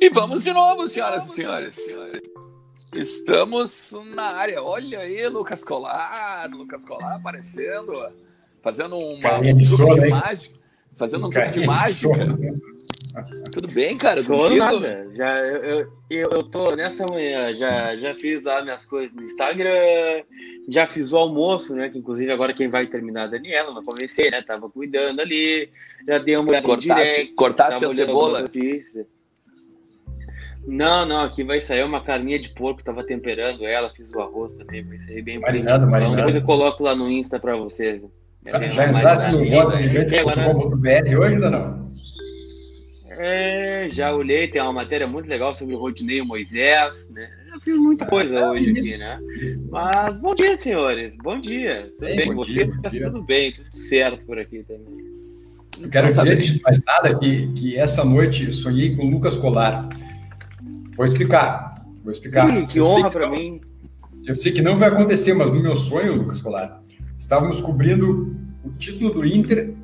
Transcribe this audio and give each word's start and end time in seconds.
E 0.00 0.08
vamos 0.10 0.44
de 0.44 0.52
novo, 0.52 0.86
senhoras 0.86 1.26
e 1.26 1.30
senhores. 1.30 1.96
Estamos 2.94 3.94
na 4.14 4.22
área. 4.22 4.62
Olha 4.62 5.00
aí, 5.00 5.28
Lucas 5.28 5.64
Colar. 5.64 6.48
Lucas 6.50 6.84
Colar 6.84 7.16
aparecendo, 7.16 7.92
fazendo 8.62 8.96
uma, 8.96 9.38
um 9.38 9.58
truque 9.58 10.00
de 10.00 10.08
mágica. 10.08 10.56
Fazendo 10.94 11.26
um 11.26 11.30
truque 11.30 11.60
de 11.60 11.66
mágica. 11.66 12.08
Tudo 13.50 13.68
bem, 13.68 13.96
cara? 13.96 14.22
Sou 14.22 14.50
nada. 14.50 15.08
Já, 15.14 15.38
eu, 15.38 15.90
eu, 16.10 16.30
eu 16.30 16.42
tô 16.42 16.76
nessa 16.76 17.06
manhã, 17.10 17.54
já, 17.54 17.96
já 17.96 18.14
fiz 18.14 18.42
lá 18.42 18.62
minhas 18.62 18.84
coisas 18.84 19.16
no 19.16 19.24
Instagram, 19.24 20.22
já 20.68 20.86
fiz 20.86 21.12
o 21.12 21.16
almoço, 21.16 21.74
né? 21.74 21.88
Que 21.88 21.98
inclusive 21.98 22.30
agora 22.30 22.52
quem 22.52 22.68
vai 22.68 22.86
terminar 22.86 23.24
a 23.24 23.28
Daniela, 23.28 23.72
mas 23.72 23.84
comecei, 23.84 24.30
né? 24.30 24.42
Tava 24.42 24.68
cuidando 24.68 25.20
ali, 25.20 25.70
já 26.06 26.18
dei 26.18 26.36
uma 26.36 26.50
olhada 26.50 26.66
cortasse, 26.66 26.88
no 26.88 26.94
direct. 26.94 27.34
Cortasse 27.34 27.84
a 27.84 27.90
cebola? 27.90 28.50
Não, 30.66 31.06
não, 31.06 31.24
aqui 31.24 31.44
vai 31.44 31.60
sair 31.60 31.84
uma 31.84 32.02
carninha 32.02 32.38
de 32.38 32.48
porco, 32.48 32.82
tava 32.82 33.04
temperando 33.04 33.64
ela, 33.64 33.88
fiz 33.90 34.10
o 34.10 34.20
arroz 34.20 34.52
também, 34.54 34.82
vai 34.82 34.98
sair 34.98 35.22
bem 35.22 35.38
Marinado, 35.38 35.86
marinado. 35.86 36.14
Então, 36.14 36.16
depois 36.16 36.34
eu 36.34 36.42
coloco 36.42 36.82
lá 36.82 36.94
no 36.94 37.08
Insta 37.08 37.38
pra 37.38 37.54
vocês. 37.56 38.02
Já, 38.44 38.68
já 38.68 38.88
entraste 38.88 39.30
no 39.30 39.48
voto 39.48 39.80
gigante.com.br 39.80 41.18
hoje 41.18 41.40
ou 41.40 41.50
não? 41.50 41.86
É, 43.18 43.88
já 43.90 44.14
olhei, 44.14 44.46
tem 44.48 44.60
uma 44.60 44.72
matéria 44.72 45.06
muito 45.06 45.28
legal 45.28 45.54
sobre 45.54 45.74
o 45.74 45.78
Rodinei 45.78 46.18
e 46.18 46.20
o 46.20 46.26
Moisés, 46.26 47.10
né? 47.10 47.30
Eu 47.52 47.60
fiz 47.60 47.76
muita 47.76 48.04
ah, 48.04 48.08
coisa 48.08 48.40
ah, 48.40 48.50
hoje 48.52 48.70
aqui, 48.70 48.98
né? 48.98 49.18
Mas 49.70 50.18
bom 50.20 50.34
dia, 50.34 50.56
senhores. 50.56 51.16
Bom 51.22 51.40
dia. 51.40 51.90
Tudo 51.98 52.06
bem, 52.06 52.16
bem? 52.16 52.34
Você 52.34 52.52
dia, 52.52 52.72
tá 52.82 52.90
tudo 52.90 53.22
bem, 53.22 53.52
tudo 53.52 53.74
certo 53.74 54.26
por 54.26 54.38
aqui 54.38 54.62
também. 54.64 55.16
Eu 55.80 55.90
quero 55.90 56.08
então, 56.08 56.24
dizer, 56.24 56.36
antes 56.36 56.54
de 56.54 56.62
mais 56.62 56.84
nada, 56.84 57.18
que, 57.18 57.46
que 57.54 57.78
essa 57.78 58.04
noite 58.04 58.44
eu 58.44 58.52
sonhei 58.52 58.94
com 58.94 59.06
o 59.06 59.10
Lucas 59.10 59.36
Colar. 59.36 59.88
Vou 60.96 61.04
explicar. 61.04 61.74
Vou 62.02 62.10
explicar. 62.10 62.66
Que 62.66 62.80
honra 62.80 63.10
para 63.10 63.28
mim. 63.28 63.60
Eu 64.24 64.34
sei 64.34 64.52
que 64.52 64.62
não 64.62 64.76
vai 64.76 64.88
acontecer, 64.88 65.34
mas 65.34 65.52
no 65.52 65.60
meu 65.60 65.76
sonho, 65.76 66.14
Lucas 66.14 66.40
Colar, 66.40 66.82
estávamos 67.16 67.60
cobrindo 67.60 68.30
o 68.64 68.70
título 68.72 69.10
do 69.10 69.26
Inter 69.26 69.74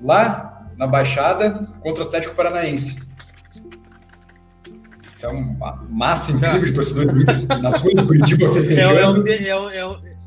lá 0.00 0.68
na 0.76 0.86
Baixada 0.86 1.68
contra 1.80 2.02
o 2.02 2.06
Atlético 2.06 2.34
Paranaense. 2.34 2.96
Então, 5.16 5.36
uma 5.36 5.84
massa 5.88 6.32
incrível 6.32 6.64
de 6.64 6.72
torcedor 6.72 7.06
do 7.06 7.20
Inter 7.20 7.46
nas 7.60 7.80
ruas 7.82 7.94
do 7.94 8.06
Curitiba 8.06 8.48
festejando. 8.48 9.28
É, 9.28 9.32
é, 9.32 9.48
é, 9.50 10.20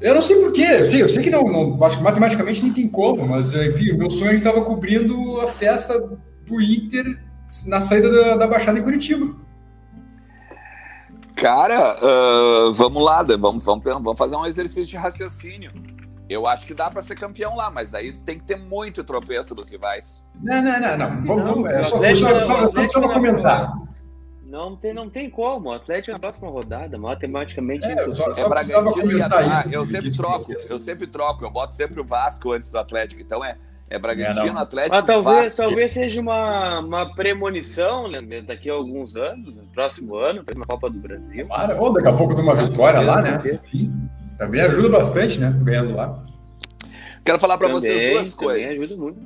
eu 0.00 0.14
não 0.14 0.22
sei 0.22 0.36
porquê, 0.36 0.62
eu 0.62 0.86
sei, 0.86 1.02
eu 1.02 1.08
sei 1.08 1.22
que 1.22 1.30
não, 1.30 1.42
não, 1.42 1.84
acho 1.84 1.96
que 1.96 2.04
matematicamente 2.04 2.62
nem 2.62 2.72
tem 2.72 2.88
como, 2.88 3.26
mas 3.26 3.52
enfim, 3.54 3.90
o 3.90 3.98
meu 3.98 4.10
sonho 4.10 4.32
estava 4.32 4.62
cobrindo 4.62 5.40
a 5.40 5.48
festa 5.48 5.98
do 6.46 6.60
Inter 6.60 7.18
na 7.66 7.80
saída 7.80 8.10
da, 8.10 8.36
da 8.36 8.46
Baixada 8.46 8.78
em 8.78 8.82
Curitiba. 8.82 9.34
Cara, 11.34 11.96
uh, 12.02 12.72
vamos 12.74 13.02
lá, 13.02 13.22
vamos, 13.22 13.64
vamos, 13.64 13.84
vamos 13.84 14.18
fazer 14.18 14.36
um 14.36 14.44
exercício 14.44 14.86
de 14.86 14.96
raciocínio. 14.96 15.70
Eu 16.28 16.46
acho 16.46 16.66
que 16.66 16.74
dá 16.74 16.90
para 16.90 17.00
ser 17.00 17.14
campeão 17.14 17.56
lá, 17.56 17.70
mas 17.70 17.90
daí 17.90 18.12
tem 18.12 18.38
que 18.38 18.44
ter 18.44 18.56
muito 18.56 19.02
tropeço 19.02 19.54
dos 19.54 19.70
rivais. 19.70 20.22
Não, 20.42 20.60
não, 20.60 20.80
não, 20.80 20.98
não. 20.98 21.22
Vamos, 21.22 21.46
não, 21.46 21.66
é 21.68 21.82
só, 21.82 22.44
só, 22.44 22.88
só 22.90 23.08
comentar. 23.08 23.72
Não 24.44 24.76
tem, 24.76 24.94
não 24.94 25.08
tem 25.08 25.30
como. 25.30 25.68
O 25.68 25.72
Atlético 25.72 26.12
na 26.12 26.18
próxima 26.18 26.48
rodada, 26.48 26.98
matematicamente. 26.98 27.84
É, 27.84 27.92
é 27.92 28.14
só, 28.14 28.32
é 28.32 28.48
Bragantino 28.48 29.12
e 29.12 29.22
Atlético. 29.22 29.68
Eu 29.70 29.86
sempre 29.86 30.10
troco, 30.10 30.52
eu 30.52 30.78
sempre 30.78 31.06
troco. 31.06 31.44
Eu 31.44 31.50
boto 31.50 31.76
sempre 31.76 32.00
o 32.00 32.04
Vasco 32.04 32.52
antes 32.52 32.70
do 32.70 32.78
Atlético. 32.78 33.20
Então 33.20 33.44
é, 33.44 33.56
é 33.90 33.98
Bragantino, 33.98 34.58
é, 34.58 34.62
Atlético 34.62 34.96
Mas 34.96 35.06
talvez, 35.06 35.44
Vasco. 35.44 35.62
talvez 35.62 35.92
seja 35.92 36.20
uma, 36.20 36.80
uma 36.80 37.14
premonição 37.14 38.08
né, 38.08 38.42
daqui 38.42 38.68
a 38.68 38.74
alguns 38.74 39.16
anos, 39.16 39.54
no 39.54 39.66
próximo 39.68 40.16
ano, 40.16 40.44
na 40.54 40.64
Copa 40.64 40.90
do 40.90 40.98
Brasil. 40.98 41.46
Claro, 41.46 41.80
ou 41.80 41.92
daqui 41.92 42.08
a 42.08 42.12
pouco 42.12 42.34
de 42.34 42.42
uma 42.42 42.54
vitória 42.54 43.00
lá, 43.00 43.22
né? 43.22 43.58
Sim. 43.58 43.92
Também 44.36 44.60
ajuda 44.60 44.90
bastante, 44.90 45.38
né? 45.38 45.54
Ganhando 45.62 45.94
lá. 45.94 46.22
Quero 47.24 47.40
falar 47.40 47.58
para 47.58 47.68
vocês 47.68 48.12
duas 48.12 48.34
coisas. 48.34 48.78
Ajuda 48.78 49.02
muito. 49.02 49.20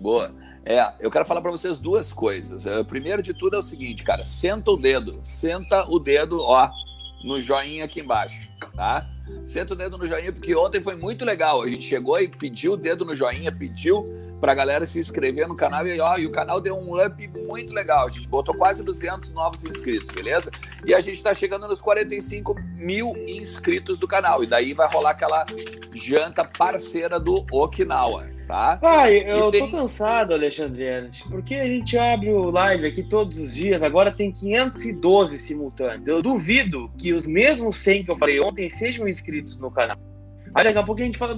Boa. 0.00 0.30
É, 0.66 0.92
eu 1.00 1.10
quero 1.10 1.24
falar 1.24 1.42
para 1.42 1.50
vocês 1.50 1.78
duas 1.78 2.12
coisas. 2.12 2.64
Uh, 2.64 2.84
primeiro 2.84 3.22
de 3.22 3.34
tudo 3.34 3.56
é 3.56 3.58
o 3.58 3.62
seguinte, 3.62 4.02
cara, 4.02 4.24
senta 4.24 4.70
o 4.70 4.76
dedo, 4.76 5.20
senta 5.22 5.84
o 5.90 5.98
dedo, 5.98 6.40
ó, 6.40 6.70
no 7.24 7.40
joinha 7.40 7.84
aqui 7.84 8.00
embaixo, 8.00 8.40
tá? 8.74 9.06
Senta 9.44 9.74
o 9.74 9.76
dedo 9.76 9.98
no 9.98 10.06
joinha 10.06 10.32
porque 10.32 10.54
ontem 10.54 10.82
foi 10.82 10.96
muito 10.96 11.24
legal. 11.24 11.62
A 11.62 11.68
gente 11.68 11.84
chegou 11.84 12.20
e 12.20 12.28
pediu 12.28 12.72
o 12.72 12.76
dedo 12.76 13.04
no 13.04 13.14
joinha, 13.14 13.50
pediu 13.50 14.04
para 14.40 14.52
a 14.52 14.54
galera 14.54 14.84
se 14.84 14.98
inscrever 14.98 15.48
no 15.48 15.56
canal 15.56 15.86
e, 15.86 15.98
ó, 16.00 16.18
e 16.18 16.26
o 16.26 16.30
canal 16.30 16.60
deu 16.60 16.76
um 16.76 17.02
up 17.02 17.28
muito 17.28 17.72
legal. 17.72 18.06
A 18.06 18.10
gente 18.10 18.28
botou 18.28 18.54
quase 18.54 18.82
200 18.82 19.30
novos 19.32 19.64
inscritos, 19.64 20.08
beleza? 20.10 20.50
E 20.84 20.92
a 20.92 21.00
gente 21.00 21.16
está 21.16 21.32
chegando 21.32 21.66
nos 21.66 21.80
45 21.80 22.54
mil 22.76 23.14
inscritos 23.26 23.98
do 23.98 24.06
canal. 24.06 24.44
E 24.44 24.46
daí 24.46 24.74
vai 24.74 24.86
rolar 24.92 25.10
aquela 25.10 25.46
janta 25.94 26.44
parceira 26.44 27.18
do 27.18 27.46
Okinawa, 27.50 28.28
tá? 28.46 28.76
Pai, 28.76 29.24
eu 29.26 29.50
tem... 29.50 29.60
tô 29.60 29.76
cansado, 29.76 30.32
Alexandre 30.32 30.84
porque 31.28 31.54
a 31.54 31.66
gente 31.66 31.96
abre 31.96 32.30
o 32.30 32.50
live 32.50 32.86
aqui 32.86 33.02
todos 33.02 33.38
os 33.38 33.54
dias, 33.54 33.82
agora 33.82 34.12
tem 34.12 34.32
512 34.32 35.38
simultâneos. 35.38 36.06
Eu 36.06 36.22
duvido 36.22 36.90
que 36.98 37.12
os 37.12 37.26
mesmos 37.26 37.76
100 37.78 38.04
que 38.04 38.10
eu 38.10 38.18
falei 38.18 38.40
ontem 38.40 38.70
sejam 38.70 39.08
inscritos 39.08 39.58
no 39.58 39.70
canal. 39.70 39.96
Aí 40.54 40.62
daqui 40.62 40.78
a 40.78 40.82
pouco 40.84 41.02
a 41.02 41.04
gente 41.04 41.18
fala 41.18 41.36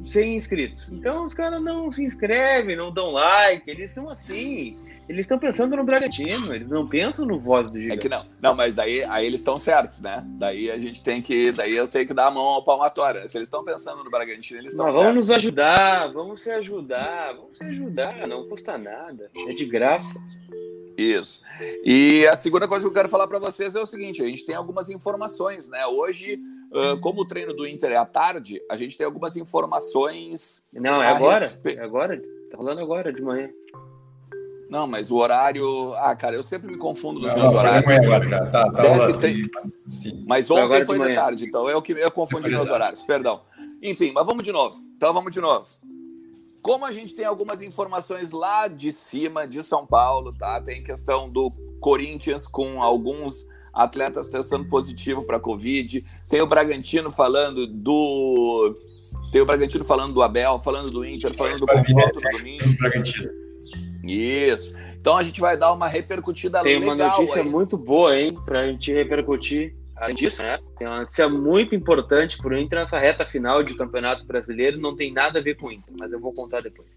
100 0.00 0.36
inscritos. 0.36 0.90
Então 0.90 1.26
os 1.26 1.34
caras 1.34 1.60
não 1.60 1.92
se 1.92 2.02
inscrevem, 2.02 2.74
não 2.74 2.90
dão 2.90 3.10
like, 3.10 3.70
eles 3.70 3.90
são 3.90 4.08
assim. 4.08 4.78
Eles 5.08 5.20
estão 5.20 5.38
pensando 5.38 5.76
no 5.76 5.84
Bragantino, 5.84 6.54
eles 6.54 6.68
não 6.68 6.86
pensam 6.86 7.26
no 7.26 7.38
voz 7.38 7.68
do 7.68 7.78
gigante. 7.78 7.98
É 7.98 8.00
que 8.00 8.08
não, 8.08 8.24
não, 8.40 8.54
mas 8.54 8.74
daí 8.74 9.04
aí 9.04 9.26
eles 9.26 9.40
estão 9.40 9.58
certos, 9.58 10.00
né? 10.00 10.24
Daí 10.38 10.70
a 10.70 10.78
gente 10.78 11.02
tem 11.02 11.20
que, 11.20 11.52
daí 11.52 11.76
eu 11.76 11.86
tenho 11.86 12.06
que 12.06 12.14
dar 12.14 12.28
a 12.28 12.30
mão 12.30 12.42
ao 12.42 12.64
palmatória. 12.64 13.28
Se 13.28 13.36
eles 13.36 13.48
estão 13.48 13.62
pensando 13.62 14.02
no 14.02 14.10
Bragantino, 14.10 14.60
eles 14.60 14.72
estão 14.72 14.88
certos. 14.88 15.04
Vamos 15.04 15.28
nos 15.28 15.30
ajudar, 15.36 16.12
vamos 16.12 16.42
se 16.42 16.50
ajudar, 16.50 17.34
vamos 17.34 17.58
se 17.58 17.64
ajudar, 17.64 18.26
não 18.26 18.48
custa 18.48 18.78
nada, 18.78 19.30
é 19.46 19.52
de 19.52 19.66
graça. 19.66 20.18
Isso. 20.96 21.40
E 21.84 22.26
a 22.26 22.36
segunda 22.36 22.68
coisa 22.68 22.84
que 22.84 22.88
eu 22.88 22.94
quero 22.94 23.08
falar 23.08 23.26
para 23.26 23.38
vocês 23.38 23.74
é 23.74 23.80
o 23.80 23.86
seguinte: 23.86 24.22
a 24.22 24.26
gente 24.26 24.46
tem 24.46 24.54
algumas 24.54 24.88
informações, 24.88 25.68
né? 25.68 25.84
Hoje, 25.86 26.38
uh, 26.72 26.98
como 27.00 27.22
o 27.22 27.26
treino 27.26 27.52
do 27.52 27.66
Inter 27.66 27.92
é 27.92 27.96
à 27.96 28.06
tarde, 28.06 28.60
a 28.70 28.76
gente 28.76 28.96
tem 28.96 29.04
algumas 29.04 29.36
informações. 29.36 30.64
Não, 30.72 31.02
é 31.02 31.08
agora. 31.08 31.40
Respe... 31.40 31.74
É 31.74 31.80
agora. 31.80 32.22
Tá 32.50 32.56
rolando 32.56 32.80
agora, 32.80 33.12
de 33.12 33.20
manhã. 33.20 33.50
Não, 34.74 34.88
mas 34.88 35.08
o 35.08 35.16
horário. 35.18 35.94
Ah, 35.94 36.16
cara, 36.16 36.34
eu 36.34 36.42
sempre 36.42 36.66
me 36.66 36.76
confundo 36.76 37.20
nos 37.20 37.30
não, 37.30 37.38
meus 37.38 37.52
não, 37.52 37.60
horários. 37.60 37.88
Agora, 37.88 38.26
já. 38.26 38.46
Tá, 38.46 38.72
tá 38.72 38.82
Mas 40.26 40.50
ontem 40.50 40.84
foi, 40.84 40.96
foi 40.96 40.98
de, 40.98 41.08
de 41.10 41.14
tarde, 41.14 41.44
então 41.46 41.68
eu 41.70 41.80
que 41.80 41.92
eu 41.92 42.10
confundi 42.10 42.50
meus 42.50 42.68
horários, 42.68 43.00
perdão. 43.00 43.42
Enfim, 43.80 44.10
mas 44.12 44.26
vamos 44.26 44.42
de 44.42 44.50
novo. 44.50 44.76
Então 44.96 45.14
vamos 45.14 45.32
de 45.32 45.40
novo. 45.40 45.64
Como 46.60 46.84
a 46.84 46.90
gente 46.90 47.14
tem 47.14 47.24
algumas 47.24 47.62
informações 47.62 48.32
lá 48.32 48.66
de 48.66 48.90
cima, 48.90 49.46
de 49.46 49.62
São 49.62 49.86
Paulo, 49.86 50.32
tá? 50.36 50.60
Tem 50.60 50.82
questão 50.82 51.30
do 51.30 51.52
Corinthians 51.78 52.44
com 52.44 52.82
alguns 52.82 53.46
atletas 53.72 54.28
testando 54.28 54.66
positivo 54.68 55.24
para 55.24 55.38
Covid. 55.38 56.04
Tem 56.28 56.42
o 56.42 56.48
Bragantino 56.48 57.12
falando 57.12 57.64
do. 57.64 58.76
Tem 59.30 59.40
o 59.40 59.46
Bragantino 59.46 59.84
falando 59.84 60.12
do 60.12 60.20
Abel, 60.20 60.58
falando 60.58 60.90
do 60.90 61.06
Inter, 61.06 61.32
falando 61.32 61.60
do 61.60 61.66
confronto 61.66 62.18
do 62.18 62.28
domingo. 62.32 62.64
Isso. 64.10 64.74
Então 64.98 65.16
a 65.16 65.22
gente 65.22 65.40
vai 65.40 65.56
dar 65.56 65.72
uma 65.72 65.86
repercutida 65.86 66.62
Tem 66.62 66.78
legal. 66.78 66.96
Tem 66.96 67.06
uma 67.06 67.16
notícia 67.16 67.42
aí. 67.42 67.48
muito 67.48 67.76
boa, 67.76 68.18
hein, 68.18 68.36
para 68.44 68.62
a 68.62 68.66
gente 68.66 68.92
repercutir. 68.92 69.74
Além 69.96 70.16
disso, 70.16 70.42
né? 70.42 70.58
Tem 70.76 70.88
uma 70.88 71.00
notícia 71.00 71.28
muito 71.28 71.74
importante 71.74 72.36
para 72.38 72.52
o 72.52 72.58
Inter 72.58 72.80
nessa 72.80 72.98
reta 72.98 73.24
final 73.24 73.62
de 73.62 73.74
Campeonato 73.74 74.24
Brasileiro. 74.24 74.80
Não 74.80 74.96
tem 74.96 75.12
nada 75.12 75.38
a 75.38 75.42
ver 75.42 75.56
com 75.56 75.68
o 75.68 75.72
Inter, 75.72 75.94
mas 75.98 76.12
eu 76.12 76.18
vou 76.18 76.32
contar 76.32 76.60
depois. 76.60 76.88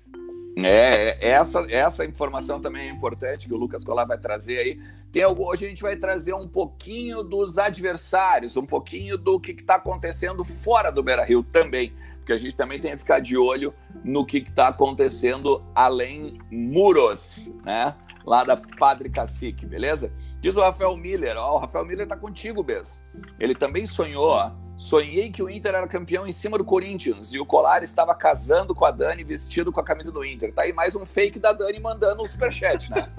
É, 0.65 1.17
é 1.21 1.29
essa, 1.29 1.65
essa 1.69 2.03
informação 2.03 2.59
também 2.59 2.87
é 2.87 2.91
importante 2.91 3.47
que 3.47 3.53
o 3.53 3.57
Lucas 3.57 3.83
Colar 3.83 4.05
vai 4.05 4.17
trazer 4.17 4.57
aí. 4.57 4.79
Tem 5.11 5.23
hoje 5.23 5.65
a 5.65 5.69
gente 5.69 5.83
vai 5.83 5.95
trazer 5.95 6.33
um 6.33 6.47
pouquinho 6.47 7.21
dos 7.21 7.59
adversários, 7.59 8.57
um 8.57 8.65
pouquinho 8.65 9.17
do 9.17 9.39
que 9.39 9.51
está 9.51 9.75
acontecendo 9.75 10.43
fora 10.43 10.91
do 10.91 11.03
Beira 11.03 11.23
Rio 11.23 11.43
também, 11.43 11.93
porque 12.27 12.33
a 12.33 12.37
gente 12.37 12.57
também 12.57 12.77
tem 12.77 12.91
que 12.91 12.97
ficar 12.97 13.21
de 13.21 13.37
olho 13.37 13.73
no 14.03 14.25
que 14.25 14.39
está 14.39 14.67
acontecendo 14.67 15.63
além 15.73 16.37
muros, 16.51 17.55
né? 17.63 17.95
lá 18.25 18.43
da 18.43 18.57
Padre 18.57 19.09
Cacique, 19.09 19.65
beleza? 19.65 20.11
Diz 20.41 20.57
o 20.57 20.59
Rafael 20.59 20.97
Miller, 20.97 21.37
ó, 21.37 21.55
o 21.55 21.59
Rafael 21.59 21.85
Miller 21.85 22.05
tá 22.05 22.17
contigo, 22.17 22.61
Bess. 22.61 23.01
Ele 23.39 23.55
também 23.55 23.85
sonhou, 23.85 24.27
ó. 24.27 24.51
Sonhei 24.77 25.31
que 25.31 25.41
o 25.41 25.49
Inter 25.49 25.73
era 25.73 25.87
campeão 25.87 26.27
em 26.27 26.31
cima 26.31 26.55
do 26.55 26.63
Corinthians 26.63 27.33
e 27.33 27.39
o 27.39 27.45
Colar 27.45 27.81
estava 27.81 28.13
casando 28.13 28.75
com 28.75 28.85
a 28.85 28.91
Dani 28.91 29.23
vestido 29.23 29.71
com 29.71 29.79
a 29.79 29.83
camisa 29.83 30.11
do 30.11 30.23
Inter. 30.23 30.53
Tá 30.53 30.61
aí 30.61 30.71
mais 30.71 30.95
um 30.95 31.03
fake 31.03 31.39
da 31.39 31.51
Dani 31.51 31.79
mandando 31.79 32.21
um 32.21 32.25
superchat, 32.25 32.91
né? 32.91 33.09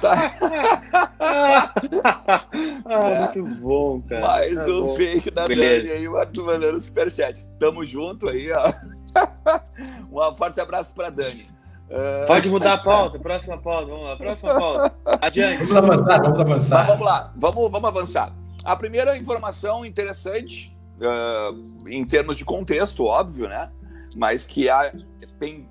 tá. 0.00 0.34
ah, 1.20 1.72
é. 2.84 3.20
Muito 3.20 3.60
bom, 3.60 4.02
cara. 4.02 4.26
Mais 4.26 4.56
tá 4.56 4.64
um 4.64 4.86
bom. 4.86 4.96
fake 4.96 5.30
da 5.30 5.46
Beleza. 5.46 5.86
Dani 5.86 5.90
aí, 5.92 6.08
mandando 6.42 6.76
um 6.76 6.80
superchat. 6.80 7.46
Tamo 7.60 7.84
junto 7.84 8.28
aí, 8.28 8.50
ó. 8.50 8.72
um 10.30 10.34
forte 10.34 10.60
abraço 10.60 10.92
pra 10.94 11.10
Dani. 11.10 11.48
Uh... 11.88 12.26
Pode 12.26 12.48
mudar 12.50 12.72
a 12.72 12.78
pauta, 12.78 13.20
próxima 13.20 13.56
pauta, 13.56 13.86
vamos 13.86 14.04
lá, 14.04 14.16
próxima 14.16 14.58
pauta. 14.58 14.96
Adiante. 15.20 15.62
Vamos 15.64 15.76
avançar, 15.76 16.22
vamos 16.22 16.40
avançar. 16.40 16.78
Mas 16.78 16.86
vamos 16.88 17.06
lá, 17.06 17.32
vamos, 17.36 17.70
vamos 17.70 17.88
avançar. 17.88 18.32
A 18.64 18.76
primeira 18.76 19.16
informação 19.16 19.84
interessante, 19.84 20.71
uh, 21.02 21.88
em 21.88 22.04
termos 22.04 22.38
de 22.38 22.44
contexto, 22.44 23.04
óbvio, 23.04 23.48
né? 23.48 23.70
Mas 24.16 24.46
que 24.46 24.68
há, 24.68 24.92
tem, 25.38 25.68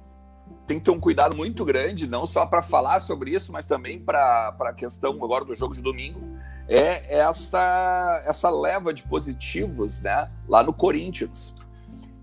tem 0.68 0.80
que 0.80 0.86
ter 0.86 0.92
um 0.92 1.00
cuidado 1.00 1.36
muito 1.36 1.63
grande, 1.66 2.07
não 2.07 2.25
só 2.25 2.45
para 2.45 2.62
falar 2.62 3.00
sobre 3.00 3.31
isso, 3.31 3.51
mas 3.51 3.66
também 3.66 4.00
para 4.00 4.56
a 4.60 4.74
questão 4.74 5.12
agora 5.24 5.45
do 5.45 5.54
jogo 5.54 5.74
de 5.74 5.81
domingo, 5.81 6.22
é 6.68 7.19
essa, 7.19 8.24
essa 8.25 8.50
leva 8.50 8.94
de 8.94 9.04
positivos 9.04 10.00
né, 10.00 10.28
lá 10.48 10.63
no 10.63 10.74
Corinthians. 10.74 11.54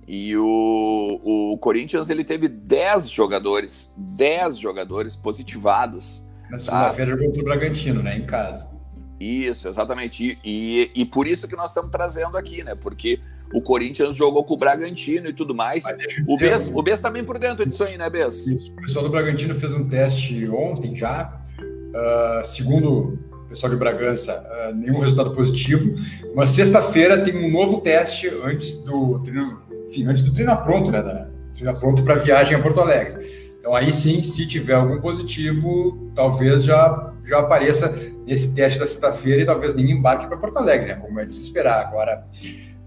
E 0.07 0.35
o, 0.37 1.21
o 1.23 1.59
Corinthians 1.59 2.09
ele 2.09 2.25
teve 2.25 2.49
10 2.49 3.11
jogadores, 3.11 3.93
10 3.97 4.57
jogadores 4.57 5.15
positivados. 5.15 6.27
Na 6.45 6.57
tá? 6.57 6.61
segunda-feira 6.61 7.17
tá? 7.17 7.25
contra 7.25 7.43
o 7.43 7.45
Bragantino, 7.45 8.03
né? 8.03 8.17
Em 8.17 8.25
casa. 8.25 8.78
Isso, 9.21 9.69
exatamente. 9.69 10.39
E, 10.45 10.91
e, 10.95 11.03
e, 11.03 11.05
por 11.05 11.27
isso 11.27 11.49
que 11.49 11.57
nós 11.57 11.71
estamos 11.71 11.91
trazendo 11.91 12.37
aqui, 12.37 12.63
né? 12.63 12.75
Porque 12.75 13.21
o 13.53 13.61
Corinthians 13.61 14.15
jogou 14.15 14.45
com 14.45 14.55
o 14.55 14.57
Bragantino 14.57 15.29
e 15.29 15.33
tudo 15.33 15.55
mais. 15.55 15.85
O 16.27 16.37
Bess, 16.37 16.71
o 16.73 16.83
Bess 16.83 17.01
também 17.01 17.25
por 17.25 17.39
dentro 17.39 17.67
disso 17.67 17.83
aí, 17.85 17.97
né, 17.97 18.09
Bess? 18.09 18.47
Isso. 18.47 18.73
O 18.73 18.77
pessoal 18.77 19.05
do 19.05 19.11
Bragantino 19.11 19.55
fez 19.55 19.75
um 19.75 19.89
teste 19.89 20.49
ontem 20.49 20.95
já. 20.95 21.41
Uh, 21.59 22.45
segundo 22.45 23.19
o 23.33 23.49
pessoal 23.49 23.71
de 23.71 23.77
Bragança, 23.77 24.47
uh, 24.71 24.75
nenhum 24.75 25.01
resultado 25.01 25.33
positivo. 25.33 25.99
Mas 26.35 26.51
sexta-feira 26.51 27.25
tem 27.25 27.35
um 27.35 27.51
novo 27.51 27.81
teste 27.81 28.29
antes 28.45 28.85
do 28.85 29.19
treino, 29.21 29.63
enfim, 29.89 30.07
antes 30.07 30.23
do 30.23 30.33
treino 30.33 30.55
pronto, 30.59 30.91
né? 30.91 31.03
Da, 31.03 31.29
treino 31.55 31.81
pronto 31.81 32.03
para 32.03 32.15
viagem 32.17 32.57
a 32.57 32.63
Porto 32.63 32.81
Alegre. 32.81 33.49
Então 33.59 33.75
aí 33.75 33.93
sim, 33.93 34.23
se 34.23 34.47
tiver 34.47 34.75
algum 34.75 35.01
positivo, 35.01 36.13
talvez 36.15 36.63
já, 36.63 37.13
já 37.25 37.41
apareça 37.41 38.08
nesse 38.29 38.55
teste 38.55 38.79
da 38.79 38.87
sexta-feira 38.87 39.41
e 39.41 39.47
talvez 39.47 39.75
nem 39.75 39.91
embarque 39.91 40.27
para 40.27 40.37
Porto 40.37 40.59
Alegre, 40.59 40.89
né? 40.89 40.95
Como 40.97 41.19
é 41.19 41.25
de 41.25 41.35
se 41.35 41.41
esperar. 41.41 41.81
Agora, 41.87 42.27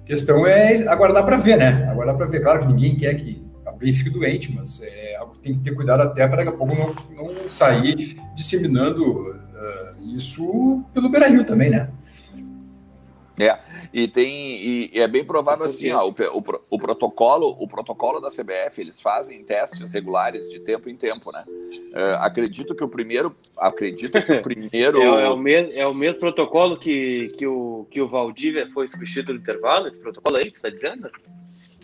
a 0.03 0.05
questão 0.05 0.45
é 0.45 0.87
aguardar 0.87 1.25
para 1.25 1.37
ver, 1.37 1.57
né? 1.57 1.89
Aguardar 1.89 2.15
para 2.15 2.27
ver. 2.27 2.41
Claro 2.41 2.59
que 2.59 2.67
ninguém 2.67 2.95
quer 2.95 3.15
que 3.15 3.43
alguém 3.65 3.91
fique 3.91 4.11
doente, 4.11 4.53
mas 4.53 4.81
é 4.83 5.15
algo 5.15 5.33
que 5.33 5.39
tem 5.39 5.55
que 5.55 5.61
ter 5.61 5.73
cuidado 5.73 6.01
até 6.01 6.27
para 6.27 6.43
daqui 6.43 6.49
a 6.49 6.57
pouco 6.57 6.75
não, 6.75 6.93
não 7.15 7.49
sair 7.49 8.19
disseminando 8.35 9.03
uh, 9.03 10.15
isso 10.15 10.85
pelo 10.93 11.09
Beira-Rio 11.09 11.43
também, 11.43 11.71
né? 11.71 11.89
É, 13.39 13.57
e 13.93 14.07
tem 14.09 14.61
e, 14.61 14.91
e 14.93 14.99
é 14.99 15.07
bem 15.07 15.23
provável 15.23 15.65
assim, 15.65 15.89
ó, 15.91 16.05
o, 16.05 16.09
o, 16.09 16.43
o, 16.69 16.77
protocolo, 16.77 17.55
o 17.59 17.67
protocolo 17.67 18.19
da 18.19 18.27
CBF, 18.27 18.81
eles 18.81 18.99
fazem 18.99 19.41
testes 19.43 19.93
regulares 19.93 20.49
de 20.49 20.59
tempo 20.59 20.89
em 20.89 20.97
tempo, 20.97 21.31
né? 21.31 21.45
Uh, 21.47 22.17
acredito 22.19 22.75
que 22.75 22.83
o 22.83 22.89
primeiro, 22.89 23.33
acredito 23.57 24.21
que 24.21 24.33
o 24.33 24.41
primeiro 24.43 25.01
é, 25.01 25.23
é, 25.23 25.29
o 25.29 25.37
mesmo, 25.37 25.71
é 25.73 25.87
o 25.87 25.93
mesmo 25.93 26.19
protocolo 26.19 26.77
que, 26.77 27.29
que 27.37 27.47
o 27.47 27.87
que 27.89 28.01
o 28.01 28.07
Valdívia 28.07 28.69
foi 28.69 28.87
substituído 28.87 29.33
no 29.33 29.39
intervalo, 29.39 29.87
esse 29.87 29.99
protocolo 29.99 30.35
aí 30.35 30.51
que 30.51 30.59
você 30.59 30.67
está 30.67 30.89
dizendo? 30.89 31.09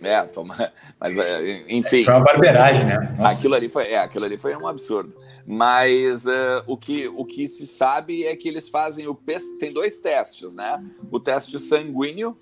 É, 0.02 0.22
toma, 0.24 0.72
mas 1.00 1.18
é, 1.18 1.64
enfim. 1.70 2.04
Foi 2.04 2.14
uma 2.14 2.26
barbeiragem, 2.26 2.86
né? 2.86 3.16
Nossa. 3.18 3.38
Aquilo 3.38 3.56
ali 3.56 3.70
foi, 3.70 3.88
é, 3.88 4.00
aquilo 4.00 4.26
ali 4.26 4.38
foi 4.38 4.56
um 4.56 4.68
absurdo. 4.68 5.14
Mas 5.50 6.26
uh, 6.26 6.62
o, 6.68 6.76
que, 6.76 7.08
o 7.08 7.24
que 7.24 7.48
se 7.48 7.66
sabe 7.66 8.26
é 8.26 8.36
que 8.36 8.50
eles 8.50 8.68
fazem 8.68 9.08
o 9.08 9.18
tem 9.58 9.72
dois 9.72 9.98
testes, 9.98 10.54
né? 10.54 10.84
O 11.10 11.22
teste 11.22 11.58
sanguíneo 11.58 12.38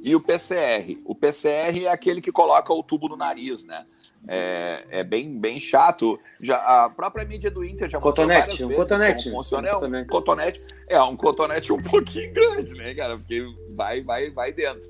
e 0.00 0.14
o 0.14 0.20
PCR. 0.20 0.96
O 1.04 1.12
PCR 1.12 1.84
é 1.84 1.88
aquele 1.88 2.20
que 2.20 2.30
coloca 2.30 2.72
o 2.72 2.84
tubo 2.84 3.08
no 3.08 3.16
nariz, 3.16 3.64
né? 3.64 3.84
É, 4.28 4.84
é 4.90 5.04
bem, 5.04 5.36
bem 5.36 5.58
chato. 5.58 6.20
Já, 6.40 6.58
a 6.58 6.88
própria 6.88 7.24
mídia 7.24 7.50
do 7.50 7.64
Inter 7.64 7.88
já 7.88 7.98
mostrou 7.98 8.28
cotonete, 8.28 8.40
várias 8.46 8.60
um 8.60 8.68
vezes 8.68 8.82
cotonete, 8.84 9.24
como 9.24 9.36
funciona. 9.36 9.76
Um 9.76 10.06
cotonete. 10.06 10.06
É 10.06 10.06
um 10.06 10.06
cotonete. 10.06 10.62
É 10.88 11.02
um 11.02 11.16
cotonete 11.16 11.72
um 11.72 11.82
pouquinho 11.82 12.32
grande, 12.32 12.74
né, 12.74 12.94
cara? 12.94 13.16
Porque 13.16 13.44
vai, 13.74 14.02
vai, 14.02 14.30
vai 14.30 14.52
dentro. 14.52 14.88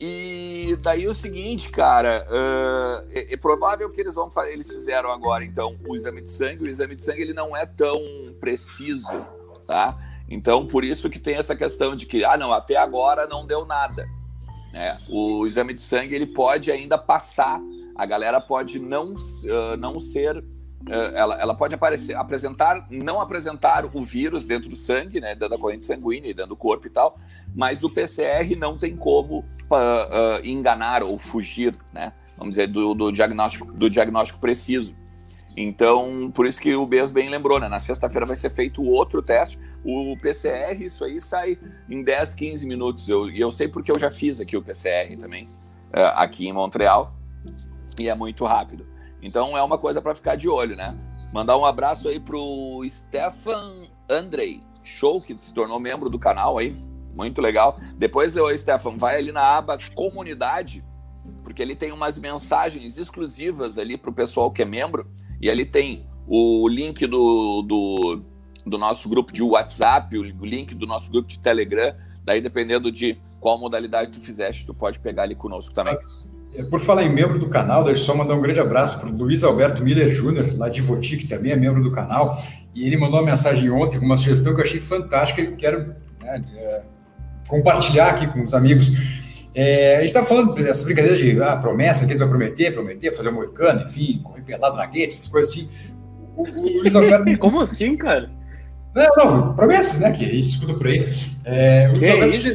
E 0.00 0.78
daí 0.80 1.06
o 1.06 1.12
seguinte, 1.12 1.68
cara, 1.68 2.26
uh, 2.30 3.06
é, 3.12 3.34
é, 3.34 3.36
provável 3.36 3.90
que 3.90 4.00
eles 4.00 4.14
vão 4.14 4.30
fazer, 4.30 4.52
eles 4.52 4.72
fizeram 4.72 5.12
agora 5.12 5.44
então 5.44 5.76
o 5.86 5.94
exame 5.94 6.22
de 6.22 6.30
sangue. 6.30 6.64
O 6.64 6.68
exame 6.68 6.94
de 6.94 7.04
sangue 7.04 7.20
ele 7.20 7.34
não 7.34 7.54
é 7.54 7.66
tão 7.66 8.00
preciso, 8.40 9.26
tá? 9.66 9.98
Então 10.26 10.66
por 10.66 10.84
isso 10.84 11.10
que 11.10 11.18
tem 11.18 11.36
essa 11.36 11.54
questão 11.54 11.94
de 11.94 12.06
que 12.06 12.24
ah 12.24 12.38
não 12.38 12.50
até 12.50 12.76
agora 12.76 13.26
não 13.26 13.46
deu 13.46 13.66
nada, 13.66 14.08
né? 14.72 14.98
O 15.10 15.46
exame 15.46 15.74
de 15.74 15.82
sangue 15.82 16.14
ele 16.14 16.26
pode 16.26 16.72
ainda 16.72 16.96
passar, 16.96 17.60
a 17.94 18.06
galera 18.06 18.40
pode 18.40 18.78
não 18.78 19.12
uh, 19.12 19.76
não 19.78 20.00
ser 20.00 20.42
ela, 20.88 21.40
ela 21.40 21.54
pode 21.54 21.74
aparecer, 21.74 22.16
apresentar, 22.16 22.86
não 22.90 23.20
apresentar 23.20 23.84
o 23.84 24.02
vírus 24.02 24.44
dentro 24.44 24.68
do 24.68 24.76
sangue, 24.76 25.20
né, 25.20 25.34
dentro 25.34 25.50
da 25.50 25.58
corrente 25.58 25.84
sanguínea 25.84 26.32
dentro 26.32 26.50
do 26.50 26.56
corpo 26.56 26.86
e 26.86 26.90
tal, 26.90 27.18
mas 27.54 27.84
o 27.84 27.90
PCR 27.90 28.56
não 28.56 28.76
tem 28.76 28.96
como 28.96 29.40
uh, 29.40 29.42
uh, 29.42 30.44
enganar 30.44 31.02
ou 31.02 31.18
fugir, 31.18 31.76
né, 31.92 32.12
vamos 32.36 32.52
dizer, 32.52 32.66
do, 32.68 32.94
do, 32.94 33.12
diagnóstico, 33.12 33.70
do 33.72 33.90
diagnóstico 33.90 34.40
preciso. 34.40 34.98
Então, 35.56 36.30
por 36.32 36.46
isso 36.46 36.60
que 36.60 36.74
o 36.74 36.86
Bes 36.86 37.10
bem 37.10 37.28
lembrou, 37.28 37.60
né, 37.60 37.68
na 37.68 37.80
sexta-feira 37.80 38.24
vai 38.24 38.36
ser 38.36 38.50
feito 38.50 38.82
outro 38.82 39.20
teste, 39.20 39.58
o 39.84 40.16
PCR, 40.16 40.82
isso 40.82 41.04
aí 41.04 41.20
sai 41.20 41.58
em 41.88 42.02
10, 42.02 42.34
15 42.34 42.66
minutos, 42.66 43.08
e 43.08 43.10
eu, 43.10 43.28
eu 43.30 43.50
sei 43.50 43.68
porque 43.68 43.92
eu 43.92 43.98
já 43.98 44.10
fiz 44.10 44.40
aqui 44.40 44.56
o 44.56 44.62
PCR 44.62 45.14
também, 45.18 45.44
uh, 45.44 46.16
aqui 46.16 46.48
em 46.48 46.52
Montreal, 46.52 47.14
e 47.98 48.08
é 48.08 48.14
muito 48.14 48.46
rápido. 48.46 48.89
Então 49.22 49.56
é 49.56 49.62
uma 49.62 49.78
coisa 49.78 50.00
para 50.00 50.14
ficar 50.14 50.36
de 50.36 50.48
olho, 50.48 50.76
né? 50.76 50.96
Mandar 51.32 51.56
um 51.56 51.64
abraço 51.64 52.08
aí 52.08 52.18
pro 52.18 52.82
Stefan 52.88 53.84
Andrei, 54.08 54.62
show 54.84 55.20
que 55.20 55.36
se 55.38 55.54
tornou 55.54 55.78
membro 55.78 56.10
do 56.10 56.18
canal 56.18 56.58
aí, 56.58 56.74
muito 57.14 57.40
legal. 57.40 57.78
Depois, 57.96 58.36
eu, 58.36 58.56
Stefan, 58.56 58.96
vai 58.96 59.16
ali 59.16 59.32
na 59.32 59.42
aba 59.42 59.78
comunidade, 59.94 60.84
porque 61.42 61.62
ele 61.62 61.76
tem 61.76 61.92
umas 61.92 62.18
mensagens 62.18 62.98
exclusivas 62.98 63.78
ali 63.78 63.96
pro 63.96 64.12
pessoal 64.12 64.50
que 64.50 64.62
é 64.62 64.64
membro, 64.64 65.08
e 65.40 65.48
ali 65.48 65.64
tem 65.64 66.06
o 66.26 66.68
link 66.68 67.06
do, 67.06 67.62
do, 67.62 68.22
do 68.66 68.78
nosso 68.78 69.08
grupo 69.08 69.32
de 69.32 69.42
WhatsApp, 69.42 70.16
o 70.16 70.44
link 70.44 70.74
do 70.74 70.86
nosso 70.86 71.10
grupo 71.10 71.28
de 71.28 71.38
Telegram, 71.38 71.94
daí 72.24 72.40
dependendo 72.40 72.90
de 72.90 73.18
qual 73.40 73.58
modalidade 73.58 74.10
tu 74.10 74.20
fizeste, 74.20 74.66
tu 74.66 74.74
pode 74.74 75.00
pegar 75.00 75.22
ali 75.24 75.34
conosco 75.34 75.74
também. 75.74 75.96
É, 76.54 76.62
por 76.62 76.80
falar 76.80 77.04
em 77.04 77.12
membro 77.12 77.38
do 77.38 77.48
canal, 77.48 77.84
deixa 77.84 78.00
eu 78.00 78.04
só 78.06 78.14
mandar 78.14 78.34
um 78.34 78.40
grande 78.40 78.60
abraço 78.60 78.98
para 78.98 79.08
o 79.08 79.16
Luiz 79.16 79.44
Alberto 79.44 79.82
Miller 79.82 80.10
Júnior, 80.10 80.50
lá 80.56 80.68
de 80.68 80.80
Voti, 80.80 81.16
que 81.16 81.26
também 81.26 81.52
é 81.52 81.56
membro 81.56 81.82
do 81.82 81.92
canal. 81.92 82.42
E 82.74 82.86
ele 82.86 82.96
mandou 82.96 83.20
uma 83.20 83.26
mensagem 83.26 83.70
ontem 83.70 83.98
com 83.98 84.06
uma 84.06 84.16
sugestão 84.16 84.54
que 84.54 84.60
eu 84.60 84.64
achei 84.64 84.80
fantástica 84.80 85.42
e 85.42 85.54
quero 85.56 85.94
né, 86.20 86.44
é, 86.56 86.80
compartilhar 87.48 88.10
aqui 88.10 88.26
com 88.26 88.42
os 88.42 88.54
amigos. 88.54 88.92
É, 89.54 89.96
a 89.96 90.00
gente 90.00 90.08
está 90.08 90.24
falando 90.24 90.54
dessas 90.54 90.84
brincadeiras 90.84 91.18
de 91.18 91.42
ah, 91.42 91.56
promessa, 91.56 92.06
que 92.06 92.12
ele 92.12 92.18
vai 92.18 92.28
prometer, 92.28 92.72
prometer, 92.72 93.12
fazer 93.12 93.30
um 93.30 93.34
moicano, 93.34 93.82
enfim, 93.82 94.20
correr 94.22 94.42
pelado 94.42 94.76
na 94.76 94.86
guete, 94.86 95.16
essas 95.16 95.28
coisas 95.28 95.52
assim. 95.52 95.68
O, 96.36 96.42
o 96.42 96.78
Luiz 96.78 96.94
Alberto. 96.94 97.24
Como 97.38 97.60
assim, 97.60 97.96
cara? 97.96 98.30
Não, 98.94 99.16
não, 99.16 99.54
promessas, 99.54 100.00
né? 100.00 100.12
Que 100.12 100.24
a 100.24 100.28
gente 100.28 100.48
escuta 100.48 100.74
por 100.74 100.86
aí. 100.86 101.10
É, 101.44 101.88
o 101.88 101.96
Luiz 101.96 102.10
Alberto 102.10 102.36
isso, 102.36 102.48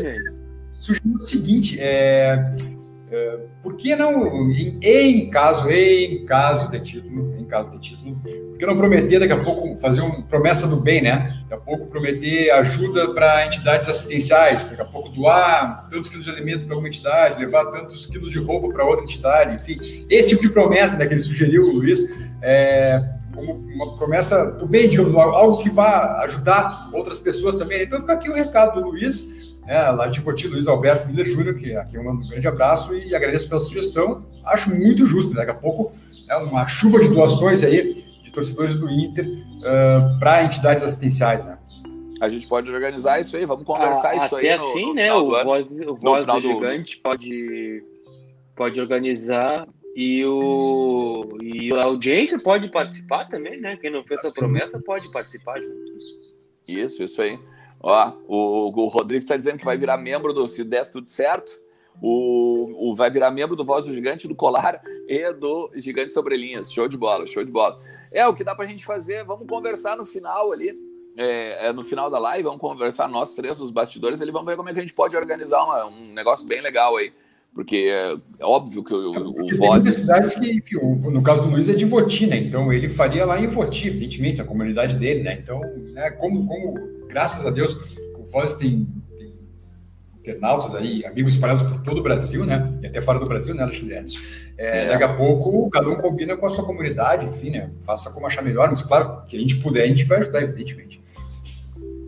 sugeriu 0.73 1.17
o 1.17 1.21
seguinte: 1.21 1.77
é, 1.79 1.85
é, 1.85 2.55
por 3.61 3.75
que 3.75 3.95
não, 3.95 4.51
em, 4.51 4.79
em, 4.81 5.29
caso, 5.29 5.69
em 5.69 6.25
caso 6.25 6.69
de 6.71 6.79
título, 6.79 7.35
em 7.37 7.45
caso 7.45 7.69
de 7.71 7.79
título, 7.79 8.15
por 8.15 8.57
que 8.57 8.65
não 8.65 8.77
prometer 8.77 9.19
daqui 9.19 9.33
a 9.33 9.43
pouco, 9.43 9.77
fazer 9.77 10.01
uma 10.01 10.21
promessa 10.23 10.67
do 10.67 10.77
bem, 10.77 11.01
né? 11.01 11.37
Daqui 11.49 11.53
a 11.53 11.57
pouco 11.57 11.87
prometer 11.87 12.51
ajuda 12.51 13.13
para 13.13 13.45
entidades 13.45 13.89
assistenciais, 13.89 14.63
daqui 14.63 14.81
a 14.81 14.85
pouco 14.85 15.09
doar 15.09 15.87
tantos 15.89 16.09
quilos 16.09 16.25
de 16.25 16.31
alimento 16.31 16.65
para 16.65 16.73
alguma 16.73 16.87
entidade, 16.87 17.39
levar 17.39 17.65
tantos 17.65 18.05
quilos 18.05 18.31
de 18.31 18.39
roupa 18.39 18.69
para 18.69 18.85
outra 18.85 19.03
entidade, 19.03 19.55
enfim. 19.55 20.05
Esse 20.09 20.29
tipo 20.29 20.41
de 20.41 20.49
promessa 20.49 20.97
né, 20.97 21.05
que 21.05 21.13
ele 21.13 21.21
sugeriu, 21.21 21.63
o 21.63 21.73
Luiz, 21.73 22.09
é, 22.41 23.01
como 23.35 23.53
uma 23.53 23.97
promessa 23.97 24.51
do 24.51 24.65
bem, 24.65 24.87
digamos, 24.87 25.13
algo 25.13 25.61
que 25.61 25.69
vá 25.69 26.21
ajudar 26.23 26.89
outras 26.93 27.19
pessoas 27.19 27.55
também. 27.55 27.83
Então 27.83 27.99
fica 27.99 28.13
aqui 28.13 28.29
o 28.29 28.33
recado 28.33 28.81
do 28.81 28.89
Luiz, 28.89 29.44
né, 29.65 29.89
lá 29.91 30.07
de 30.07 30.21
Foti, 30.21 30.47
Luiz 30.47 30.67
Alberto 30.67 31.07
Miller 31.07 31.25
Júnior, 31.27 31.55
que 31.55 31.75
aqui 31.75 31.97
um 31.97 32.19
grande 32.19 32.47
abraço 32.47 32.93
e 32.93 33.15
agradeço 33.15 33.47
pela 33.47 33.59
sugestão. 33.59 34.25
Acho 34.43 34.73
muito 34.73 35.05
justo, 35.05 35.31
né? 35.31 35.37
daqui 35.37 35.51
a 35.51 35.55
pouco 35.55 35.91
é 36.29 36.37
uma 36.37 36.67
chuva 36.67 36.99
de 36.99 37.09
doações 37.09 37.63
aí 37.63 38.05
de 38.23 38.31
torcedores 38.31 38.77
do 38.77 38.89
Inter 38.89 39.25
uh, 39.25 40.19
para 40.19 40.43
entidades 40.43 40.83
assistenciais, 40.83 41.43
né? 41.43 41.57
A 42.21 42.29
gente 42.29 42.47
pode 42.47 42.71
organizar 42.71 43.19
isso 43.19 43.35
aí, 43.35 43.45
vamos 43.45 43.65
conversar 43.65 44.11
ah, 44.11 44.15
isso 44.15 44.35
aí. 44.35 44.49
Até 44.49 44.63
assim, 44.63 44.85
no 44.85 44.93
né? 44.93 45.13
O 45.13 45.43
Voz, 45.43 45.81
o 45.81 45.97
voz 46.01 46.25
do 46.25 46.39
Gigante 46.39 46.97
pode, 46.97 47.83
pode 48.55 48.79
organizar 48.79 49.67
e, 49.95 50.23
o, 50.25 51.37
e 51.41 51.73
a 51.73 51.83
audiência 51.83 52.39
pode 52.39 52.69
participar 52.69 53.27
também, 53.27 53.59
né? 53.59 53.77
Quem 53.77 53.91
não 53.91 54.03
fez 54.03 54.23
a 54.23 54.31
promessa 54.31 54.79
pode 54.79 55.11
participar 55.11 55.59
junto. 55.59 55.75
Isso, 56.67 57.03
isso 57.03 57.21
aí. 57.21 57.37
Ó, 57.87 58.13
o, 58.27 58.81
o 58.81 58.87
Rodrigo 58.87 59.23
está 59.23 59.37
dizendo 59.37 59.59
que 59.59 59.65
vai 59.65 59.77
virar 59.77 59.95
membro 59.95 60.33
do 60.33 60.47
Se 60.47 60.63
Desse 60.63 60.91
Tudo 60.91 61.07
Certo. 61.07 61.61
O, 62.01 62.89
o 62.89 62.95
vai 62.95 63.11
virar 63.11 63.29
membro 63.29 63.55
do 63.55 63.63
Voz 63.63 63.85
do 63.85 63.93
Gigante, 63.93 64.27
do 64.27 64.33
Colar 64.35 64.81
e 65.07 65.31
do 65.33 65.71
Gigante 65.75 66.11
Sobre 66.11 66.35
Linhas. 66.35 66.71
Show 66.73 66.87
de 66.87 66.97
bola, 66.97 67.27
show 67.27 67.43
de 67.43 67.51
bola. 67.51 67.79
É 68.11 68.27
o 68.27 68.33
que 68.33 68.43
dá 68.43 68.55
pra 68.55 68.65
gente 68.65 68.83
fazer. 68.83 69.23
Vamos 69.23 69.47
conversar 69.47 69.95
no 69.95 70.05
final 70.05 70.51
ali. 70.51 70.73
É, 71.15 71.67
é, 71.67 71.73
no 71.73 71.83
final 71.83 72.09
da 72.09 72.17
live, 72.17 72.43
vamos 72.43 72.59
conversar 72.59 73.07
nós 73.07 73.35
três, 73.35 73.61
os 73.61 73.69
bastidores, 73.71 74.21
ali 74.21 74.31
vamos 74.31 74.47
ver 74.47 74.57
como 74.57 74.67
é 74.67 74.73
que 74.73 74.79
a 74.79 74.81
gente 74.81 74.93
pode 74.93 75.15
organizar 75.15 75.63
uma, 75.63 75.85
um 75.85 76.11
negócio 76.11 76.45
bem 76.45 76.61
legal 76.61 76.97
aí. 76.97 77.13
Porque 77.53 77.89
é, 77.89 78.17
é 78.39 78.45
óbvio 78.45 78.83
que 78.83 78.93
o, 78.93 79.11
o, 79.11 79.45
o 79.45 79.57
Vozes... 79.57 79.95
cidades 79.95 80.33
que, 80.33 80.57
enfim, 80.57 80.75
no 80.75 81.23
caso 81.23 81.43
do 81.43 81.49
Luiz, 81.49 81.69
é 81.69 81.73
de 81.73 81.85
Voti, 81.85 82.25
né? 82.25 82.35
Então 82.37 82.73
ele 82.73 82.89
faria 82.89 83.25
lá 83.25 83.39
em 83.39 83.47
Voti, 83.47 83.87
evidentemente, 83.87 84.41
a 84.41 84.43
comunidade 84.43 84.97
dele, 84.97 85.23
né? 85.23 85.39
Então, 85.41 85.61
né, 85.93 86.11
como, 86.11 86.45
como, 86.45 86.94
graças 87.15 87.45
a 87.45 87.49
Deus, 87.49 87.77
o 88.19 88.25
Vozes 88.25 88.55
tem, 88.55 88.85
tem 89.17 89.33
internautas 90.19 90.75
aí, 90.75 91.05
amigos 91.05 91.31
espalhados 91.31 91.61
por 91.61 91.81
todo 91.81 91.99
o 91.99 92.03
Brasil, 92.03 92.45
né? 92.45 92.77
E 92.83 92.87
até 92.87 92.99
fora 92.99 93.19
do 93.19 93.25
Brasil, 93.25 93.55
né, 93.55 93.63
Alexandre? 93.63 94.05
É, 94.57 94.83
é. 94.83 94.87
Daqui 94.89 95.03
a 95.05 95.15
pouco, 95.15 95.69
cada 95.69 95.87
um 95.87 95.95
combina 95.95 96.35
com 96.35 96.45
a 96.45 96.49
sua 96.49 96.65
comunidade, 96.65 97.25
enfim, 97.25 97.51
né? 97.51 97.71
Faça 97.79 98.11
como 98.11 98.27
achar 98.27 98.41
melhor, 98.41 98.67
mas 98.69 98.81
claro, 98.81 99.25
que 99.27 99.37
a 99.37 99.39
gente 99.39 99.55
puder, 99.61 99.83
a 99.83 99.87
gente 99.87 100.03
vai 100.03 100.19
ajudar, 100.19 100.41
evidentemente. 100.41 101.01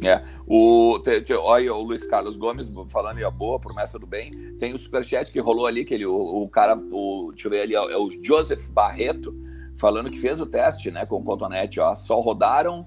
É, 0.04 0.22
o, 0.46 1.00
te, 1.00 1.22
te, 1.22 1.34
olha 1.34 1.74
o 1.74 1.82
Luiz 1.82 2.06
Carlos 2.06 2.36
Gomes 2.36 2.70
falando 2.92 3.22
e 3.22 3.24
a 3.24 3.32
boa, 3.32 3.58
promessa 3.58 3.98
do 3.98 4.06
bem. 4.06 4.30
Tem 4.60 4.74
o 4.74 4.78
superchat 4.78 5.32
que 5.32 5.40
rolou 5.40 5.68
ali, 5.68 5.86
que 5.86 5.94
ele, 5.94 6.06
o, 6.06 6.44
o 6.44 6.50
cara, 6.50 6.76
o, 6.76 7.32
deixa 7.32 7.48
eu 7.48 7.52
ver 7.52 7.62
ali, 7.62 7.76
é 7.76 7.98
o 7.98 8.10
Joseph 8.22 8.68
Barreto, 8.72 9.34
falando 9.78 10.12
que 10.12 10.20
fez 10.20 10.42
o 10.42 10.46
teste 10.46 10.92
né, 10.92 11.06
com 11.06 11.16
o 11.16 11.24
Cotonete, 11.24 11.80
ó. 11.80 11.96
Só 11.96 12.20
rodaram 12.20 12.86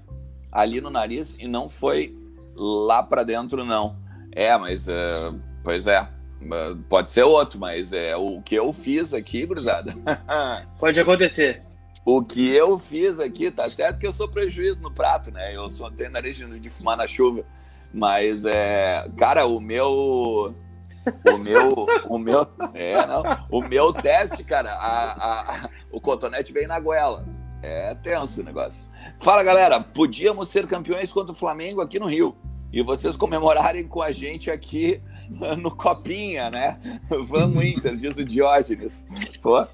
ali 0.51 0.81
no 0.81 0.89
nariz 0.89 1.37
e 1.39 1.47
não 1.47 1.69
foi 1.69 2.15
lá 2.55 3.01
para 3.01 3.23
dentro, 3.23 3.63
não. 3.63 3.95
É, 4.31 4.57
mas, 4.57 4.87
uh, 4.87 5.39
pois 5.63 5.87
é, 5.87 6.07
pode 6.89 7.11
ser 7.11 7.23
outro, 7.23 7.59
mas 7.59 7.93
é 7.93 8.15
o 8.15 8.41
que 8.41 8.55
eu 8.55 8.71
fiz 8.73 9.13
aqui, 9.13 9.45
cruzada. 9.47 9.93
pode 10.79 10.99
acontecer. 10.99 11.61
O 12.03 12.23
que 12.23 12.53
eu 12.55 12.79
fiz 12.79 13.19
aqui, 13.19 13.51
tá 13.51 13.69
certo 13.69 13.99
que 13.99 14.07
eu 14.07 14.11
sou 14.11 14.27
prejuízo 14.27 14.81
no 14.81 14.91
prato, 14.91 15.31
né? 15.31 15.55
Eu 15.55 15.69
sou 15.69 15.91
tenho 15.91 16.09
nariz 16.09 16.35
de 16.37 16.69
fumar 16.69 16.97
na 16.97 17.05
chuva. 17.05 17.45
Mas, 17.93 18.43
é, 18.43 19.07
cara, 19.17 19.45
o 19.45 19.59
meu. 19.59 20.55
O 21.27 21.37
meu. 21.37 21.87
O 22.07 22.17
meu. 22.17 22.47
É, 22.73 23.05
não. 23.05 23.23
O 23.51 23.61
meu 23.61 23.93
teste, 23.93 24.43
cara, 24.43 24.73
a, 24.73 25.11
a, 25.11 25.69
o 25.91 26.01
cotonete 26.01 26.51
vem 26.51 26.65
na 26.65 26.79
goela. 26.79 27.23
É 27.61 27.93
tenso 27.95 28.41
o 28.41 28.43
negócio. 28.43 28.87
Fala, 29.19 29.43
galera. 29.43 29.79
Podíamos 29.79 30.49
ser 30.49 30.67
campeões 30.67 31.11
contra 31.11 31.31
o 31.31 31.35
Flamengo 31.35 31.81
aqui 31.81 31.99
no 31.99 32.07
Rio. 32.07 32.35
E 32.73 32.81
vocês 32.81 33.15
comemorarem 33.15 33.87
com 33.87 34.01
a 34.01 34.11
gente 34.11 34.49
aqui 34.49 35.01
no 35.57 35.71
Copinha, 35.71 36.49
né? 36.49 36.77
Vamos 37.09 37.63
Inter, 37.63 37.95
diz 37.95 38.17
o 38.17 38.25
Diógenes. 38.25 39.05
Pô, 39.41 39.65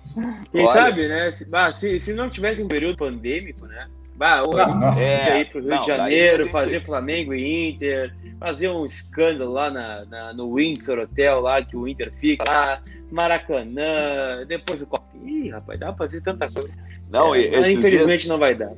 Quem 0.51 0.65
olha... 0.65 0.73
sabe, 0.73 1.07
né? 1.07 1.31
Se, 1.73 1.99
se 1.99 2.13
não 2.13 2.29
tivesse 2.29 2.61
um 2.61 2.67
período 2.67 2.97
pandêmico, 2.97 3.65
né? 3.65 3.87
Bah, 4.17 4.39
ah, 4.39 4.75
nossa, 4.75 5.03
é, 5.03 5.31
aí 5.31 5.45
pro 5.45 5.59
Rio 5.59 5.69
não, 5.69 5.81
de 5.81 5.87
Janeiro, 5.87 6.43
gente... 6.43 6.51
fazer 6.51 6.83
Flamengo 6.83 7.35
e 7.35 7.69
Inter, 7.69 8.15
fazer 8.39 8.67
um 8.67 8.83
escândalo 8.83 9.53
lá 9.53 9.69
na, 9.69 10.05
na, 10.05 10.33
no 10.33 10.55
Windsor 10.55 10.97
Hotel, 10.97 11.39
lá 11.39 11.63
que 11.63 11.77
o 11.77 11.87
Inter 11.87 12.11
fica 12.19 12.43
lá, 12.49 12.81
Maracanã, 13.11 14.43
depois 14.47 14.81
o 14.81 14.87
Copinha. 14.87 15.45
Ih, 15.45 15.49
rapaz, 15.51 15.79
dá 15.79 15.87
pra 15.93 16.07
fazer 16.07 16.21
tanta 16.21 16.49
coisa. 16.51 16.75
Não, 17.11 17.35
é, 17.35 17.71
infelizmente 17.71 18.21
dias... 18.21 18.25
não 18.25 18.39
vai 18.39 18.55
dar. 18.55 18.73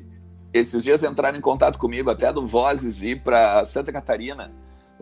Esses 0.53 0.83
dias 0.83 1.03
entraram 1.03 1.37
em 1.37 1.41
contato 1.41 1.79
comigo, 1.79 2.09
até 2.09 2.33
do 2.33 2.45
Vozes 2.45 3.01
ir 3.01 3.21
para 3.21 3.63
Santa 3.65 3.93
Catarina 3.93 4.51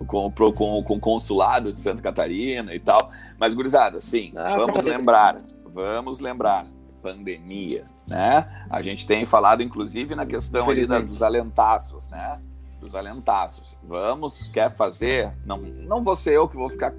com, 0.06 0.30
pro, 0.30 0.54
com, 0.54 0.84
com 0.84 0.96
o 0.96 1.00
consulado 1.00 1.72
de 1.72 1.80
Santa 1.80 2.02
Catarina 2.02 2.76
e 2.76 2.80
tal. 2.80 3.10
Mas, 3.40 3.54
gurizada, 3.54 4.00
sim, 4.00 4.34
ah, 4.36 4.56
vamos 4.56 4.84
lembrar, 4.84 5.38
vamos 5.66 6.20
lembrar, 6.20 6.68
pandemia, 7.02 7.86
né? 8.08 8.48
A 8.70 8.82
gente 8.82 9.08
tem 9.08 9.26
falado, 9.26 9.64
inclusive, 9.64 10.16
na 10.16 10.26
questão 10.26 10.70
ali 10.70 10.86
da, 10.86 11.00
dos 11.00 11.22
alentaços, 11.22 12.10
né? 12.10 12.40
Dos 12.80 12.96
alentaços. 12.96 13.78
Vamos, 13.84 14.44
quer 14.54 14.70
fazer? 14.70 15.34
Não, 15.46 15.58
não 15.58 16.04
vou 16.04 16.16
ser 16.16 16.36
eu 16.36 16.48
que 16.48 16.56
vou 16.56 16.70
ficar, 16.70 16.94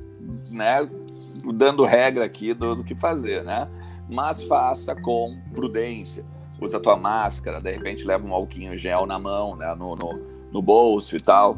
né, 0.50 0.88
dando 1.54 1.84
regra 1.84 2.24
aqui 2.24 2.52
do, 2.54 2.76
do 2.76 2.84
que 2.84 2.96
fazer, 2.96 3.44
né? 3.44 3.68
Mas 4.08 4.42
faça 4.42 4.94
com 4.94 5.38
prudência. 5.54 6.24
Usa 6.60 6.80
tua 6.80 6.96
máscara, 6.96 7.60
de 7.60 7.70
repente 7.70 8.04
leva 8.04 8.26
um 8.26 8.34
alquinho 8.34 8.76
gel 8.76 9.06
na 9.06 9.18
mão, 9.18 9.54
né, 9.54 9.72
no, 9.74 9.94
no, 9.94 10.20
no 10.50 10.60
bolso 10.60 11.16
e 11.16 11.20
tal 11.20 11.56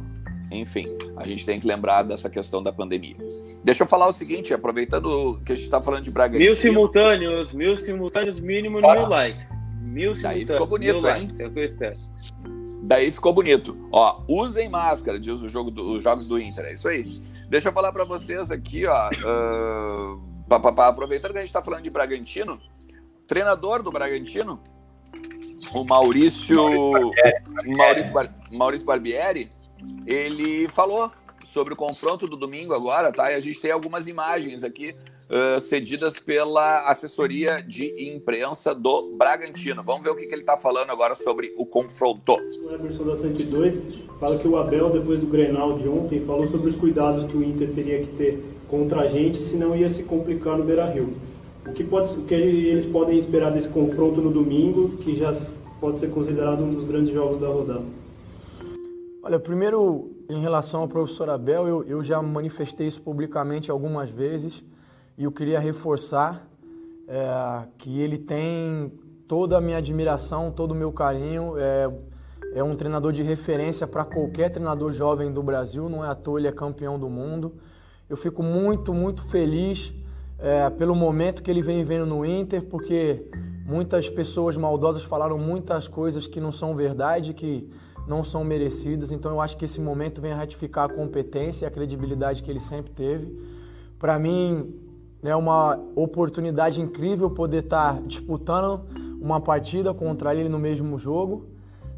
enfim, 0.50 0.88
a 1.16 1.26
gente 1.26 1.46
tem 1.46 1.60
que 1.60 1.66
lembrar 1.66 2.02
dessa 2.02 2.28
questão 2.28 2.62
da 2.62 2.72
pandemia. 2.72 3.16
Deixa 3.62 3.84
eu 3.84 3.86
falar 3.86 4.08
o 4.08 4.12
seguinte, 4.12 4.52
aproveitando 4.52 5.40
que 5.44 5.52
a 5.52 5.54
gente 5.54 5.64
está 5.64 5.80
falando 5.80 6.02
de 6.02 6.10
Bragantino. 6.10 6.44
Mil 6.44 6.56
simultâneos, 6.56 7.52
mil 7.52 7.76
simultâneos 7.76 8.40
mínimo 8.40 8.80
mil 8.80 9.08
likes. 9.08 9.48
Mil 9.80 10.14
Daí 10.20 10.46
ficou 10.46 10.66
bonito, 10.66 11.06
hein? 11.08 11.22
Likes, 11.26 11.40
é 11.40 11.46
o 11.46 11.50
que 11.52 11.58
eu 11.60 11.64
espero. 11.64 11.96
Daí 12.82 13.12
ficou 13.12 13.32
bonito. 13.32 13.88
Ó, 13.92 14.22
usem 14.28 14.68
máscara, 14.68 15.20
diz 15.20 15.40
o 15.42 15.48
jogo 15.48 15.70
do, 15.70 15.92
os 15.92 16.02
jogos 16.02 16.26
do 16.26 16.40
Inter. 16.40 16.64
É 16.64 16.72
isso 16.72 16.88
aí. 16.88 17.20
Deixa 17.48 17.68
eu 17.68 17.72
falar 17.72 17.92
para 17.92 18.04
vocês 18.04 18.50
aqui, 18.50 18.86
ó. 18.86 19.08
Uh, 19.08 20.20
pra, 20.48 20.58
pra, 20.58 20.72
pra, 20.72 20.88
aproveitando 20.88 21.32
que 21.32 21.38
a 21.38 21.40
gente 21.40 21.50
está 21.50 21.62
falando 21.62 21.82
de 21.82 21.90
Bragantino, 21.90 22.58
treinador 23.26 23.82
do 23.82 23.92
Bragantino, 23.92 24.60
o 25.74 25.84
Maurício. 25.84 26.56
Maurício, 27.66 28.12
Bar, 28.12 28.34
Maurício 28.50 28.86
Barbieri 28.86 29.50
ele 30.06 30.68
falou 30.68 31.10
sobre 31.44 31.72
o 31.72 31.76
confronto 31.76 32.26
do 32.26 32.36
domingo 32.36 32.74
agora, 32.74 33.12
tá? 33.12 33.30
E 33.32 33.34
a 33.34 33.40
gente 33.40 33.60
tem 33.60 33.70
algumas 33.70 34.06
imagens 34.06 34.62
aqui 34.62 34.94
uh, 35.30 35.60
cedidas 35.60 36.18
pela 36.18 36.88
assessoria 36.90 37.62
de 37.62 38.12
imprensa 38.12 38.74
do 38.74 39.16
Bragantino. 39.16 39.82
Vamos 39.82 40.04
ver 40.04 40.10
o 40.10 40.16
que, 40.16 40.26
que 40.26 40.34
ele 40.34 40.42
está 40.42 40.58
falando 40.58 40.90
agora 40.90 41.14
sobre 41.14 41.54
o 41.56 41.64
confronto. 41.64 42.34
O 42.34 42.74
Emerson 42.74 43.04
da 43.04 43.16
102 43.16 43.80
fala 44.18 44.38
que 44.38 44.46
o 44.46 44.58
Abel, 44.58 44.90
depois 44.90 45.18
do 45.18 45.26
Grenal 45.26 45.78
de 45.78 45.88
ontem, 45.88 46.20
falou 46.20 46.46
sobre 46.46 46.68
os 46.68 46.76
cuidados 46.76 47.24
que 47.24 47.36
o 47.36 47.42
Inter 47.42 47.72
teria 47.72 48.00
que 48.00 48.08
ter 48.08 48.44
contra 48.68 49.00
a 49.00 49.06
gente, 49.06 49.42
senão 49.42 49.74
ia 49.74 49.88
se 49.88 50.02
complicar 50.02 50.56
no 50.56 50.64
Beira-Rio. 50.64 51.14
O 51.66 51.72
que, 51.72 51.84
pode, 51.84 52.12
o 52.14 52.22
que 52.22 52.34
eles 52.34 52.86
podem 52.86 53.16
esperar 53.16 53.50
desse 53.50 53.68
confronto 53.68 54.20
no 54.20 54.30
domingo, 54.30 54.96
que 54.98 55.14
já 55.14 55.32
pode 55.80 56.00
ser 56.00 56.10
considerado 56.10 56.62
um 56.62 56.72
dos 56.72 56.84
grandes 56.84 57.12
jogos 57.12 57.38
da 57.38 57.48
rodada? 57.48 57.99
Olha, 59.22 59.38
primeiro, 59.38 60.16
em 60.30 60.40
relação 60.40 60.80
ao 60.80 60.88
professor 60.88 61.28
Abel, 61.28 61.68
eu, 61.68 61.84
eu 61.84 62.02
já 62.02 62.22
manifestei 62.22 62.86
isso 62.86 63.02
publicamente 63.02 63.70
algumas 63.70 64.08
vezes 64.08 64.64
e 65.18 65.24
eu 65.24 65.30
queria 65.30 65.60
reforçar 65.60 66.48
é, 67.06 67.68
que 67.76 68.00
ele 68.00 68.16
tem 68.16 68.90
toda 69.28 69.58
a 69.58 69.60
minha 69.60 69.76
admiração, 69.76 70.50
todo 70.50 70.72
o 70.72 70.74
meu 70.74 70.90
carinho. 70.90 71.52
É, 71.58 71.90
é 72.54 72.64
um 72.64 72.74
treinador 72.74 73.12
de 73.12 73.22
referência 73.22 73.86
para 73.86 74.06
qualquer 74.06 74.48
treinador 74.48 74.90
jovem 74.90 75.30
do 75.30 75.42
Brasil, 75.42 75.86
não 75.86 76.02
é 76.02 76.08
à 76.08 76.14
toa 76.14 76.40
ele 76.40 76.48
é 76.48 76.52
campeão 76.52 76.98
do 76.98 77.10
mundo. 77.10 77.56
Eu 78.08 78.16
fico 78.16 78.42
muito, 78.42 78.94
muito 78.94 79.22
feliz 79.22 79.92
é, 80.38 80.70
pelo 80.70 80.94
momento 80.94 81.42
que 81.42 81.50
ele 81.50 81.60
vem 81.60 81.76
vivendo 81.76 82.06
no 82.06 82.24
Inter, 82.24 82.62
porque 82.62 83.26
muitas 83.66 84.08
pessoas 84.08 84.56
maldosas 84.56 85.02
falaram 85.02 85.36
muitas 85.36 85.86
coisas 85.86 86.26
que 86.26 86.40
não 86.40 86.50
são 86.50 86.74
verdade, 86.74 87.34
que 87.34 87.70
não 88.10 88.24
são 88.24 88.42
merecidas. 88.42 89.12
Então 89.12 89.30
eu 89.30 89.40
acho 89.40 89.56
que 89.56 89.64
esse 89.64 89.80
momento 89.80 90.20
vem 90.20 90.32
a 90.32 90.36
ratificar 90.36 90.90
a 90.90 90.92
competência 90.92 91.64
e 91.64 91.66
a 91.68 91.70
credibilidade 91.70 92.42
que 92.42 92.50
ele 92.50 92.58
sempre 92.58 92.90
teve. 92.90 93.38
Para 93.98 94.18
mim 94.18 94.74
é 95.22 95.36
uma 95.36 95.78
oportunidade 95.94 96.80
incrível 96.80 97.30
poder 97.30 97.62
estar 97.62 97.94
tá 97.94 98.02
disputando 98.04 98.82
uma 99.20 99.40
partida 99.40 99.94
contra 99.94 100.34
ele 100.34 100.48
no 100.48 100.58
mesmo 100.58 100.98
jogo. 100.98 101.46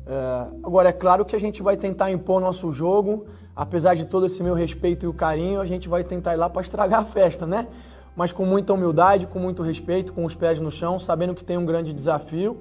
É, 0.06 0.48
agora, 0.62 0.90
é 0.90 0.92
claro 0.92 1.24
que 1.24 1.34
a 1.34 1.40
gente 1.40 1.62
vai 1.62 1.76
tentar 1.76 2.10
impor 2.10 2.40
nosso 2.40 2.70
jogo, 2.72 3.24
apesar 3.54 3.94
de 3.94 4.04
todo 4.04 4.26
esse 4.26 4.42
meu 4.42 4.54
respeito 4.54 5.06
e 5.06 5.08
o 5.08 5.14
carinho, 5.14 5.60
a 5.60 5.64
gente 5.64 5.88
vai 5.88 6.04
tentar 6.04 6.34
ir 6.34 6.36
lá 6.36 6.50
para 6.50 6.60
estragar 6.60 7.00
a 7.00 7.04
festa, 7.04 7.46
né? 7.46 7.68
Mas 8.14 8.32
com 8.32 8.44
muita 8.44 8.72
humildade, 8.74 9.26
com 9.26 9.38
muito 9.38 9.62
respeito, 9.62 10.12
com 10.12 10.24
os 10.24 10.34
pés 10.34 10.60
no 10.60 10.70
chão, 10.70 10.98
sabendo 10.98 11.34
que 11.34 11.44
tem 11.44 11.56
um 11.56 11.64
grande 11.64 11.92
desafio. 11.94 12.58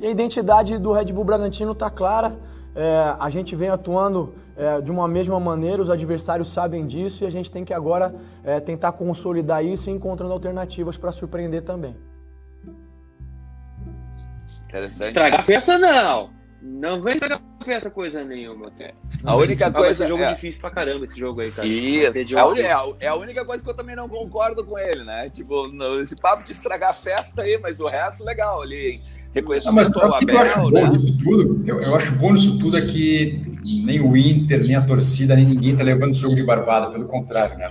E 0.00 0.06
a 0.06 0.10
identidade 0.10 0.78
do 0.78 0.92
Red 0.92 1.06
Bull 1.06 1.24
Bragantino 1.24 1.72
está 1.72 1.90
clara. 1.90 2.38
É, 2.76 3.16
a 3.18 3.30
gente 3.30 3.56
vem 3.56 3.70
atuando 3.70 4.34
é, 4.54 4.82
de 4.82 4.90
uma 4.90 5.08
mesma 5.08 5.40
maneira, 5.40 5.80
os 5.80 5.88
adversários 5.88 6.52
sabem 6.52 6.86
disso 6.86 7.24
e 7.24 7.26
a 7.26 7.30
gente 7.30 7.50
tem 7.50 7.64
que 7.64 7.72
agora 7.72 8.14
é, 8.44 8.60
tentar 8.60 8.92
consolidar 8.92 9.64
isso 9.64 9.88
e 9.88 9.92
encontrando 9.94 10.32
alternativas 10.34 10.98
para 10.98 11.10
surpreender 11.10 11.62
também. 11.62 11.96
Interessante. 14.66 15.08
Estragar 15.08 15.40
a 15.40 15.42
festa 15.42 15.78
não! 15.78 16.35
Não 16.66 17.00
vem 17.00 17.14
estragar 17.14 17.40
a 17.60 17.64
festa 17.64 17.90
coisa 17.90 18.24
nenhuma. 18.24 18.72
É. 18.78 18.92
A 19.24 19.36
única 19.36 19.70
coisa. 19.70 20.04
Esse 20.04 20.08
jogo 20.08 20.22
é 20.22 20.34
difícil 20.34 20.60
pra 20.60 20.70
caramba, 20.70 21.04
esse 21.04 21.18
jogo 21.18 21.40
aí, 21.40 21.52
cara. 21.52 21.66
Isso. 21.66 22.34
É 22.34 22.38
a, 22.38 22.46
única, 22.46 22.96
é 23.00 23.06
a 23.08 23.14
única 23.14 23.44
coisa 23.44 23.62
que 23.62 23.70
eu 23.70 23.74
também 23.74 23.94
não 23.94 24.08
concordo 24.08 24.64
com 24.64 24.78
ele, 24.78 25.04
né? 25.04 25.30
Tipo, 25.30 25.70
esse 26.00 26.16
papo 26.16 26.42
de 26.42 26.52
estragar 26.52 26.90
a 26.90 26.94
festa 26.94 27.42
aí, 27.42 27.58
mas 27.58 27.80
o 27.80 27.86
resto 27.86 28.24
legal 28.24 28.62
ali, 28.62 28.90
hein? 28.90 29.02
reconhecimento 29.36 29.74
mas 29.74 29.88
o 29.88 30.18
que 30.18 30.32
eu 30.32 30.38
acho 30.40 30.70
né? 30.70 30.84
bom 30.84 30.92
nisso 30.92 31.18
tudo? 31.18 31.64
Eu, 31.66 31.80
eu, 31.80 31.94
acho 31.94 32.12
bom 32.14 32.32
nisso 32.32 32.58
tudo 32.58 32.78
é 32.78 32.82
que 32.82 33.58
nem 33.84 34.00
o 34.00 34.16
Inter, 34.16 34.62
nem 34.62 34.74
a 34.74 34.82
torcida, 34.82 35.36
nem 35.36 35.44
ninguém 35.44 35.72
está 35.72 35.84
levando 35.84 36.12
o 36.12 36.14
jogo 36.14 36.34
de 36.34 36.42
barbada, 36.42 36.90
pelo 36.90 37.06
contrário, 37.06 37.58
né? 37.58 37.68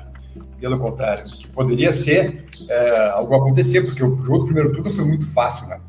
Pelo 0.60 0.78
contrário, 0.78 1.24
que 1.24 1.48
poderia 1.48 1.92
ser 1.92 2.46
é, 2.70 3.10
algo 3.10 3.36
acontecer, 3.36 3.82
porque 3.82 4.04
o 4.04 4.24
jogo 4.24 4.40
do 4.40 4.46
primeiro 4.46 4.72
turno 4.72 4.92
foi 4.92 5.06
muito 5.06 5.26
fácil, 5.26 5.68
né? 5.68 5.80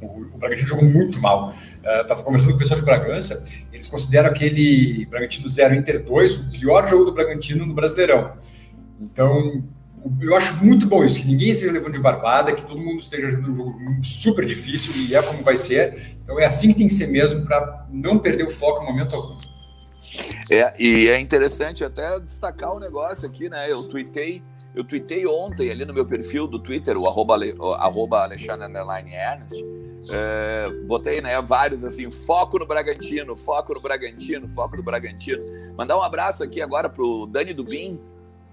O, 0.00 0.06
o 0.34 0.38
Bragantino 0.38 0.68
jogou 0.68 0.84
muito 0.84 1.20
mal. 1.20 1.54
Estava 1.84 2.20
uh, 2.20 2.24
conversando 2.24 2.50
com 2.50 2.56
o 2.56 2.58
pessoal 2.58 2.78
de 2.78 2.86
Bragança, 2.86 3.46
eles 3.72 3.86
consideram 3.86 4.30
aquele 4.30 5.04
Bragantino 5.06 5.48
0 5.48 5.74
Inter 5.74 6.02
2 6.02 6.36
o 6.38 6.50
pior 6.50 6.86
jogo 6.86 7.04
do 7.04 7.12
Bragantino 7.12 7.66
no 7.66 7.74
Brasileirão. 7.74 8.36
Então, 9.00 9.64
eu 10.20 10.34
acho 10.34 10.56
muito 10.64 10.86
bom 10.86 11.04
isso, 11.04 11.20
que 11.20 11.26
ninguém 11.26 11.50
esteja 11.50 11.72
levando 11.72 11.92
de 11.92 12.00
barbada, 12.00 12.52
que 12.52 12.64
todo 12.64 12.80
mundo 12.80 13.00
esteja 13.00 13.30
jogando 13.30 13.52
um 13.52 13.54
jogo 13.54 13.78
super 14.02 14.44
difícil 14.44 14.92
e 14.96 15.14
é 15.14 15.22
como 15.22 15.42
vai 15.42 15.56
ser. 15.56 16.18
Então 16.22 16.38
é 16.38 16.44
assim 16.44 16.68
que 16.68 16.78
tem 16.78 16.88
que 16.88 16.94
ser 16.94 17.06
mesmo 17.08 17.44
para 17.44 17.86
não 17.90 18.18
perder 18.18 18.44
o 18.44 18.50
foco 18.50 18.82
em 18.82 18.86
momento 18.86 19.14
algum. 19.14 19.38
É, 20.50 20.74
e 20.78 21.08
é 21.08 21.18
interessante 21.18 21.84
até 21.84 22.18
destacar 22.20 22.72
o 22.72 22.76
um 22.76 22.80
negócio 22.80 23.26
aqui, 23.28 23.48
né? 23.48 23.70
Eu 23.70 23.84
tuitei, 23.88 24.42
eu 24.74 24.84
tuitei 24.84 25.26
ontem 25.26 25.70
ali 25.70 25.84
no 25.84 25.94
meu 25.94 26.04
perfil 26.04 26.46
do 26.46 26.58
Twitter, 26.58 26.98
o 26.98 27.06
arroba, 27.06 27.38
arroba 27.78 28.24
Alexandre 28.24 28.66
Ernest, 28.66 29.64
é, 30.10 30.70
botei 30.86 31.20
né, 31.20 31.40
vários 31.40 31.84
assim, 31.84 32.10
foco 32.10 32.58
no 32.58 32.66
Bragantino, 32.66 33.36
foco 33.36 33.74
no 33.74 33.80
Bragantino, 33.80 34.48
foco 34.48 34.76
no 34.76 34.82
Bragantino. 34.82 35.42
Mandar 35.76 35.96
um 35.96 36.02
abraço 36.02 36.42
aqui 36.42 36.60
agora 36.60 36.88
pro 36.88 37.26
Dani 37.26 37.54
Dubin, 37.54 38.00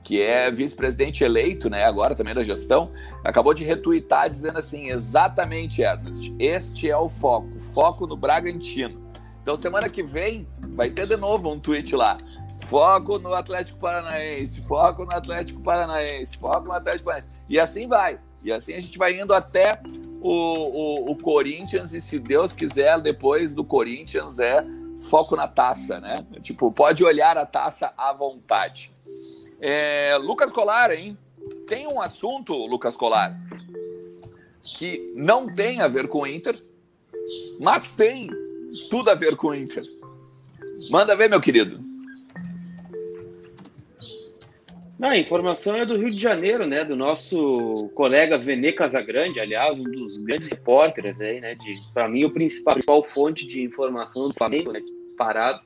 que 0.03 0.22
é 0.22 0.50
vice-presidente 0.50 1.24
eleito, 1.24 1.70
né, 1.70 1.86
agora 1.86 2.15
também 2.15 2.34
da 2.34 2.44
gestão, 2.44 2.89
acabou 3.24 3.53
de 3.53 3.63
retuitar 3.63 4.29
dizendo 4.29 4.58
assim, 4.60 4.89
exatamente, 4.89 5.82
Ernest, 5.82 6.34
este 6.39 6.89
é 6.89 6.98
o 6.98 7.10
foco, 7.10 7.60
foco 7.60 8.08
no 8.08 8.15
Bragantino. 8.15 9.10
Então 9.41 9.56
semana 9.56 9.89
que 9.89 10.03
vem 10.03 10.48
vai 10.75 10.89
ter 10.89 11.08
de 11.08 11.18
novo 11.18 11.51
um 11.51 11.60
tweet 11.60 11.96
lá. 11.96 12.18
Foco 12.65 13.18
no 13.18 13.34
Atlético 13.34 13.79
Paranaense, 13.79 14.62
foco 14.62 15.03
no 15.03 15.15
Atlético 15.15 15.60
Paranaense, 15.62 16.38
foco 16.38 16.68
no 16.68 16.74
Atlético 16.74 17.06
Paranaense. 17.06 17.29
E 17.50 17.60
assim 17.60 17.88
vai. 17.88 18.20
E 18.44 18.51
assim 18.51 18.74
a 18.74 18.79
gente 18.79 18.98
vai 18.98 19.20
indo 19.20 19.34
até 19.34 19.82
o, 20.21 20.31
o, 20.31 21.11
o 21.11 21.15
Corinthians, 21.17 21.93
e 21.93 22.01
se 22.01 22.19
Deus 22.19 22.53
quiser, 22.53 22.99
depois 22.99 23.53
do 23.53 23.63
Corinthians 23.63 24.39
é 24.39 24.65
foco 25.09 25.35
na 25.35 25.47
taça, 25.47 25.99
né? 25.99 26.25
Tipo, 26.41 26.71
pode 26.71 27.03
olhar 27.03 27.38
a 27.38 27.45
taça 27.45 27.93
à 27.97 28.11
vontade. 28.11 28.91
É, 29.61 30.17
Lucas 30.21 30.51
Colar, 30.51 30.91
hein? 30.91 31.17
Tem 31.67 31.88
um 31.88 32.01
assunto, 32.01 32.53
Lucas 32.53 32.95
Colar, 32.95 33.39
que 34.77 35.11
não 35.15 35.47
tem 35.47 35.81
a 35.81 35.88
ver 35.88 36.07
com 36.07 36.21
o 36.21 36.27
Inter, 36.27 36.61
mas 37.59 37.91
tem 37.91 38.29
tudo 38.89 39.09
a 39.09 39.15
ver 39.15 39.35
com 39.35 39.47
o 39.47 39.55
Inter. 39.55 39.83
Manda 40.89 41.15
ver, 41.15 41.29
meu 41.29 41.41
querido. 41.41 41.88
Não, 45.00 45.10
a 45.10 45.18
informação 45.18 45.77
é 45.77 45.86
do 45.86 45.98
Rio 45.98 46.12
de 46.12 46.22
Janeiro, 46.22 46.68
né? 46.68 46.84
Do 46.84 46.94
nosso 46.94 47.89
colega 47.96 48.38
Vene 48.38 48.74
Casagrande, 48.74 49.39
aliás, 49.39 49.79
um 49.79 49.84
dos 49.84 50.18
grandes 50.18 50.48
repórteres 50.48 51.20
aí, 51.22 51.39
né? 51.39 51.56
Para 51.94 52.10
mim, 52.10 52.25
o 52.25 52.29
principal, 52.29 52.74
a 52.74 52.75
principal 52.75 53.03
fonte 53.06 53.48
de 53.48 53.63
informação 53.63 54.27
do 54.27 54.34
Flamengo, 54.34 54.74
né? 54.74 54.82
Parado. 55.18 55.62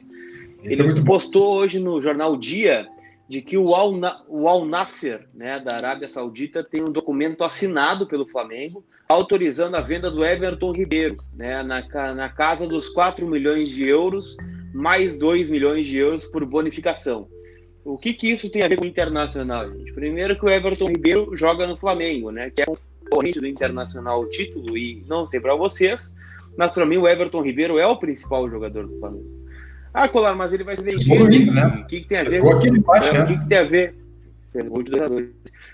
Ele 0.62 1.00
é 1.00 1.04
postou 1.04 1.56
hoje 1.56 1.80
no 1.80 2.00
jornal 2.00 2.38
Dia 2.38 2.88
de 3.28 3.42
que 3.42 3.58
o 3.58 3.74
Al, 3.74 3.92
o 4.28 4.48
Al 4.48 4.66
Nasser, 4.66 5.28
né, 5.34 5.60
da 5.60 5.76
Arábia 5.76 6.08
Saudita, 6.08 6.64
tem 6.64 6.84
um 6.84 6.92
documento 6.92 7.44
assinado 7.44 8.06
pelo 8.06 8.28
Flamengo 8.28 8.86
autorizando 9.10 9.76
a 9.76 9.82
venda 9.82 10.12
do 10.12 10.24
Everton 10.24 10.72
Ribeiro, 10.72 11.18
né, 11.34 11.64
na, 11.64 11.82
na 12.14 12.30
casa 12.30 12.68
dos 12.68 12.90
4 12.90 13.26
milhões 13.26 13.70
de 13.70 13.88
euros, 13.88 14.38
mais 14.74 15.18
2 15.18 15.50
milhões 15.50 15.88
de 15.88 15.98
euros 15.98 16.28
por 16.28 16.46
bonificação. 16.46 17.28
O 17.86 17.98
que, 17.98 18.14
que 18.14 18.32
isso 18.32 18.50
tem 18.50 18.64
a 18.64 18.68
ver 18.68 18.78
com 18.78 18.86
o 18.86 18.88
Internacional, 18.88 19.70
gente? 19.70 19.92
Primeiro 19.94 20.38
que 20.38 20.46
o 20.46 20.50
Everton 20.50 20.88
Ribeiro 20.88 21.36
joga 21.36 21.68
no 21.68 21.76
Flamengo, 21.76 22.32
né, 22.32 22.50
que 22.50 22.62
é 22.62 22.66
concorrente 22.66 23.40
do 23.40 23.48
Internacional 23.48 24.22
o 24.22 24.30
título, 24.30 24.78
e 24.78 25.04
não 25.08 25.26
sei 25.26 25.40
para 25.40 25.56
vocês, 25.56 26.16
mas 26.58 26.72
para 26.72 26.86
mim 26.86 26.98
o 26.98 27.08
Everton 27.08 27.42
Ribeiro 27.42 27.78
é 27.78 27.86
o 27.86 27.98
principal 27.98 28.50
jogador 28.50 28.88
do 28.88 29.00
Flamengo. 29.00 29.44
Ah, 29.94 30.08
Colar, 30.08 30.36
mas 30.36 30.52
ele 30.52 30.64
vai 30.64 30.76
ser 30.76 30.84
vendido. 30.84 31.54
né? 31.54 31.84
O 31.84 31.88
que, 31.88 32.02
que 32.02 32.08
tem 32.08 32.18
a 32.18 32.24
ver? 32.24 32.42
com... 32.42 32.50
é, 33.10 33.14
né? 33.14 33.24
O 33.24 33.28
que, 33.28 33.38
que 33.38 33.48
tem 33.48 33.58
a 33.58 33.64
ver? 33.64 33.96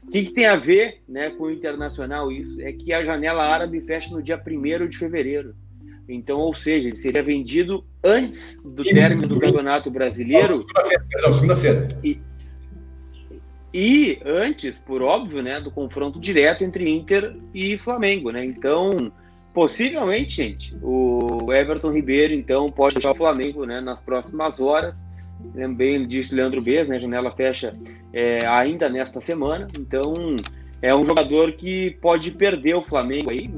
O 0.03 0.11
que, 0.11 0.25
que 0.25 0.31
tem 0.31 0.45
a 0.45 0.55
ver 0.55 1.01
né, 1.07 1.29
com 1.29 1.43
o 1.43 1.51
Internacional 1.51 2.31
isso? 2.31 2.61
É 2.61 2.71
que 2.73 2.91
a 2.91 3.03
janela 3.03 3.43
árabe 3.43 3.79
fecha 3.81 4.09
no 4.13 4.21
dia 4.21 4.41
1 4.45 4.87
de 4.87 4.97
fevereiro. 4.97 5.55
Então, 6.09 6.39
ou 6.39 6.53
seja, 6.53 6.89
ele 6.89 6.97
seria 6.97 7.23
vendido 7.23 7.85
antes 8.03 8.59
do 8.63 8.83
e, 8.83 8.93
término 8.93 9.27
do 9.27 9.39
Campeonato 9.39 9.91
Brasileiro. 9.91 10.55
Segunda-feira, 10.55 11.05
perdão, 11.09 11.33
segunda-feira. 11.33 11.87
E, 12.03 12.19
e 13.73 14.19
antes, 14.25 14.79
por 14.79 15.01
óbvio, 15.01 15.41
né, 15.43 15.61
do 15.61 15.69
confronto 15.69 16.19
direto 16.19 16.63
entre 16.63 16.89
Inter 16.89 17.35
e 17.53 17.77
Flamengo, 17.77 18.31
né? 18.31 18.43
Então, 18.43 19.11
Possivelmente, 19.53 20.35
gente, 20.35 20.77
o 20.81 21.51
Everton 21.51 21.91
Ribeiro, 21.91 22.33
então, 22.33 22.71
pode 22.71 22.95
deixar 22.95 23.11
o 23.11 23.15
Flamengo 23.15 23.65
né, 23.65 23.81
nas 23.81 23.99
próximas 23.99 24.59
horas. 24.59 25.03
Também 25.55 26.07
disse 26.07 26.35
Leandro 26.35 26.61
Bez, 26.61 26.87
né? 26.87 26.97
A 26.97 26.99
janela 26.99 27.31
fecha 27.31 27.73
é, 28.13 28.45
ainda 28.45 28.87
nesta 28.89 29.19
semana. 29.19 29.65
Então, 29.79 30.13
é 30.81 30.95
um 30.95 31.05
jogador 31.05 31.51
que 31.53 31.91
pode 32.01 32.31
perder 32.31 32.75
o 32.75 32.81
Flamengo 32.81 33.29
aí, 33.29 33.49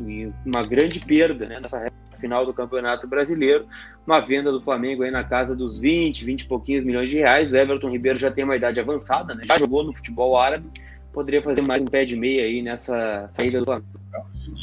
uma 0.46 0.64
grande 0.64 1.00
perda 1.00 1.46
né, 1.46 1.60
nessa 1.60 1.92
final 2.22 2.46
do 2.46 2.54
Campeonato 2.54 3.08
Brasileiro. 3.08 3.66
Uma 4.06 4.20
venda 4.20 4.52
do 4.52 4.62
Flamengo 4.62 5.04
aí 5.04 5.12
na 5.12 5.24
casa 5.24 5.56
dos 5.56 5.80
20, 5.80 6.24
20 6.24 6.42
e 6.42 6.46
pouquinhos 6.46 6.86
milhões 6.86 7.10
de 7.10 7.18
reais. 7.18 7.52
O 7.52 7.58
Everton 7.58 7.90
Ribeiro 7.90 8.18
já 8.18 8.32
tem 8.32 8.44
uma 8.44 8.56
idade 8.56 8.80
avançada, 8.80 9.34
né? 9.34 9.44
Já 9.46 9.58
jogou 9.58 9.84
no 9.84 9.94
futebol 9.94 10.38
árabe. 10.38 10.66
Poderia 11.12 11.42
fazer 11.42 11.62
mais 11.62 11.82
um 11.82 11.86
pé 11.86 12.06
de 12.06 12.16
meia 12.16 12.44
aí 12.44 12.62
nessa 12.62 13.28
saída 13.30 13.60
do 13.60 13.66
Flamengo. 13.66 13.88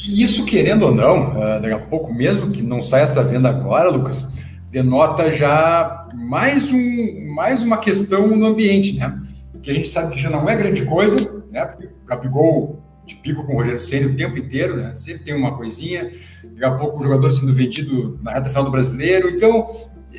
Isso, 0.07 0.45
querendo 0.45 0.83
ou 0.83 0.95
não, 0.95 1.31
uh, 1.31 1.61
daqui 1.61 1.73
a 1.73 1.79
pouco, 1.79 2.13
mesmo 2.13 2.49
que 2.49 2.61
não 2.61 2.81
saia 2.81 3.03
essa 3.03 3.23
venda 3.23 3.49
agora, 3.49 3.89
Lucas, 3.89 4.31
denota 4.71 5.29
já 5.29 6.07
mais, 6.15 6.71
um, 6.71 7.33
mais 7.35 7.61
uma 7.61 7.77
questão 7.77 8.27
no 8.27 8.47
ambiente, 8.47 8.97
né? 8.97 9.21
Que 9.61 9.71
a 9.71 9.73
gente 9.73 9.89
sabe 9.89 10.15
que 10.15 10.21
já 10.21 10.29
não 10.29 10.49
é 10.49 10.55
grande 10.55 10.85
coisa, 10.85 11.15
né? 11.51 11.65
Porque 11.65 11.88
Gabigol 12.09 12.81
de 13.05 13.15
pico 13.15 13.45
com 13.45 13.53
o 13.53 13.57
Rogério 13.57 13.79
Ceni 13.79 14.05
o 14.05 14.15
tempo 14.15 14.37
inteiro, 14.37 14.75
né? 14.75 14.95
Sempre 14.95 15.23
tem 15.23 15.33
uma 15.33 15.55
coisinha. 15.57 16.11
Daqui 16.43 16.65
a 16.65 16.71
pouco 16.71 16.99
o 16.99 17.03
jogador 17.03 17.31
sendo 17.31 17.53
vendido 17.53 18.19
na 18.21 18.33
reta 18.33 18.49
final 18.49 18.65
do 18.65 18.71
brasileiro. 18.71 19.29
Então, 19.29 19.67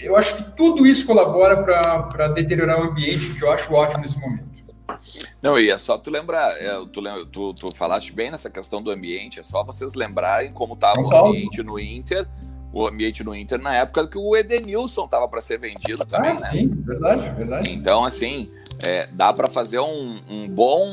eu 0.03 0.16
acho 0.16 0.37
que 0.37 0.57
tudo 0.57 0.87
isso 0.87 1.07
colabora 1.07 1.62
para 1.62 2.29
deteriorar 2.29 2.81
o 2.81 2.90
ambiente, 2.90 3.35
que 3.35 3.44
eu 3.44 3.50
acho 3.50 3.72
ótimo 3.72 4.03
nesse 4.03 4.18
momento. 4.18 4.50
Não, 5.40 5.59
e 5.59 5.70
é 5.70 5.79
só 5.79 5.96
tu 5.96 6.11
lembrar, 6.11 6.50
é, 6.61 6.72
tu, 6.92 7.26
tu, 7.26 7.55
tu 7.55 7.74
falaste 7.74 8.12
bem 8.12 8.31
nessa 8.31 8.50
questão 8.50 8.83
do 8.83 8.90
ambiente, 8.90 9.40
é 9.40 9.42
só 9.42 9.64
vocês 9.64 9.94
lembrarem 9.94 10.53
como 10.53 10.74
estava 10.74 11.00
o 11.00 11.29
ambiente 11.29 11.62
no 11.62 11.79
Inter, 11.79 12.26
o 12.72 12.87
ambiente 12.87 13.24
no 13.24 13.35
Inter 13.35 13.59
na 13.59 13.74
época 13.76 14.07
que 14.07 14.18
o 14.18 14.37
Edenilson 14.37 15.05
estava 15.05 15.26
para 15.29 15.40
ser 15.40 15.59
vendido 15.59 16.05
também, 16.05 16.33
ah, 16.33 16.40
né? 16.40 16.50
Sim, 16.50 16.70
verdade, 16.74 17.31
verdade. 17.35 17.70
Então, 17.70 18.05
assim, 18.05 18.50
é, 18.85 19.07
dá 19.12 19.33
para 19.33 19.48
fazer 19.48 19.81
um, 19.81 20.20
um 20.29 20.48
bom 20.48 20.87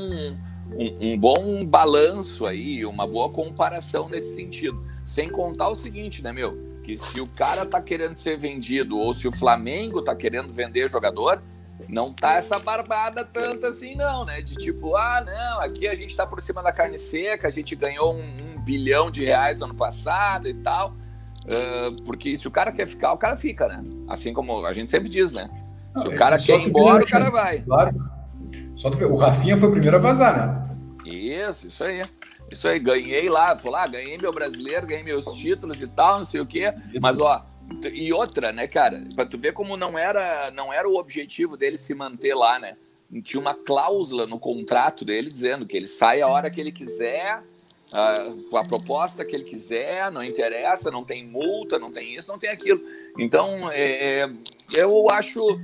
um, 0.76 1.14
um, 1.14 1.18
bom 1.18 1.66
balanço 1.66 2.46
aí, 2.46 2.86
uma 2.86 3.08
boa 3.08 3.30
comparação 3.30 4.10
nesse 4.10 4.36
sentido. 4.36 4.84
Sem 5.04 5.30
contar 5.30 5.70
o 5.70 5.76
seguinte, 5.76 6.22
né, 6.22 6.32
meu? 6.32 6.58
Que 6.84 6.98
se 6.98 7.20
o 7.20 7.28
cara 7.28 7.66
tá 7.66 7.82
querendo 7.82 8.16
ser 8.16 8.38
vendido 8.38 8.98
ou 8.98 9.14
se 9.14 9.28
o 9.28 9.32
Flamengo 9.32 10.02
tá 10.02 10.16
querendo 10.16 10.52
vender 10.52 10.90
jogador, 10.90 11.42
não 11.88 12.12
tá 12.12 12.36
essa 12.36 12.60
barbada 12.60 13.24
tanto 13.26 13.66
assim, 13.66 13.96
não, 13.96 14.26
né? 14.26 14.42
De 14.42 14.56
tipo, 14.56 14.96
ah, 14.96 15.24
não, 15.26 15.62
aqui 15.62 15.88
a 15.88 15.96
gente 15.96 16.16
tá 16.16 16.26
por 16.26 16.42
cima 16.42 16.62
da 16.62 16.72
carne 16.72 16.98
seca, 16.98 17.48
a 17.48 17.52
gente 17.52 17.76
ganhou 17.76 18.14
um, 18.14 18.56
um 18.56 18.62
bilhão 18.62 19.10
de 19.10 19.24
reais 19.24 19.60
no 19.60 19.66
ano 19.66 19.76
passado 19.76 20.48
e 20.48 20.54
tal. 20.56 20.96
Uh, 21.46 22.04
porque 22.04 22.36
se 22.36 22.48
o 22.48 22.52
cara 22.52 22.72
quer 22.74 22.88
ficar, 22.88 23.14
o 23.14 23.18
cara 23.18 23.38
fica, 23.38 23.68
né? 23.68 23.82
Assim 24.10 24.34
como 24.34 24.66
a 24.66 24.74
gente 24.74 24.92
sempre 24.92 25.08
diz, 25.08 25.34
né? 25.34 25.50
Se 25.98 26.08
o 26.08 26.16
cara 26.16 26.38
quer 26.38 26.60
ir 26.60 26.68
embora, 26.68 27.04
o 27.04 27.08
cara 27.08 27.30
vai. 27.30 27.62
Claro. 27.62 28.17
Só 28.78 28.92
tu 28.92 28.98
ver, 28.98 29.06
o 29.06 29.16
Rafinha 29.16 29.58
foi 29.58 29.68
o 29.68 29.72
primeiro 29.72 29.98
a 29.98 30.00
vazar, 30.00 30.38
né? 30.38 30.78
Isso, 31.04 31.68
isso 31.68 31.84
aí. 31.84 32.02
Isso 32.50 32.68
aí, 32.68 32.80
ganhei 32.80 33.28
lá, 33.28 33.54
vou 33.56 33.72
lá, 33.72 33.86
ganhei 33.88 34.18
meu 34.18 34.32
brasileiro, 34.32 34.86
ganhei 34.86 35.04
meus 35.04 35.26
títulos 35.34 35.82
e 35.82 35.88
tal, 35.88 36.20
não 36.20 36.26
sei 36.26 36.40
o 36.40 36.46
quê. 36.46 36.72
Mas, 37.02 37.20
ó, 37.20 37.44
e 37.92 38.14
outra, 38.14 38.54
né, 38.54 38.68
cara? 38.68 39.04
Pra 39.16 39.26
tu 39.26 39.38
ver 39.38 39.52
como 39.52 39.76
não 39.76 39.98
era, 39.98 40.52
não 40.52 40.72
era 40.72 40.88
o 40.88 40.96
objetivo 40.96 41.58
dele 41.58 41.78
se 41.78 41.94
manter 41.94 42.34
lá, 42.36 42.60
né? 42.60 42.78
Tinha 43.24 43.42
uma 43.42 43.54
cláusula 43.54 44.26
no 44.26 44.40
contrato 44.40 45.04
dele 45.04 45.30
dizendo 45.30 45.66
que 45.66 45.76
ele 45.76 45.88
sai 45.88 46.22
a 46.22 46.28
hora 46.28 46.50
que 46.50 46.62
ele 46.62 46.72
quiser, 46.72 47.42
com 48.50 48.58
a 48.58 48.64
proposta 48.64 49.26
que 49.26 49.36
ele 49.36 49.44
quiser, 49.46 50.12
não 50.12 50.24
interessa, 50.24 50.92
não 50.92 51.04
tem 51.04 51.26
multa, 51.26 51.80
não 51.80 51.92
tem 51.92 52.16
isso, 52.16 52.30
não 52.30 52.38
tem 52.38 52.50
aquilo. 52.50 52.82
Então, 53.18 53.72
é, 53.72 54.22
é 54.22 54.30
eu 54.74 55.10
acho 55.10 55.58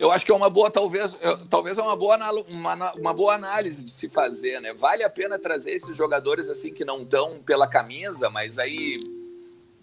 eu 0.00 0.10
acho 0.10 0.24
que 0.24 0.32
é 0.32 0.34
uma 0.34 0.48
boa, 0.48 0.70
talvez, 0.70 1.14
talvez 1.50 1.76
é 1.76 1.82
uma 1.82 1.94
boa, 1.94 2.16
uma, 2.54 2.94
uma 2.94 3.12
boa 3.12 3.34
análise 3.34 3.84
de 3.84 3.90
se 3.90 4.08
fazer, 4.08 4.58
né? 4.58 4.72
Vale 4.72 5.04
a 5.04 5.10
pena 5.10 5.38
trazer 5.38 5.72
esses 5.72 5.94
jogadores 5.94 6.48
assim 6.48 6.72
que 6.72 6.86
não 6.86 7.02
estão 7.02 7.42
pela 7.42 7.66
camisa, 7.66 8.30
mas 8.30 8.58
aí 8.58 8.96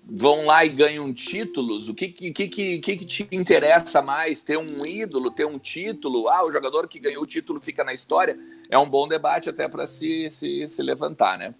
vão 0.04 0.48
lá 0.48 0.66
e 0.66 0.70
ganham 0.70 1.14
títulos, 1.14 1.88
o 1.88 1.94
que, 1.94 2.08
que, 2.08 2.32
que, 2.32 2.48
que, 2.48 2.80
que 2.80 3.06
te 3.06 3.28
interessa 3.32 4.02
mais? 4.02 4.44
Ter 4.44 4.58
um 4.58 4.84
ídolo, 4.84 5.30
ter 5.30 5.46
um 5.46 5.60
título? 5.60 6.28
Ah, 6.30 6.44
o 6.44 6.52
jogador 6.52 6.88
que 6.88 6.98
ganhou 6.98 7.22
o 7.22 7.28
título 7.28 7.60
fica 7.60 7.84
na 7.84 7.94
história? 7.94 8.40
É 8.72 8.78
um 8.80 8.90
bom 8.90 9.08
debate 9.08 9.52
até 9.52 9.70
para 9.70 9.86
se, 9.86 10.32
se, 10.32 10.66
se 10.66 10.82
levantar, 10.82 11.38
né? 11.38 11.54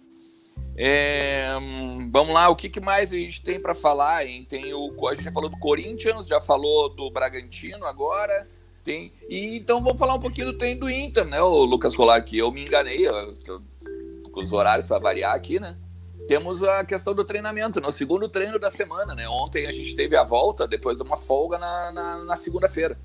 É, 0.76 1.48
vamos 2.10 2.32
lá, 2.32 2.48
o 2.48 2.54
que, 2.54 2.68
que, 2.68 2.80
mais 2.80 3.12
a 3.12 3.16
gente 3.16 3.42
tem 3.42 3.60
para 3.60 3.74
falar? 3.74 4.24
Hein? 4.24 4.46
Tem 4.48 4.72
o, 4.72 4.94
a 5.08 5.14
gente 5.14 5.24
já 5.24 5.32
falou 5.32 5.50
do 5.50 5.58
Corinthians, 5.58 6.28
já 6.28 6.40
falou 6.40 6.88
do 6.88 7.10
Bragantino 7.10 7.84
agora. 7.84 8.48
Tem, 8.84 9.12
e 9.28 9.56
então 9.56 9.82
vamos 9.82 9.98
falar 9.98 10.14
um 10.14 10.20
pouquinho 10.20 10.46
do 10.46 10.56
treino 10.56 10.80
do 10.80 10.90
Inter, 10.90 11.24
né, 11.24 11.42
o 11.42 11.64
Lucas 11.64 11.96
Colar, 11.96 12.16
aqui. 12.16 12.38
Eu 12.38 12.52
me 12.52 12.64
enganei 12.64 13.06
com 14.32 14.40
os 14.40 14.52
horários 14.52 14.86
para 14.86 15.00
variar 15.00 15.34
aqui, 15.34 15.58
né? 15.58 15.76
Temos 16.28 16.62
a 16.62 16.84
questão 16.84 17.14
do 17.14 17.24
treinamento, 17.24 17.80
no 17.80 17.90
segundo 17.90 18.28
treino 18.28 18.58
da 18.58 18.70
semana, 18.70 19.14
né? 19.14 19.28
Ontem 19.28 19.66
a 19.66 19.72
gente 19.72 19.96
teve 19.96 20.16
a 20.16 20.22
volta 20.22 20.66
depois 20.68 20.98
de 20.98 21.02
uma 21.02 21.16
folga 21.16 21.58
na, 21.58 21.92
na, 21.92 22.24
na 22.24 22.36
segunda-feira. 22.36 22.98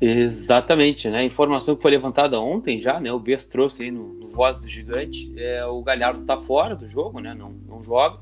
Exatamente, 0.00 1.10
né? 1.10 1.22
Informação 1.24 1.76
que 1.76 1.82
foi 1.82 1.90
levantada 1.90 2.40
ontem 2.40 2.80
já, 2.80 2.98
né? 2.98 3.12
O 3.12 3.18
Bess 3.18 3.46
trouxe 3.46 3.84
aí 3.84 3.90
no, 3.90 4.14
no 4.14 4.30
Voz 4.30 4.60
do 4.60 4.68
Gigante. 4.68 5.30
É, 5.36 5.64
o 5.66 5.82
Galhardo 5.82 6.24
tá 6.24 6.38
fora 6.38 6.74
do 6.74 6.88
jogo, 6.88 7.20
né? 7.20 7.34
Não, 7.34 7.52
não 7.68 7.82
joga. 7.82 8.18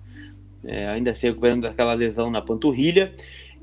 É, 0.64 0.88
ainda 0.88 1.14
se 1.14 1.28
recuperando 1.28 1.62
daquela 1.62 1.94
lesão 1.94 2.30
na 2.30 2.42
panturrilha. 2.42 3.14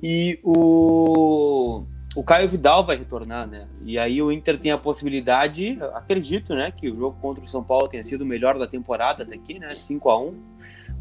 E 0.02 0.40
o, 0.44 1.84
o 2.16 2.24
Caio 2.24 2.48
Vidal 2.48 2.86
vai 2.86 2.96
retornar, 2.96 3.48
né? 3.48 3.68
E 3.86 4.00
aí 4.00 4.22
o 4.22 4.32
Inter 4.32 4.58
tem 4.58 4.72
a 4.72 4.78
possibilidade, 4.78 5.78
acredito, 5.94 6.56
né? 6.56 6.72
Que 6.72 6.90
o 6.90 6.96
jogo 6.96 7.18
contra 7.22 7.44
o 7.44 7.48
São 7.48 7.64
Paulo 7.64 7.90
tenha 7.90 8.04
sido 8.04 8.22
o 8.22 8.26
melhor 8.26 8.58
da 8.58 8.66
temporada 8.66 9.24
até 9.24 9.36
aqui, 9.36 9.60
né? 9.60 9.70
5 9.72 10.10
a 10.10 10.22
1 10.22 10.26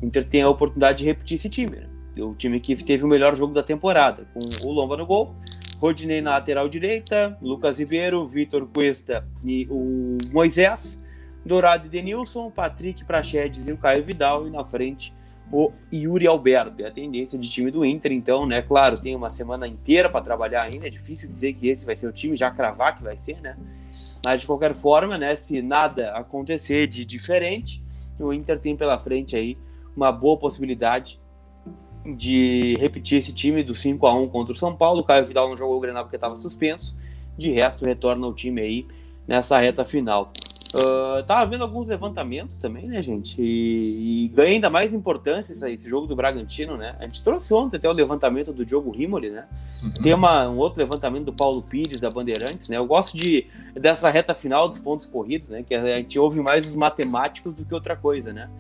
O 0.02 0.06
Inter 0.06 0.28
tem 0.28 0.42
a 0.42 0.48
oportunidade 0.48 0.98
de 0.98 1.04
repetir 1.04 1.36
esse 1.36 1.48
time, 1.48 1.76
né? 1.76 1.86
O 2.18 2.34
time 2.34 2.58
que 2.58 2.74
teve 2.82 3.04
o 3.04 3.08
melhor 3.08 3.36
jogo 3.36 3.54
da 3.54 3.62
temporada, 3.62 4.26
com 4.32 4.66
o 4.66 4.72
Lomba 4.72 4.96
no 4.96 5.06
gol, 5.06 5.34
Rodinei 5.84 6.22
na 6.22 6.30
lateral 6.30 6.66
direita, 6.66 7.36
Lucas 7.42 7.78
Ribeiro, 7.78 8.26
Vitor 8.26 8.66
Cuesta 8.66 9.28
e 9.44 9.68
o 9.70 10.16
Moisés, 10.32 11.04
Dourado 11.44 11.84
e 11.84 11.90
Denilson, 11.90 12.50
Patrick 12.50 13.04
Prachedes 13.04 13.68
e 13.68 13.72
o 13.72 13.76
Caio 13.76 14.02
Vidal, 14.02 14.46
e 14.46 14.50
na 14.50 14.64
frente 14.64 15.14
o 15.52 15.70
Yuri 15.92 16.26
Alberto. 16.26 16.82
É 16.82 16.88
a 16.88 16.90
tendência 16.90 17.38
de 17.38 17.50
time 17.50 17.70
do 17.70 17.84
Inter, 17.84 18.12
então, 18.12 18.46
né? 18.46 18.62
Claro, 18.62 18.98
tem 18.98 19.14
uma 19.14 19.28
semana 19.28 19.68
inteira 19.68 20.08
para 20.08 20.24
trabalhar 20.24 20.62
ainda. 20.62 20.86
É 20.86 20.90
difícil 20.90 21.30
dizer 21.30 21.52
que 21.52 21.68
esse 21.68 21.84
vai 21.84 21.98
ser 21.98 22.06
o 22.06 22.12
time, 22.12 22.34
já 22.34 22.50
cravar 22.50 22.96
que 22.96 23.02
vai 23.02 23.18
ser, 23.18 23.38
né? 23.42 23.54
Mas 24.24 24.40
de 24.40 24.46
qualquer 24.46 24.74
forma, 24.74 25.18
né? 25.18 25.36
Se 25.36 25.60
nada 25.60 26.12
acontecer 26.12 26.86
de 26.86 27.04
diferente, 27.04 27.84
o 28.18 28.32
Inter 28.32 28.58
tem 28.58 28.74
pela 28.74 28.98
frente 28.98 29.36
aí 29.36 29.58
uma 29.94 30.10
boa 30.10 30.38
possibilidade 30.38 31.20
de 32.04 32.76
repetir 32.78 33.18
esse 33.18 33.32
time 33.32 33.62
do 33.62 33.74
5 33.74 34.06
a 34.06 34.14
1 34.14 34.28
contra 34.28 34.52
o 34.52 34.56
São 34.56 34.74
Paulo. 34.74 35.00
O 35.00 35.04
Caio 35.04 35.26
Vidal 35.26 35.48
não 35.48 35.56
jogou 35.56 35.76
o 35.76 35.80
Grenal 35.80 36.04
porque 36.04 36.16
estava 36.16 36.36
suspenso. 36.36 36.96
De 37.36 37.50
resto, 37.50 37.84
retorna 37.84 38.26
o 38.26 38.32
time 38.32 38.60
aí 38.60 38.86
nessa 39.26 39.58
reta 39.58 39.84
final. 39.84 40.32
Uh, 40.74 41.22
tava 41.22 41.46
vendo 41.48 41.62
alguns 41.62 41.86
levantamentos 41.86 42.56
também, 42.56 42.88
né, 42.88 43.00
gente? 43.00 43.40
E, 43.40 44.24
e 44.24 44.28
ganha 44.34 44.54
ainda 44.54 44.68
mais 44.68 44.92
importância 44.92 45.52
esse, 45.52 45.72
esse, 45.72 45.88
jogo 45.88 46.08
do 46.08 46.16
Bragantino, 46.16 46.76
né? 46.76 46.96
A 46.98 47.04
gente 47.04 47.22
trouxe 47.22 47.54
ontem 47.54 47.76
até 47.76 47.88
o 47.88 47.92
levantamento 47.92 48.52
do 48.52 48.66
Diogo 48.66 48.90
Rimoli, 48.90 49.30
né? 49.30 49.46
Uhum. 49.80 49.92
Tem 50.02 50.12
uma, 50.12 50.48
um 50.48 50.58
outro 50.58 50.80
levantamento 50.80 51.26
do 51.26 51.32
Paulo 51.32 51.62
Pires, 51.62 52.00
da 52.00 52.10
Bandeirantes, 52.10 52.68
né? 52.68 52.76
Eu 52.76 52.86
gosto 52.86 53.16
de, 53.16 53.46
dessa 53.72 54.10
reta 54.10 54.34
final 54.34 54.68
dos 54.68 54.80
pontos 54.80 55.06
corridos, 55.06 55.50
né? 55.50 55.62
Que 55.62 55.76
a 55.76 55.96
gente 55.98 56.18
ouve 56.18 56.40
mais 56.40 56.66
os 56.66 56.74
matemáticos 56.74 57.54
do 57.54 57.64
que 57.64 57.72
outra 57.72 57.94
coisa, 57.94 58.32
né? 58.32 58.50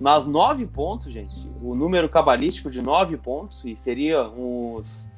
Mas 0.00 0.26
nove 0.26 0.66
pontos, 0.66 1.12
gente, 1.12 1.30
o 1.62 1.74
número 1.74 2.08
cabalístico 2.08 2.70
de 2.70 2.80
nove 2.80 3.16
pontos, 3.18 3.64
e 3.66 3.76
seria 3.76 4.26
os, 4.26 5.12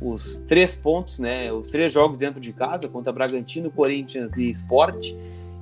os 0.00 0.38
três 0.48 0.74
pontos, 0.74 1.20
né? 1.20 1.52
Os 1.52 1.70
três 1.70 1.92
jogos 1.92 2.18
dentro 2.18 2.40
de 2.40 2.52
casa, 2.52 2.88
contra 2.88 3.12
Bragantino, 3.12 3.70
Corinthians 3.70 4.36
e 4.36 4.50
Sport 4.50 5.14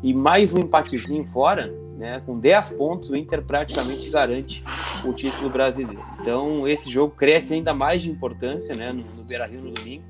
e 0.03 0.13
mais 0.13 0.53
um 0.53 0.59
empatezinho 0.59 1.25
fora, 1.25 1.73
né, 1.97 2.21
com 2.27 2.39
10 2.39 2.71
pontos, 2.71 3.11
o 3.11 3.17
Inter 3.17 3.43
praticamente 3.43 4.11
garante 4.11 4.65
o 5.05 5.13
título 5.13 5.49
brasileiro. 5.49 6.03
Então, 6.21 6.67
esse 6.67 6.91
jogo 6.91 7.15
cresce 7.15 7.55
ainda 7.55 7.73
mais 7.73 8.03
de 8.03 8.11
importância 8.11 8.75
né, 8.75 8.91
no, 8.93 9.05
no 9.05 9.23
Beira 9.23 9.47
Rio 9.47 9.61
no 9.61 9.71
domingo, 9.71 10.03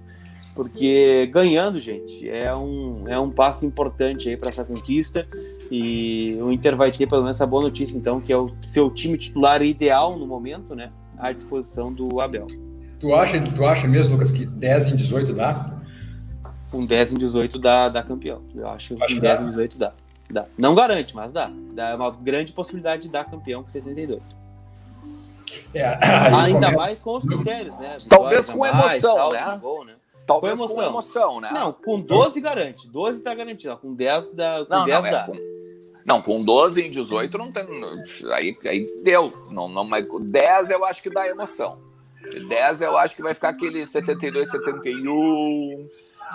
porque 0.54 1.28
ganhando, 1.32 1.78
gente, 1.78 2.28
é 2.28 2.54
um, 2.54 3.06
é 3.06 3.18
um 3.20 3.30
passo 3.30 3.66
importante 3.66 4.30
aí 4.30 4.36
para 4.36 4.48
essa 4.48 4.64
conquista. 4.64 5.28
E 5.72 6.36
o 6.40 6.52
Inter 6.52 6.76
vai 6.76 6.90
ter 6.90 7.06
pelo 7.06 7.22
menos 7.22 7.36
essa 7.36 7.46
boa 7.46 7.62
notícia, 7.62 7.96
então, 7.96 8.20
que 8.20 8.32
é 8.32 8.36
o 8.36 8.52
seu 8.60 8.90
time 8.90 9.16
titular 9.16 9.62
ideal 9.62 10.18
no 10.18 10.26
momento, 10.26 10.74
né, 10.74 10.92
à 11.18 11.32
disposição 11.32 11.92
do 11.92 12.20
Abel. 12.20 12.46
Tu 13.00 13.14
acha, 13.14 13.40
tu 13.40 13.64
acha 13.64 13.88
mesmo, 13.88 14.12
Lucas, 14.12 14.30
que 14.30 14.44
10 14.44 14.88
em 14.88 14.96
18 14.96 15.32
dá? 15.32 15.72
com 16.72 16.84
10 16.84 17.12
em 17.12 17.18
18 17.18 17.58
dá, 17.58 17.90
dá 17.90 18.02
campeão. 18.02 18.42
Eu 18.54 18.66
acho 18.68 18.94
que 18.94 19.14
com 19.14 19.20
10 19.20 19.42
em 19.42 19.46
18 19.48 19.78
dá. 19.78 19.92
dá. 20.30 20.46
Não 20.56 20.74
garante, 20.74 21.14
mas 21.14 21.30
dá. 21.30 21.52
Dá 21.74 21.94
uma 21.94 22.10
grande 22.10 22.52
possibilidade 22.52 23.02
de 23.02 23.08
dar 23.10 23.26
campeão 23.26 23.62
com 23.62 23.68
72. 23.68 24.22
É, 25.74 25.84
Ainda 26.34 26.68
começa... 26.68 26.76
mais 26.76 27.00
com 27.02 27.16
os 27.16 27.24
critérios, 27.24 27.78
né? 27.78 27.98
Talvez 28.08 28.48
com 28.48 28.60
mais, 28.60 29.04
emoção, 29.04 29.30
né? 29.30 29.58
Gol, 29.60 29.84
né? 29.84 29.92
Talvez 30.26 30.58
com 30.58 30.64
emoção. 30.64 30.76
com 30.76 30.90
emoção, 30.90 31.40
né? 31.42 31.50
Não, 31.52 31.72
com 31.72 32.00
12 32.00 32.40
garante. 32.40 32.88
12 32.88 33.20
tá 33.20 33.34
garantido. 33.34 33.76
Com 33.76 33.94
10, 33.94 34.32
dá, 34.32 34.64
com 34.64 34.74
não, 34.74 34.86
10 34.86 34.98
não, 34.98 35.06
é 35.06 35.10
dá. 35.10 35.20
É 35.20 35.26
com... 35.26 35.61
Não, 36.04 36.20
com 36.20 36.42
12 36.42 36.82
em 36.82 36.90
18 36.90 37.38
não 37.38 37.50
tem. 37.50 37.64
Aí, 38.32 38.56
aí 38.66 39.02
deu. 39.02 39.32
Não, 39.50 39.68
não, 39.68 39.84
mas 39.84 40.06
10 40.20 40.70
eu 40.70 40.84
acho 40.84 41.02
que 41.02 41.10
dá 41.10 41.26
emoção. 41.28 41.78
10 42.48 42.80
eu 42.82 42.96
acho 42.96 43.16
que 43.16 43.22
vai 43.22 43.34
ficar 43.34 43.50
aquele 43.50 43.84
72, 43.86 44.50
71. 44.50 45.88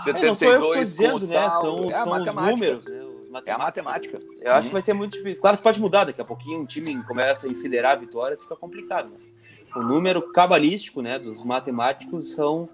72 0.03 0.99
é, 0.99 1.07
não 1.07 1.17
dizendo, 1.17 1.27
né? 1.27 1.49
São, 1.49 1.89
é 1.89 1.93
são 1.93 2.11
os 2.17 2.25
números, 2.25 2.85
né? 2.85 3.07
É 3.45 3.51
a 3.51 3.57
matemática. 3.57 4.19
Eu 4.41 4.53
acho 4.53 4.69
que 4.69 4.73
vai 4.73 4.81
ser 4.81 4.93
muito 4.93 5.13
difícil. 5.13 5.41
Claro 5.41 5.57
que 5.57 5.63
pode 5.63 5.79
mudar, 5.81 6.05
daqui 6.05 6.21
a 6.21 6.25
pouquinho 6.25 6.59
um 6.59 6.65
time 6.65 7.03
começa 7.03 7.47
a 7.47 7.49
enfileirar 7.49 7.99
vitórias, 7.99 8.41
fica 8.41 8.55
complicado, 8.55 9.09
mas 9.11 9.33
o 9.75 9.81
número 9.81 10.31
cabalístico, 10.31 11.01
né, 11.01 11.19
dos 11.19 11.45
matemáticos 11.45 12.33
são 12.33 12.69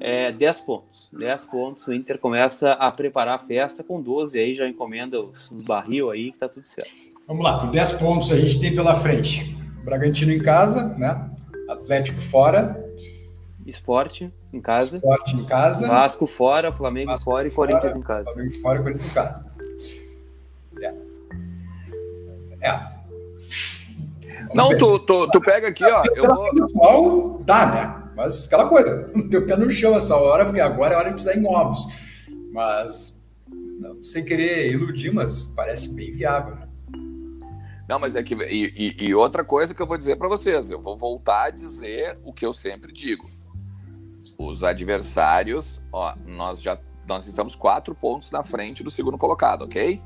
é, 0.00 0.32
10 0.32 0.60
pontos. 0.60 1.10
10 1.12 1.44
pontos, 1.46 1.86
o 1.86 1.92
Inter 1.92 2.18
começa 2.18 2.72
a 2.72 2.90
preparar 2.90 3.36
a 3.36 3.38
festa 3.38 3.82
com 3.82 4.00
12, 4.00 4.38
aí 4.38 4.54
já 4.54 4.68
encomenda 4.68 5.20
os, 5.20 5.50
os 5.50 5.62
barril 5.62 6.10
aí, 6.10 6.32
que 6.32 6.38
tá 6.38 6.48
tudo 6.48 6.66
certo. 6.66 6.92
Vamos 7.26 7.42
lá, 7.42 7.60
com 7.60 7.70
10 7.70 7.92
pontos 7.92 8.30
a 8.30 8.38
gente 8.38 8.60
tem 8.60 8.74
pela 8.74 8.94
frente. 8.94 9.56
Bragantino 9.84 10.32
em 10.32 10.42
casa, 10.42 10.94
né? 10.98 11.30
Atlético 11.68 12.20
fora, 12.20 12.84
Esporte 13.66 14.30
em 14.52 14.60
casa. 14.60 14.98
Esporte 14.98 15.36
em 15.36 15.44
casa. 15.44 15.88
Vasco 15.88 16.26
fora, 16.26 16.72
Flamengo 16.72 17.10
Vasco 17.10 17.24
fora 17.24 17.48
e 17.48 17.50
Corinthians 17.50 17.96
em 17.96 18.02
casa. 18.02 18.30
Flamengo 18.30 18.54
fora 18.56 18.76
e 18.76 18.82
Corinthians 18.82 19.10
em 19.10 19.14
casa. 19.14 19.46
É. 20.80 20.94
é. 22.60 22.94
Não, 24.54 24.76
tu, 24.76 24.98
tu, 24.98 25.28
tu 25.30 25.40
pega 25.40 25.68
aqui, 25.68 25.84
ó. 25.84 26.02
Eu 26.14 26.26
vou... 26.74 27.42
dá, 27.42 27.66
né? 27.66 28.03
Mas 28.14 28.46
aquela 28.46 28.68
coisa, 28.68 29.10
teu 29.30 29.46
pé 29.46 29.56
no 29.56 29.70
chão 29.70 29.96
essa 29.96 30.16
hora, 30.16 30.44
porque 30.44 30.60
agora 30.60 30.94
é 30.94 30.96
hora 30.96 31.10
de 31.10 31.16
pisar 31.16 31.36
em 31.36 31.46
ovos. 31.46 31.86
Mas, 32.52 33.22
não, 33.48 33.94
sem 34.02 34.24
querer 34.24 34.72
iludir, 34.72 35.12
mas 35.12 35.46
parece 35.46 35.94
bem 35.94 36.12
viável, 36.12 36.56
né? 36.56 36.68
Não, 37.88 37.98
mas 37.98 38.16
é 38.16 38.22
que. 38.22 38.34
E, 38.34 38.96
e, 38.98 39.06
e 39.08 39.14
outra 39.14 39.44
coisa 39.44 39.74
que 39.74 39.82
eu 39.82 39.86
vou 39.86 39.98
dizer 39.98 40.16
para 40.16 40.28
vocês, 40.28 40.70
eu 40.70 40.80
vou 40.80 40.96
voltar 40.96 41.48
a 41.48 41.50
dizer 41.50 42.18
o 42.24 42.32
que 42.32 42.46
eu 42.46 42.52
sempre 42.52 42.92
digo 42.92 43.24
os 44.38 44.64
adversários, 44.64 45.80
ó, 45.92 46.14
nós 46.26 46.62
já 46.62 46.78
nós 47.06 47.26
estamos 47.26 47.54
quatro 47.54 47.94
pontos 47.94 48.30
na 48.30 48.42
frente 48.42 48.82
do 48.82 48.90
segundo 48.90 49.18
colocado, 49.18 49.62
ok? 49.62 50.00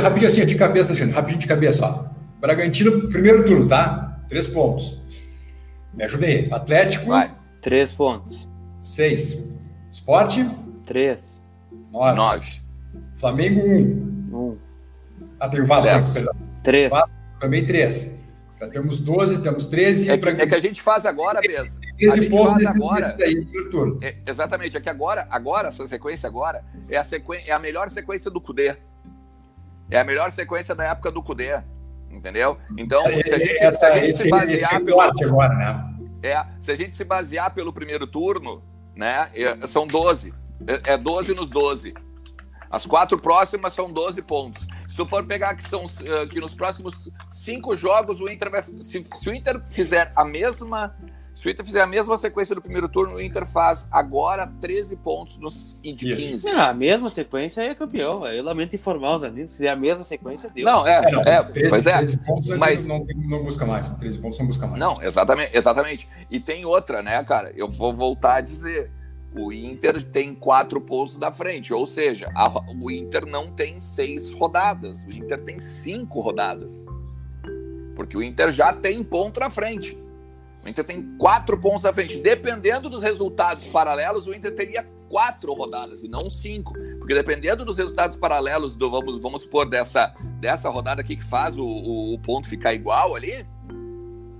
Rapidinho 0.00 0.28
assim, 0.28 0.46
de 0.46 0.54
cabeça, 0.54 0.90
Alexandre, 0.90 1.14
rapidinho 1.14 1.40
de 1.40 1.46
cabeça, 1.48 1.84
ó. 1.84 2.04
Bragantino, 2.38 3.08
primeiro 3.08 3.44
turno, 3.44 3.66
tá? 3.66 4.22
Três 4.28 4.46
pontos. 4.46 5.00
Me 5.92 6.04
ajudei. 6.04 6.48
Atlético. 6.52 7.06
Vai. 7.06 7.32
Três 7.66 7.90
pontos. 7.90 8.48
Seis. 8.80 9.44
Esporte. 9.90 10.48
Três. 10.84 11.44
Nove. 11.90 12.14
Nove. 12.14 12.62
Flamengo, 13.16 13.60
um. 13.60 13.80
Um. 14.32 14.56
Ah, 15.40 15.48
tem 15.48 15.62
o 15.62 15.66
Vasco, 15.66 15.90
Dez. 15.90 16.10
perdão. 16.10 16.32
Três. 16.62 16.90
Vasco, 16.90 17.10
também 17.40 17.66
três. 17.66 18.20
Já 18.60 18.68
temos 18.68 19.00
12, 19.00 19.42
temos 19.42 19.66
13. 19.66 20.08
É 20.08 20.16
que, 20.16 20.28
é 20.28 20.46
que 20.46 20.54
a 20.54 20.60
gente 20.60 20.80
faz 20.80 21.04
agora, 21.04 21.40
Bessa. 21.40 21.80
13 21.98 22.30
pontos 22.30 22.62
faz 22.62 22.76
agora. 22.76 23.16
Daí, 23.18 23.44
é, 24.00 24.14
exatamente, 24.24 24.76
é 24.76 24.80
que 24.80 24.88
agora, 24.88 25.26
agora, 25.28 25.66
essa 25.66 25.84
sequência 25.88 26.28
agora, 26.28 26.64
é 26.88 26.96
a, 26.96 27.02
sequ... 27.02 27.34
é 27.34 27.50
a 27.50 27.58
melhor 27.58 27.90
sequência 27.90 28.30
do 28.30 28.40
Cudê. 28.40 28.76
É 29.90 29.98
a 29.98 30.04
melhor 30.04 30.30
sequência 30.30 30.72
da 30.72 30.84
época 30.84 31.10
do 31.10 31.20
Cudê. 31.20 31.60
Entendeu? 32.12 32.58
Então, 32.78 33.02
se 33.06 33.34
a 33.34 33.38
gente, 33.40 33.60
essa, 33.60 33.78
se, 33.80 33.86
a 33.86 33.90
gente 33.90 34.04
esse, 34.10 34.22
se 34.22 34.30
basear 34.30 34.80
pelo. 34.84 35.00
Agora, 35.00 35.54
né? 35.56 35.95
É, 36.26 36.44
se 36.58 36.72
a 36.72 36.74
gente 36.74 36.96
se 36.96 37.04
basear 37.04 37.54
pelo 37.54 37.72
primeiro 37.72 38.06
turno, 38.06 38.62
né? 38.94 39.30
É, 39.34 39.66
são 39.66 39.86
12. 39.86 40.34
É, 40.66 40.94
é 40.94 40.98
12 40.98 41.34
nos 41.34 41.48
12. 41.48 41.94
As 42.70 42.84
quatro 42.84 43.16
próximas 43.16 43.72
são 43.72 43.92
12 43.92 44.22
pontos. 44.22 44.66
Se 44.88 44.96
tu 44.96 45.06
for 45.06 45.24
pegar 45.24 45.54
que 45.54 45.62
são 45.62 45.84
uh, 45.84 46.28
que 46.28 46.40
nos 46.40 46.52
próximos 46.52 47.10
cinco 47.30 47.76
jogos 47.76 48.20
o 48.20 48.28
Inter 48.28 48.50
vai. 48.50 48.62
Se, 48.62 49.06
se, 49.14 49.30
o 49.30 49.34
Inter 49.34 49.62
fizer 49.68 50.12
a 50.16 50.24
mesma. 50.24 50.96
Se 51.36 51.46
o 51.46 51.50
Inter 51.50 51.66
fizer 51.66 51.82
a 51.82 51.86
mesma 51.86 52.16
sequência 52.16 52.54
do 52.54 52.62
primeiro 52.62 52.88
turno, 52.88 53.16
o 53.16 53.20
Inter 53.20 53.44
faz 53.44 53.86
agora 53.90 54.46
13 54.46 54.96
pontos 54.96 55.36
nos 55.36 55.78
de 55.82 56.16
15. 56.16 56.50
Não, 56.50 56.62
a 56.62 56.72
mesma 56.72 57.10
sequência 57.10 57.60
é 57.60 57.74
campeão. 57.74 58.26
Eu 58.26 58.42
lamento 58.42 58.74
informar 58.74 59.16
os 59.16 59.22
amigos. 59.22 59.50
Se 59.50 59.58
fizer 59.58 59.68
a 59.68 59.76
mesma 59.76 60.02
sequência, 60.02 60.48
deu. 60.48 60.64
Não, 60.64 60.86
é, 60.86 60.94
é, 60.94 61.12
não, 61.12 61.20
é 61.20 61.42
13, 61.42 61.68
pois 61.68 61.86
é. 61.86 61.98
13 61.98 62.16
pontos 62.24 62.48
mas 62.56 62.86
não, 62.86 63.06
não, 63.28 63.44
busca 63.44 63.66
mais. 63.66 63.90
13 63.90 64.18
pontos 64.18 64.38
não 64.38 64.46
busca 64.46 64.66
mais. 64.66 64.80
Não, 64.80 64.94
exatamente, 65.02 65.54
exatamente. 65.54 66.08
E 66.30 66.40
tem 66.40 66.64
outra, 66.64 67.02
né, 67.02 67.22
cara? 67.22 67.52
Eu 67.54 67.68
vou 67.68 67.94
voltar 67.94 68.36
a 68.36 68.40
dizer 68.40 68.90
o 69.34 69.52
Inter 69.52 70.02
tem 70.02 70.34
quatro 70.34 70.80
pontos 70.80 71.18
da 71.18 71.30
frente, 71.30 71.70
ou 71.70 71.84
seja, 71.84 72.30
a, 72.34 72.48
o 72.82 72.90
Inter 72.90 73.26
não 73.26 73.50
tem 73.50 73.78
seis 73.78 74.32
rodadas, 74.32 75.04
o 75.04 75.10
Inter 75.10 75.38
tem 75.42 75.60
cinco 75.60 76.20
rodadas. 76.20 76.86
Porque 77.94 78.16
o 78.16 78.22
Inter 78.22 78.50
já 78.50 78.72
tem 78.72 79.04
ponto 79.04 79.38
na 79.38 79.50
frente. 79.50 80.05
O 80.64 80.68
Inter 80.68 80.84
tem 80.84 81.16
quatro 81.16 81.58
pontos 81.58 81.82
na 81.82 81.92
frente. 81.92 82.18
Dependendo 82.18 82.88
dos 82.88 83.02
resultados 83.02 83.66
paralelos, 83.66 84.26
o 84.26 84.34
Inter 84.34 84.54
teria 84.54 84.86
quatro 85.08 85.52
rodadas 85.52 86.02
e 86.02 86.08
não 86.08 86.30
cinco. 86.30 86.72
Porque 86.98 87.14
dependendo 87.14 87.64
dos 87.64 87.78
resultados 87.78 88.16
paralelos, 88.16 88.76
do, 88.76 88.90
vamos, 88.90 89.20
vamos 89.20 89.42
supor, 89.42 89.68
dessa, 89.68 90.14
dessa 90.40 90.68
rodada 90.68 91.00
aqui 91.00 91.16
que 91.16 91.24
faz 91.24 91.56
o, 91.56 91.64
o, 91.64 92.14
o 92.14 92.18
ponto 92.18 92.48
ficar 92.48 92.74
igual 92.74 93.14
ali, 93.14 93.46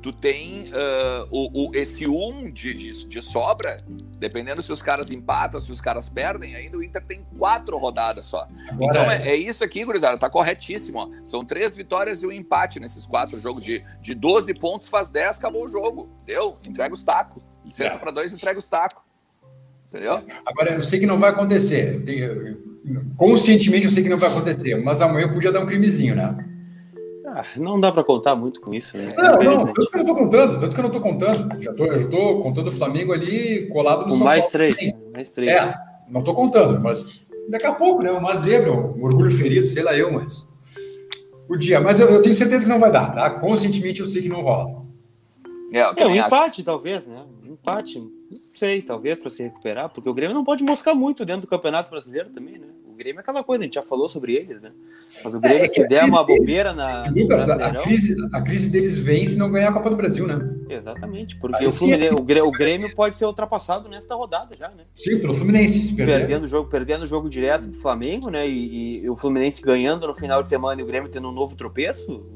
tu 0.06 0.12
tem 0.12 0.62
uh, 0.68 1.26
o, 1.32 1.66
o, 1.66 1.70
esse 1.74 2.06
um 2.06 2.48
de, 2.48 2.72
de, 2.74 3.08
de, 3.08 3.20
sobra, 3.20 3.82
dependendo 4.20 4.62
se 4.62 4.70
os 4.70 4.80
caras 4.80 5.10
empatam, 5.10 5.58
se 5.58 5.72
os 5.72 5.80
caras 5.80 6.08
perdem, 6.08 6.54
ainda 6.54 6.78
o 6.78 6.84
Inter 6.84 7.02
tem 7.02 7.26
quatro 7.36 7.76
rodadas 7.76 8.28
só. 8.28 8.46
Agora 8.70 9.00
então 9.00 9.10
é. 9.10 9.22
é, 9.22 9.28
é, 9.30 9.34
isso 9.34 9.64
aqui, 9.64 9.84
gurizada, 9.84 10.16
tá 10.16 10.30
corretíssimo. 10.30 10.98
Ó. 10.98 11.10
São 11.24 11.44
três 11.44 11.74
vitórias 11.74 12.22
e 12.22 12.26
um 12.28 12.30
empate 12.30 12.78
nesses 12.78 13.04
quatro 13.04 13.36
jogos. 13.40 13.64
De, 13.64 13.84
de 14.00 14.14
12 14.14 14.54
pontos, 14.54 14.88
faz 14.88 15.08
10, 15.08 15.38
acabou 15.38 15.64
o 15.64 15.68
jogo. 15.68 16.08
Deu? 16.24 16.54
Entrega 16.64 16.94
os 16.94 17.02
tacos. 17.02 17.42
Licença 17.64 17.96
é. 17.96 17.98
para 17.98 18.12
dois, 18.12 18.32
entrega 18.32 18.60
os 18.60 18.68
tacos. 18.68 19.02
Entendeu? 19.88 20.22
Agora, 20.46 20.72
eu 20.72 20.84
sei 20.84 21.00
que 21.00 21.06
não 21.06 21.18
vai 21.18 21.30
acontecer. 21.30 22.00
Conscientemente 23.16 23.86
eu 23.86 23.90
sei 23.90 24.04
que 24.04 24.08
não 24.08 24.18
vai 24.18 24.30
acontecer, 24.30 24.76
mas 24.76 25.00
amanhã 25.00 25.28
podia 25.32 25.50
dar 25.50 25.58
um 25.58 25.66
crimezinho, 25.66 26.14
né? 26.14 26.55
Ah, 27.38 27.44
não 27.58 27.78
dá 27.78 27.92
para 27.92 28.02
contar 28.02 28.34
muito 28.34 28.62
com 28.62 28.72
isso, 28.72 28.96
né? 28.96 29.12
Não, 29.14 29.42
não, 29.42 29.66
tanto 29.66 29.90
que 29.90 29.98
eu 29.98 30.04
não 30.04 30.06
tô 30.06 30.14
contando, 30.14 30.58
tanto 30.58 30.74
que 30.74 30.80
eu 30.80 30.84
não 30.84 30.90
tô 30.90 31.00
contando. 31.02 31.62
Já 31.62 31.74
tô, 31.74 31.84
eu 31.84 32.08
tô 32.08 32.40
contando 32.40 32.68
o 32.68 32.72
Flamengo 32.72 33.12
ali 33.12 33.66
colado 33.66 33.98
no 33.98 34.04
com 34.04 34.10
São 34.12 34.24
mais 34.24 34.40
Paulo. 34.40 34.52
Três, 34.52 34.94
mais 35.12 35.32
três. 35.32 35.50
É, 35.50 35.74
não 36.08 36.24
tô 36.24 36.32
contando, 36.32 36.80
mas 36.80 37.04
daqui 37.50 37.66
a 37.66 37.74
pouco, 37.74 38.02
né? 38.02 38.10
Uma 38.10 38.34
zebra, 38.36 38.72
um 38.72 39.04
orgulho 39.04 39.30
ferido, 39.30 39.66
sei 39.66 39.82
lá 39.82 39.94
eu, 39.94 40.10
mas. 40.10 40.48
Podia, 41.46 41.78
mas 41.78 42.00
eu, 42.00 42.08
eu 42.08 42.22
tenho 42.22 42.34
certeza 42.34 42.64
que 42.64 42.70
não 42.70 42.80
vai 42.80 42.90
dar, 42.90 43.14
tá? 43.14 43.28
Conscientemente 43.28 44.00
eu 44.00 44.06
sei 44.06 44.22
que 44.22 44.30
não 44.30 44.40
rola. 44.40 44.85
É, 45.72 45.80
é 45.80 46.06
um 46.06 46.14
empate, 46.14 46.62
talvez, 46.62 47.06
né? 47.06 47.24
Um 47.42 47.52
empate, 47.52 47.98
não 47.98 48.10
sei, 48.54 48.82
talvez 48.82 49.18
para 49.18 49.30
se 49.30 49.42
recuperar, 49.42 49.88
porque 49.88 50.08
o 50.08 50.14
Grêmio 50.14 50.34
não 50.34 50.44
pode 50.44 50.62
moscar 50.62 50.94
muito 50.94 51.24
dentro 51.24 51.42
do 51.42 51.46
Campeonato 51.48 51.90
Brasileiro 51.90 52.30
também, 52.30 52.58
né? 52.58 52.68
Grêmio 52.96 53.20
é 53.20 53.22
aquela 53.22 53.44
coisa, 53.44 53.62
a 53.62 53.64
gente 53.66 53.74
já 53.74 53.82
falou 53.82 54.08
sobre 54.08 54.34
eles, 54.34 54.62
né? 54.62 54.72
Mas 55.22 55.34
o 55.34 55.40
Grêmio, 55.40 55.64
é, 55.64 55.68
se 55.68 55.86
der 55.86 56.04
uma 56.04 56.24
bobeira 56.24 56.72
na. 56.72 57.08
Lucas, 57.10 57.48
a, 57.48 57.82
crise, 57.82 58.16
a 58.32 58.42
crise 58.42 58.70
deles 58.70 58.98
vem 58.98 59.26
se 59.26 59.36
não 59.36 59.50
ganhar 59.52 59.68
a 59.68 59.72
Copa 59.72 59.90
do 59.90 59.96
Brasil, 59.96 60.26
né? 60.26 60.38
Exatamente, 60.68 61.36
porque 61.36 61.64
o, 61.64 61.70
Fluminense, 61.70 62.08
é... 62.38 62.42
o, 62.42 62.50
Grêmio 62.50 62.94
pode 62.96 63.16
ser 63.16 63.26
ultrapassado 63.26 63.88
nesta 63.88 64.14
rodada 64.14 64.56
já, 64.58 64.68
né? 64.70 64.82
Sim, 64.92 65.20
pelo 65.20 65.34
Fluminense. 65.34 65.94
Perdendo 65.94 66.44
o 66.44 66.48
jogo, 66.48 66.70
perdendo 66.70 67.02
o 67.02 67.06
jogo 67.06 67.28
direto 67.28 67.68
do 67.68 67.76
Flamengo, 67.76 68.30
né? 68.30 68.48
E, 68.48 69.02
e, 69.02 69.10
o 69.10 69.16
Fluminense 69.16 69.62
ganhando 69.62 70.06
no 70.06 70.14
final 70.14 70.42
de 70.42 70.48
semana 70.48 70.80
e 70.80 70.84
o 70.84 70.86
Grêmio 70.86 71.10
tendo 71.10 71.28
um 71.28 71.32
novo 71.32 71.54
tropeço, 71.54 72.26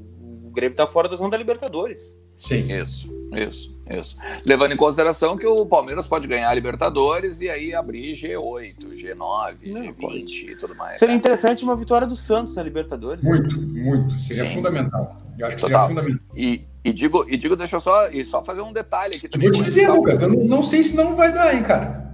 o 0.44 0.50
Grêmio 0.50 0.76
tá 0.76 0.86
fora 0.86 1.08
da 1.08 1.16
zona 1.16 1.30
da 1.30 1.38
Libertadores. 1.38 2.18
Sim. 2.34 2.66
Isso, 2.72 3.19
isso. 3.32 3.80
Isso. 3.90 4.16
Levando 4.46 4.72
em 4.72 4.76
consideração 4.76 5.36
que 5.36 5.46
o 5.46 5.66
Palmeiras 5.66 6.06
pode 6.06 6.28
ganhar 6.28 6.48
a 6.48 6.54
Libertadores 6.54 7.40
e 7.40 7.48
aí 7.48 7.74
abrir 7.74 8.12
G8, 8.12 8.76
G9, 8.92 9.16
Não, 9.16 9.82
G20 9.82 9.94
pode. 9.94 10.50
e 10.50 10.56
tudo 10.56 10.76
mais. 10.76 10.98
Seria 10.98 11.14
né? 11.14 11.18
interessante 11.18 11.64
uma 11.64 11.74
vitória 11.74 12.06
do 12.06 12.14
Santos 12.14 12.54
na 12.54 12.62
Libertadores. 12.62 13.24
Muito, 13.24 13.60
muito. 13.78 14.20
Seria 14.20 14.46
Sim. 14.46 14.54
fundamental. 14.54 15.16
Eu 15.36 15.46
acho 15.46 15.56
que 15.56 15.62
Total. 15.62 15.88
seria 15.88 16.02
fundamental. 16.02 16.36
E, 16.36 16.64
e, 16.84 16.92
digo, 16.92 17.26
e 17.28 17.36
digo, 17.36 17.56
deixa 17.56 17.76
eu 17.76 17.80
só, 17.80 18.08
e 18.08 18.24
só 18.24 18.44
fazer 18.44 18.60
um 18.60 18.72
detalhe 18.72 19.16
aqui 19.16 19.28
também. 19.28 19.48
Eu 19.48 19.54
vou 19.54 19.62
te 19.64 19.68
dizer, 19.68 19.88
Lucas, 19.88 20.22
eu 20.22 20.28
não, 20.28 20.44
não 20.44 20.62
sei 20.62 20.84
se 20.84 20.94
não 20.94 21.16
vai 21.16 21.32
dar, 21.32 21.52
hein, 21.52 21.62
cara. 21.64 22.08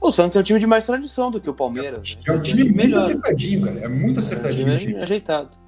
O 0.00 0.10
Santos 0.10 0.36
é 0.36 0.40
um 0.40 0.42
time 0.42 0.58
de 0.58 0.66
mais 0.66 0.84
tradição 0.84 1.30
do 1.30 1.40
que 1.40 1.48
o 1.48 1.54
Palmeiras. 1.54 2.18
É, 2.26 2.30
né? 2.30 2.36
é 2.36 2.38
um 2.38 2.42
time, 2.42 2.64
muito 2.64 2.76
melhor. 2.76 3.04
acertadinho, 3.04 3.64
cara. 3.64 3.78
É 3.78 3.88
muito 3.88 4.20
acertadinho. 4.20 4.68
É 4.68 4.74
um 4.74 4.76
time 4.76 4.96
ajeitado. 4.96 5.63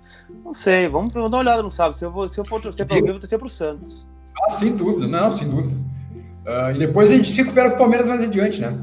Não 0.47 0.55
sei, 0.55 0.89
vamos, 0.89 1.13
dar 1.13 1.21
uma 1.27 1.39
olhada, 1.39 1.61
não 1.61 1.73
sabe? 1.73 1.99
Se 1.99 2.05
eu, 2.05 2.13
vou, 2.13 2.29
se 2.29 2.39
eu 2.39 2.45
for 2.45 2.63
torcer 2.63 2.87
para 2.87 2.95
alguém, 2.95 3.09
eu 3.09 3.15
vou 3.15 3.21
torcer 3.21 3.37
para 3.37 3.47
o 3.47 3.51
Santos. 3.51 4.07
Ah, 4.45 4.51
sem 4.51 4.77
dúvida, 4.77 5.09
não, 5.09 5.33
sem 5.33 5.49
dúvida. 5.49 5.75
Uh, 6.47 6.71
e 6.77 6.79
depois 6.79 7.11
a 7.11 7.15
gente 7.15 7.29
se 7.29 7.43
recupera 7.43 7.71
com 7.71 7.75
o 7.75 7.79
Palmeiras 7.79 8.07
mais 8.07 8.23
adiante, 8.23 8.61
né? 8.61 8.79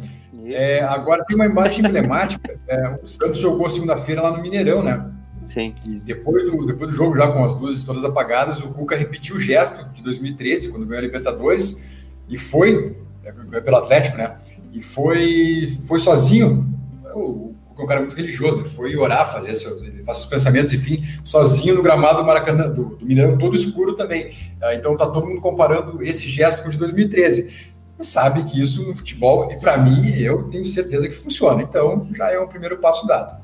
É, 0.45 0.81
agora 0.81 1.23
tem 1.23 1.37
uma 1.37 1.45
imagem 1.45 1.79
emblemática. 1.79 2.59
É, 2.67 2.99
o 3.01 3.07
Santos 3.07 3.37
jogou 3.37 3.69
segunda-feira 3.69 4.21
lá 4.21 4.35
no 4.35 4.41
Mineirão, 4.41 4.83
né? 4.83 5.09
Sim. 5.47 5.73
E 5.87 6.01
depois 6.01 6.43
do, 6.43 6.65
depois 6.65 6.89
do 6.89 6.95
jogo, 6.97 7.15
já 7.15 7.31
com 7.31 7.45
as 7.45 7.55
luzes 7.55 7.85
todas 7.85 8.03
apagadas, 8.03 8.59
o 8.59 8.67
Cuca 8.73 8.97
repetiu 8.97 9.37
o 9.37 9.39
gesto 9.39 9.85
de 9.93 10.03
2013, 10.03 10.67
quando 10.67 10.85
ganhou 10.85 10.99
a 10.99 11.05
Libertadores, 11.05 11.81
e 12.27 12.37
foi, 12.37 12.97
é, 13.23 13.31
pelo 13.61 13.77
Atlético, 13.77 14.17
né? 14.17 14.35
E 14.73 14.83
foi, 14.83 15.67
foi 15.87 15.99
sozinho. 15.99 16.67
O, 17.15 17.55
é 17.81 17.83
um 17.83 17.87
cara 17.87 17.99
muito 18.01 18.15
religioso, 18.15 18.59
ele 18.59 18.69
foi 18.69 18.95
orar, 18.95 19.31
fazer 19.31 19.55
seus, 19.55 19.79
faz 20.05 20.17
seus 20.17 20.29
pensamentos, 20.29 20.73
enfim, 20.73 21.03
sozinho 21.23 21.75
no 21.75 21.81
gramado 21.81 22.19
do 22.19 22.25
Maracanã, 22.25 22.69
do, 22.69 22.95
do 22.95 23.05
Mineirão, 23.05 23.37
todo 23.37 23.55
escuro 23.55 23.93
também. 23.93 24.33
Ah, 24.61 24.73
então 24.73 24.95
tá 24.95 25.07
todo 25.07 25.27
mundo 25.27 25.41
comparando 25.41 26.03
esse 26.03 26.27
gesto 26.27 26.61
com 26.61 26.69
o 26.69 26.71
de 26.71 26.77
2013. 26.77 27.73
E 27.99 28.05
sabe 28.05 28.43
que 28.43 28.61
isso 28.61 28.87
no 28.87 28.95
futebol, 28.95 29.51
e 29.51 29.59
para 29.59 29.77
mim, 29.77 30.19
eu 30.19 30.49
tenho 30.49 30.65
certeza 30.65 31.07
que 31.07 31.15
funciona. 31.15 31.61
Então 31.61 32.07
já 32.13 32.31
é 32.31 32.39
um 32.39 32.47
primeiro 32.47 32.77
passo 32.77 33.05
dado. 33.07 33.43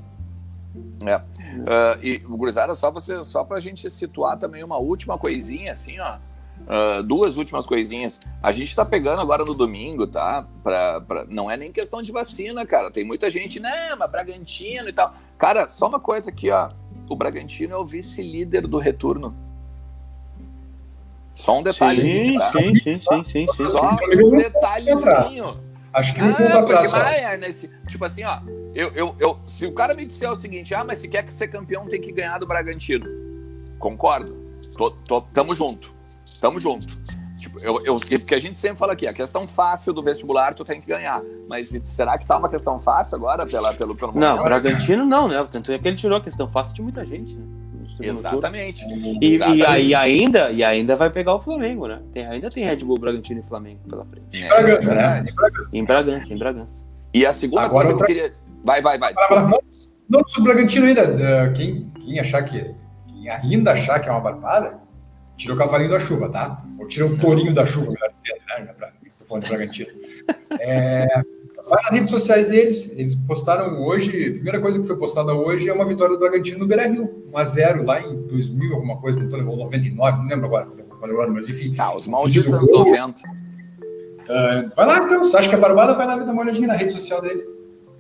É. 1.06 1.16
Uh, 1.16 2.00
e, 2.02 2.18
Gurizada, 2.20 2.76
só, 2.76 2.92
você, 2.92 3.24
só 3.24 3.44
pra 3.44 3.60
gente 3.60 3.90
situar 3.90 4.38
também 4.38 4.64
uma 4.64 4.78
última 4.78 5.18
coisinha, 5.18 5.72
assim, 5.72 6.00
ó. 6.00 6.18
Uh, 6.68 7.02
duas 7.02 7.38
últimas 7.38 7.66
coisinhas. 7.66 8.20
A 8.44 8.52
gente 8.52 8.76
tá 8.76 8.86
pegando 8.86 9.22
agora 9.22 9.44
no 9.44 9.56
domingo, 9.56 10.06
tá? 10.06 10.46
Pra, 10.64 11.02
pra, 11.02 11.26
não 11.26 11.50
é 11.50 11.58
nem 11.58 11.72
questão 11.72 12.02
de 12.02 12.12
vacina, 12.12 12.66
cara. 12.66 12.92
Tem 12.92 13.04
muita 13.04 13.30
gente, 13.30 13.60
né, 13.60 13.96
mas 13.98 14.12
Bragantino 14.12 14.88
e 14.88 14.94
tal. 14.94 15.14
Cara, 15.38 15.68
só 15.68 15.88
uma 15.88 16.00
coisa 16.00 16.30
aqui, 16.30 16.52
ó. 16.52 16.70
O 17.10 17.16
Bragantino 17.16 17.74
é 17.74 17.78
o 17.78 17.86
vice-líder 17.86 18.68
do 18.68 18.78
retorno. 18.78 19.36
Só 21.34 21.58
um 21.58 21.64
detalhezinho. 21.64 22.34
Sim, 22.34 22.40
tá? 22.40 22.52
sim, 22.52 22.76
sim, 22.76 23.02
sim, 23.02 23.24
sim, 23.24 23.48
sim. 23.48 23.68
Só 23.70 23.90
um 23.90 24.38
detalhezinho. 24.38 25.70
Acho 25.92 26.14
que 26.14 26.22
não 26.22 26.30
ah, 26.30 26.64
porque 26.64 26.88
mais, 26.90 27.40
nesse, 27.40 27.68
tipo 27.88 28.06
assim, 28.06 28.24
ó, 28.24 28.40
eu, 28.76 28.92
eu, 28.94 29.16
eu, 29.20 29.40
se 29.44 29.66
o 29.66 29.72
cara 29.72 29.96
me 29.96 30.06
disser 30.06 30.30
o 30.32 30.36
seguinte, 30.36 30.74
ah, 30.76 30.84
mas 30.84 31.00
se 31.00 31.08
quer 31.08 31.24
que 31.26 31.34
ser 31.34 31.48
campeão 31.48 31.88
tem 31.88 32.00
que 32.00 32.12
ganhar 32.12 32.38
do 32.38 32.46
Bragantino, 32.46 33.08
concordo, 33.80 34.38
tô, 34.78 34.92
tô, 34.92 35.22
tamo 35.22 35.56
junto. 35.56 35.92
Tamo 36.40 36.60
junto. 36.60 36.88
Tipo, 37.38 37.60
eu, 37.60 37.80
eu, 37.86 38.00
porque 38.00 38.36
a 38.36 38.40
gente 38.40 38.60
sempre 38.60 38.78
fala 38.78 38.94
aqui, 38.94 39.08
a 39.08 39.14
questão 39.14 39.48
fácil 39.48 39.94
do 39.94 40.04
vestibular 40.04 40.54
tu 40.54 40.66
tem 40.66 40.82
que 40.82 40.88
ganhar. 40.88 41.22
Mas 41.50 41.70
será 41.84 42.18
que 42.18 42.26
tá 42.26 42.38
uma 42.38 42.50
questão 42.50 42.78
fácil 42.78 43.16
agora 43.16 43.46
pela, 43.46 43.74
pelo, 43.74 43.96
pelo 43.96 44.12
Não, 44.14 44.38
momento? 44.38 44.44
Bragantino 44.44 45.06
não, 45.06 45.28
né? 45.28 45.48
Tanto 45.50 45.72
é 45.72 45.80
que 45.80 45.88
ele 45.88 45.98
tirou 45.98 46.18
a 46.18 46.22
questão 46.22 46.50
fácil 46.50 46.76
de 46.76 46.82
muita 46.82 47.06
gente, 47.06 47.34
né? 47.34 47.46
Exatamente. 48.02 48.86
E, 49.22 49.34
Exatamente. 49.34 49.62
E, 49.62 49.66
aí 49.66 49.96
ainda, 49.96 50.52
e 50.52 50.64
ainda 50.64 50.96
vai 50.96 51.10
pegar 51.10 51.36
o 51.36 51.40
Flamengo, 51.40 51.88
né? 51.88 52.02
Tem, 52.14 52.26
ainda 52.26 52.50
tem 52.50 52.64
Red 52.64 52.78
Bull, 52.78 52.98
Bragantino 52.98 53.42
e 53.42 53.44
Flamengo 53.44 53.80
pela 53.90 54.06
frente. 54.06 54.26
Em 54.34 54.48
Bragança, 54.48 54.96
né? 54.96 55.24
Em 55.74 55.84
Bragança, 55.84 56.34
em 56.34 56.38
Bragança. 56.38 56.86
E 57.14 57.26
a 57.26 57.34
segunda 57.34 57.64
Agora 57.64 57.88
coisa 57.88 57.98
que 57.98 58.04
eu 58.04 58.08
queria. 58.08 58.34
Vai, 58.64 58.82
vai, 58.82 58.98
vai. 58.98 59.14
Não, 59.30 59.60
não 60.10 60.28
sobre 60.28 60.52
o 60.52 60.54
Bragantino 60.54 60.86
ainda. 60.86 61.52
Quem, 61.56 61.92
quem 62.00 62.20
achar 62.20 62.44
que. 62.44 62.74
Quem 63.08 63.30
ainda 63.30 63.74
achar 63.74 64.00
que 64.00 64.08
é 64.08 64.12
uma 64.12 64.22
barbada, 64.22 64.80
Tira 65.40 65.54
o 65.54 65.58
cavalinho 65.58 65.90
da 65.90 66.00
chuva, 66.02 66.28
tá? 66.28 66.62
Ou 66.78 66.86
tira 66.86 67.06
o 67.06 67.18
tourinho 67.18 67.54
da 67.54 67.66
chuva, 67.66 67.88
melhor 67.90 68.12
dizendo, 68.14 68.78
né? 68.78 68.92
Estou 69.06 69.26
falando 69.26 69.44
de 69.44 69.50
Bragantino. 69.50 69.90
É, 70.60 71.08
vai 71.70 71.82
nas 71.84 71.92
redes 71.92 72.10
sociais 72.10 72.48
deles, 72.48 72.92
eles 72.92 73.16
postaram 73.16 73.82
hoje, 73.82 74.10
a 74.10 74.32
primeira 74.32 74.60
coisa 74.60 74.78
que 74.82 74.86
foi 74.86 74.98
postada 74.98 75.34
hoje 75.34 75.70
é 75.70 75.74
uma 75.74 75.86
vitória 75.86 76.14
do 76.14 76.20
Bragantino 76.20 76.60
no 76.60 76.68
Beira-Rio, 76.68 77.24
1x0 77.32 77.86
lá 77.86 78.02
em 78.02 78.22
2000, 78.28 78.74
alguma 78.76 78.98
coisa, 78.98 79.18
não 79.18 79.28
estou 79.28 79.40
lembrando, 79.40 79.60
99, 79.60 80.18
não 80.18 80.28
lembro 80.28 80.46
agora 80.48 80.66
qual 80.66 81.10
o 81.10 81.22
ano, 81.22 81.34
mas 81.34 81.48
enfim. 81.48 81.74
Tá, 81.74 81.96
os 81.96 82.06
malditos 82.06 82.54
anos 82.54 82.70
90. 82.70 83.22
Uh, 83.22 84.32
é, 84.32 84.70
vai 84.76 84.86
lá, 84.86 84.98
então, 84.98 85.24
se 85.24 85.38
acha 85.38 85.48
que 85.48 85.56
é 85.56 85.58
barbada, 85.58 85.96
vai 85.96 86.06
lá 86.06 86.18
dar 86.18 86.34
uma 86.34 86.42
olhadinha 86.42 86.68
na 86.68 86.76
rede 86.76 86.92
social 86.92 87.22
dele. 87.22 87.48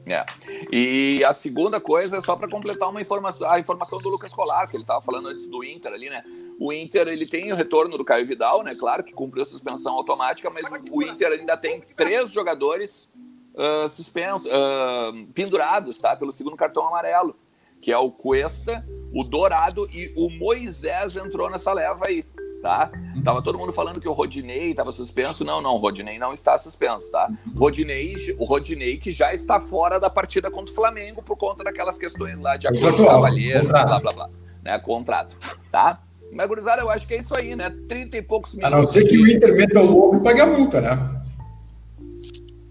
É. 0.10 0.25
E 0.71 1.23
a 1.25 1.32
segunda 1.32 1.80
coisa 1.80 2.17
é 2.17 2.21
só 2.21 2.36
para 2.36 2.49
completar 2.49 2.89
uma 2.89 3.02
informação, 3.02 3.49
a 3.49 3.60
informação 3.60 3.97
do 3.99 4.10
Lucas 4.10 4.34
Colar, 4.34 4.67
que 4.67 4.75
ele 4.75 4.84
estava 4.84 5.02
falando 5.02 5.30
antes 5.30 5.47
do 5.47 5.63
Inter 5.63 5.93
ali, 5.93 6.10
né? 6.10 6.21
O 6.60 6.74
Inter 6.74 7.08
ele 7.08 7.26
tem 7.26 7.52
o 7.54 7.56
retorno 7.56 7.98
do 7.98 8.04
Caio 8.04 8.28
Vidal, 8.28 8.63
né? 8.63 8.76
Claro 8.78 9.02
que 9.02 9.13
cumpriu 9.13 9.43
a 9.43 9.45
suspensão 9.45 9.93
automática, 9.93 10.50
mas 10.50 10.65
o 10.91 11.02
Inter 11.02 11.32
ainda 11.32 11.56
tem 11.56 11.80
três 11.95 12.32
jogadores 12.32 13.10
uh, 13.56 13.88
suspensos, 13.88 14.45
uh, 14.45 15.26
pendurados, 15.34 16.00
tá? 16.00 16.17
Pelo 16.17 16.34
segundo 16.34 16.58
cartão 16.58 16.86
amarelo, 16.86 17.34
que 17.80 17.93
é 17.93 17.98
o 17.98 18.12
Cuesta, 18.12 18.86
o 19.13 19.24
Dourado 19.24 19.89
e 19.89 20.13
o 20.17 20.30
Moisés 20.30 21.15
entrou 21.15 21.50
nessa 21.50 21.72
leva 21.72 22.08
aí, 22.08 22.24
tá? 22.62 22.91
Tava 23.24 23.41
todo 23.41 23.58
mundo 23.58 23.72
falando 23.72 24.02
que 24.02 24.10
o 24.10 24.12
Rodinei 24.12 24.72
estava 24.72 24.91
suspenso. 24.91 25.45
Não, 25.45 25.62
não, 25.62 25.76
o 25.76 25.78
Rodinei 25.78 26.19
não 26.19 26.34
está 26.34 26.58
suspenso, 26.58 27.10
tá? 27.10 27.32
Rodinei, 27.58 28.15
o 28.38 28.43
Rodinei 28.43 28.98
que 28.98 29.12
já 29.12 29.34
está 29.34 29.62
fora 29.62 29.98
da 29.98 30.10
partida 30.10 30.52
contra 30.52 30.74
o 30.74 30.76
Flamengo 30.76 31.24
por 31.24 31.38
conta 31.38 31.63
daquelas 31.63 31.98
questões 31.98 32.38
lá 32.38 32.58
de 32.58 32.67
acordo 32.67 32.98
com 32.98 33.06
cavalheiros, 33.06 33.69
blá, 33.69 34.00
blá, 34.00 34.12
blá, 34.12 34.30
né? 34.62 34.78
Contrato, 34.78 35.38
tá? 35.72 36.04
Mas, 36.32 36.48
gurizada, 36.48 36.82
eu 36.82 36.89
acho 36.89 37.08
que 37.08 37.13
é 37.13 37.20
isso 37.20 37.36
aí, 37.36 37.56
né? 37.56 37.74
Trinta 37.88 38.18
e 38.18 38.22
poucos 38.22 38.54
minutos. 38.54 38.74
A 38.74 38.78
não 38.78 38.88
ser 38.88 39.06
que 39.06 39.18
o 39.18 39.28
Inter 39.28 39.56
meta 39.56 39.80
o 39.80 39.86
louco 39.86 40.18
e 40.18 40.20
pague 40.20 40.42
a 40.42 40.46
multa, 40.46 40.80
né? 40.80 41.20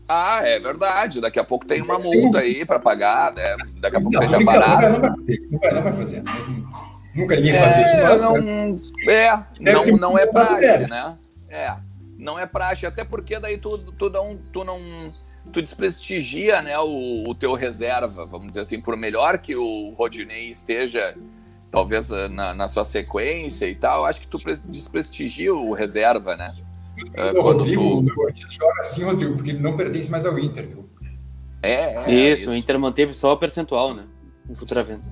Ah, 0.09 0.40
é 0.42 0.59
verdade. 0.59 1.21
Daqui 1.21 1.38
a 1.38 1.44
pouco 1.44 1.66
tem 1.66 1.83
uma 1.83 1.99
multa 1.99 2.38
aí 2.38 2.64
para 2.64 2.79
pagar, 2.79 3.35
né? 3.35 3.57
Daqui 3.79 3.97
a 3.97 4.01
pouco 4.01 4.14
não, 4.14 4.23
seja 4.23 4.40
barato. 4.40 5.01
Não 5.01 5.01
vai, 5.01 5.11
fazer, 5.11 5.49
vai, 5.51 5.75
não 5.75 5.83
vai 5.83 5.94
fazer. 5.94 6.23
Nunca 7.14 7.37
ninguém 7.37 7.53
é, 7.53 7.59
faz 7.59 7.77
isso, 7.79 8.03
mas... 8.03 8.23
Não, 8.23 8.79
é, 9.12 9.40
não, 9.61 9.85
não 9.99 10.18
é 10.18 10.27
praxe, 10.27 10.87
né? 10.88 11.16
É, 11.51 11.75
não 12.16 12.38
é 12.38 12.47
praxe. 12.47 12.87
Até 12.87 13.05
porque 13.05 13.38
daí 13.38 13.59
tu, 13.59 13.77
tu, 13.92 14.09
não, 14.09 14.38
tu 14.53 14.64
não... 14.64 14.81
Tu 15.53 15.62
desprestigia 15.62 16.62
né, 16.62 16.79
o, 16.79 17.29
o 17.29 17.35
teu 17.35 17.55
reserva, 17.55 18.27
vamos 18.27 18.49
dizer 18.49 18.61
assim, 18.61 18.81
por 18.81 18.97
melhor 18.97 19.38
que 19.38 19.57
o 19.57 19.94
Rodinei 19.97 20.51
esteja 20.51 21.14
talvez 21.70 22.09
na, 22.09 22.54
na, 22.54 22.68
sua 22.68 22.85
sequência 22.85 23.66
e 23.66 23.74
tal, 23.74 24.04
acho 24.04 24.20
que 24.20 24.28
tu 24.28 24.38
desprestigia 24.66 25.54
o 25.54 25.72
reserva, 25.72 26.37
né? 26.37 26.52
É, 27.14 27.33
o 27.33 27.42
Rodrigo, 27.42 27.83
tu... 28.02 28.20
o 28.20 28.33
joga 28.50 28.81
assim, 28.81 29.04
Rodrigo, 29.04 29.35
porque 29.35 29.50
ele 29.50 29.61
não 29.61 29.76
pertence 29.76 30.11
mais 30.11 30.26
ao 30.26 30.38
Inter, 30.38 30.66
viu? 30.66 30.88
É, 31.62 32.11
é 32.11 32.11
isso, 32.11 32.42
isso, 32.42 32.50
o 32.50 32.54
Inter 32.54 32.78
manteve 32.78 33.12
só 33.12 33.33
o 33.33 33.37
percentual, 33.37 33.94
né? 33.94 34.04
Em 34.48 34.54
futuramente. 34.54 35.09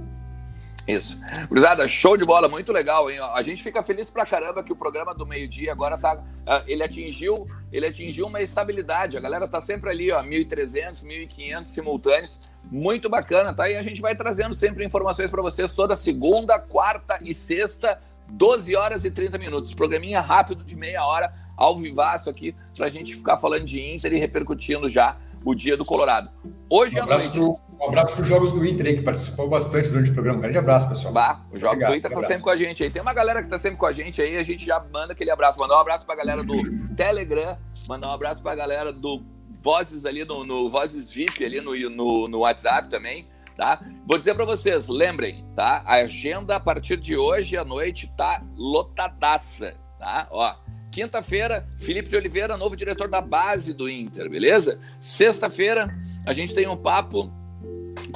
Isso. 0.86 1.18
Cruzada, 1.48 1.88
show 1.88 2.16
de 2.16 2.24
bola, 2.24 2.48
muito 2.48 2.72
legal, 2.72 3.10
hein? 3.10 3.18
A 3.34 3.42
gente 3.42 3.60
fica 3.62 3.82
feliz 3.82 4.08
pra 4.08 4.24
caramba 4.24 4.62
que 4.62 4.72
o 4.72 4.76
programa 4.76 5.12
do 5.12 5.26
meio-dia 5.26 5.72
agora 5.72 5.98
tá. 5.98 6.22
Ah, 6.46 6.62
ele 6.66 6.82
atingiu, 6.82 7.44
ele 7.72 7.86
atingiu 7.86 8.26
uma 8.26 8.40
estabilidade. 8.40 9.16
A 9.16 9.20
galera 9.20 9.48
tá 9.48 9.60
sempre 9.60 9.90
ali, 9.90 10.12
ó, 10.12 10.22
1.300, 10.22 11.04
1.500 11.04 11.66
simultâneos. 11.66 12.38
Muito 12.70 13.10
bacana, 13.10 13.52
tá? 13.52 13.68
E 13.68 13.76
a 13.76 13.82
gente 13.82 14.00
vai 14.00 14.14
trazendo 14.14 14.54
sempre 14.54 14.84
informações 14.84 15.28
para 15.28 15.42
vocês 15.42 15.74
toda 15.74 15.96
segunda, 15.96 16.56
quarta 16.58 17.18
e 17.24 17.34
sexta, 17.34 18.00
12 18.28 18.76
horas 18.76 19.04
e 19.04 19.10
30 19.10 19.38
minutos. 19.38 19.74
Programinha 19.74 20.20
rápido 20.20 20.64
de 20.64 20.76
meia 20.76 21.04
hora, 21.04 21.34
ao 21.56 21.76
vivaço 21.76 22.30
aqui, 22.30 22.54
pra 22.76 22.88
gente 22.88 23.16
ficar 23.16 23.38
falando 23.38 23.64
de 23.64 23.80
Inter 23.80 24.12
e 24.12 24.18
repercutindo 24.18 24.88
já 24.88 25.16
o 25.44 25.54
dia 25.54 25.76
do 25.76 25.84
Colorado. 25.84 26.28
Hoje 26.68 26.98
um 26.98 27.04
à 27.04 27.06
noite. 27.06 27.30
Pro, 27.30 27.60
um 27.80 27.88
abraço 27.88 28.14
para 28.14 28.22
os 28.22 28.28
Jogos 28.28 28.52
do 28.52 28.64
Inter 28.64 28.86
aí, 28.86 28.96
que 28.96 29.02
participou 29.02 29.48
bastante 29.48 29.90
durante 29.90 30.10
o 30.10 30.14
programa. 30.14 30.38
Um 30.38 30.42
grande 30.42 30.58
abraço, 30.58 30.88
pessoal. 30.88 31.12
Bah, 31.12 31.40
os 31.52 31.60
Jogos 31.60 31.74
Obrigado, 31.74 31.90
do 31.90 31.96
Inter 31.96 32.10
estão 32.10 32.22
tá 32.22 32.28
sempre 32.28 32.42
com 32.42 32.50
a 32.50 32.56
gente 32.56 32.82
aí. 32.82 32.90
Tem 32.90 33.02
uma 33.02 33.12
galera 33.12 33.40
que 33.40 33.46
está 33.46 33.58
sempre 33.58 33.78
com 33.78 33.86
a 33.86 33.92
gente 33.92 34.22
aí, 34.22 34.36
a 34.36 34.42
gente 34.42 34.64
já 34.64 34.80
manda 34.80 35.12
aquele 35.12 35.30
abraço. 35.30 35.58
Mandar 35.58 35.76
um 35.76 35.80
abraço 35.80 36.06
para 36.06 36.14
a 36.14 36.18
galera 36.18 36.42
do 36.42 36.56
Telegram, 36.94 37.58
mandar 37.86 38.08
um 38.08 38.12
abraço 38.12 38.42
para 38.42 38.52
a 38.52 38.56
galera 38.56 38.92
do 38.92 39.22
Vozes 39.62 40.04
ali, 40.04 40.24
no, 40.24 40.44
no 40.44 40.70
Vozes 40.70 41.10
VIP 41.10 41.44
ali 41.44 41.60
no, 41.60 41.74
no, 41.90 42.28
no 42.28 42.38
WhatsApp 42.40 42.88
também. 42.88 43.28
Tá? 43.56 43.80
Vou 44.06 44.18
dizer 44.18 44.34
para 44.34 44.44
vocês, 44.44 44.86
lembrem, 44.86 45.44
tá? 45.54 45.82
A 45.86 45.94
agenda 45.94 46.56
a 46.56 46.60
partir 46.60 46.98
de 46.98 47.16
hoje 47.16 47.56
à 47.56 47.64
noite 47.64 48.12
tá 48.14 48.42
lotadaça, 48.54 49.74
tá? 49.98 50.28
Ó, 50.30 50.54
Quinta-feira, 50.96 51.68
Felipe 51.78 52.08
de 52.08 52.16
Oliveira, 52.16 52.56
novo 52.56 52.74
diretor 52.74 53.06
da 53.06 53.20
base 53.20 53.74
do 53.74 53.86
Inter, 53.86 54.30
beleza? 54.30 54.80
Sexta-feira, 54.98 55.94
a 56.26 56.32
gente 56.32 56.54
tem 56.54 56.66
um 56.66 56.74
papo 56.74 57.30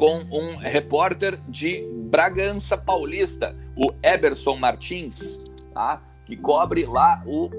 com 0.01 0.25
um 0.33 0.57
repórter 0.57 1.39
de 1.47 1.87
Bragança 2.05 2.75
Paulista, 2.75 3.55
o 3.77 3.93
Eberson 4.03 4.57
Martins, 4.57 5.45
tá? 5.75 6.01
Que 6.25 6.39
cobre 6.39 6.87
lá 6.87 7.23
o 7.27 7.51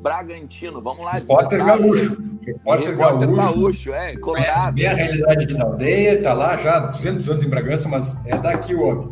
Bragantino. 0.00 0.80
Vamos 0.80 1.04
lá, 1.04 1.14
Repórter 1.14 1.58
gaúcho. 1.58 2.16
Repórter, 2.46 2.90
repórter 2.90 3.34
gaúcho. 3.34 3.92
é, 3.92 4.16
colorado. 4.16 4.74
Bem 4.74 4.86
a 4.86 4.94
realidade 4.94 5.46
da 5.48 5.64
aldeia, 5.64 6.22
tá 6.22 6.34
lá 6.34 6.56
já 6.56 6.76
há 6.76 6.86
200 6.86 7.30
anos 7.30 7.42
em 7.42 7.48
Bragança, 7.48 7.88
mas 7.88 8.16
é 8.24 8.38
daqui 8.38 8.76
o 8.76 8.82
homem. 8.82 9.10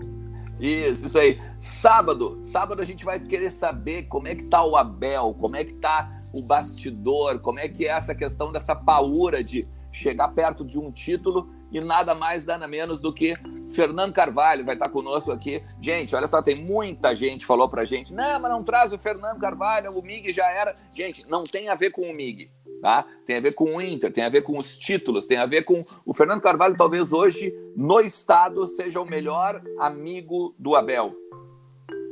Isso, 0.61 1.07
isso 1.07 1.19
aí. 1.19 1.41
Sábado, 1.59 2.39
sábado 2.41 2.81
a 2.81 2.85
gente 2.85 3.05
vai 3.05 3.19
querer 3.19 3.51
saber 3.51 4.05
como 4.05 4.29
é 4.29 4.37
que 4.37 4.47
tá 4.47 4.65
o 4.65 4.77
Abel, 4.77 5.37
como 5.41 5.57
é 5.57 5.65
que 5.65 5.75
tá 5.75 6.09
o 6.33 6.41
bastidor, 6.41 7.41
como 7.41 7.59
é 7.59 7.69
que 7.69 7.85
é 7.85 7.89
essa 7.89 8.15
questão 8.15 8.53
dessa 8.53 8.77
paura 8.77 9.43
de 9.43 9.67
chegar 9.91 10.29
perto 10.29 10.65
de 10.65 10.79
um 10.79 10.93
título 10.93 11.56
e 11.71 11.81
nada 11.81 12.15
mais, 12.15 12.45
nada 12.45 12.67
menos 12.67 13.01
do 13.01 13.13
que 13.13 13.35
Fernando 13.73 14.13
Carvalho 14.13 14.65
vai 14.65 14.75
estar 14.75 14.89
conosco 14.89 15.33
aqui. 15.33 15.63
Gente, 15.81 16.15
olha 16.15 16.27
só, 16.27 16.41
tem 16.41 16.57
muita 16.57 17.15
gente 17.15 17.45
falou 17.45 17.69
pra 17.69 17.85
gente, 17.85 18.15
não, 18.15 18.41
mas 18.41 18.51
não 18.51 18.63
traz 18.63 18.93
o 18.93 18.99
Fernando 18.99 19.39
Carvalho, 19.39 19.97
o 19.97 20.03
Mig 20.03 20.33
já 20.33 20.49
era. 20.51 20.77
Gente, 20.93 21.29
não 21.29 21.45
tem 21.45 21.69
a 21.69 21.75
ver 21.75 21.91
com 21.91 22.03
o 22.03 22.15
Mig 22.15 22.51
tá? 22.81 23.05
Tem 23.25 23.37
a 23.37 23.41
ver 23.41 23.53
com 23.53 23.77
o 23.77 23.83
Inter, 23.83 24.13
tem 24.13 24.25
a 24.25 24.29
ver 24.29 24.43
com 24.43 24.59
os 24.59 24.77
títulos, 24.77 25.27
tem 25.27 25.39
a 25.39 25.47
ver 25.47 25.63
com 25.63 25.85
o 26.05 26.15
Fernando 26.15 26.41
Carvalho, 26.41 26.77
talvez 26.77 27.13
hoje 27.13 27.55
no 27.75 28.01
estado 28.01 28.69
seja 28.69 29.01
o 29.01 29.05
melhor 29.05 29.63
amigo 29.79 30.55
do 30.59 30.75
Abel, 30.75 31.15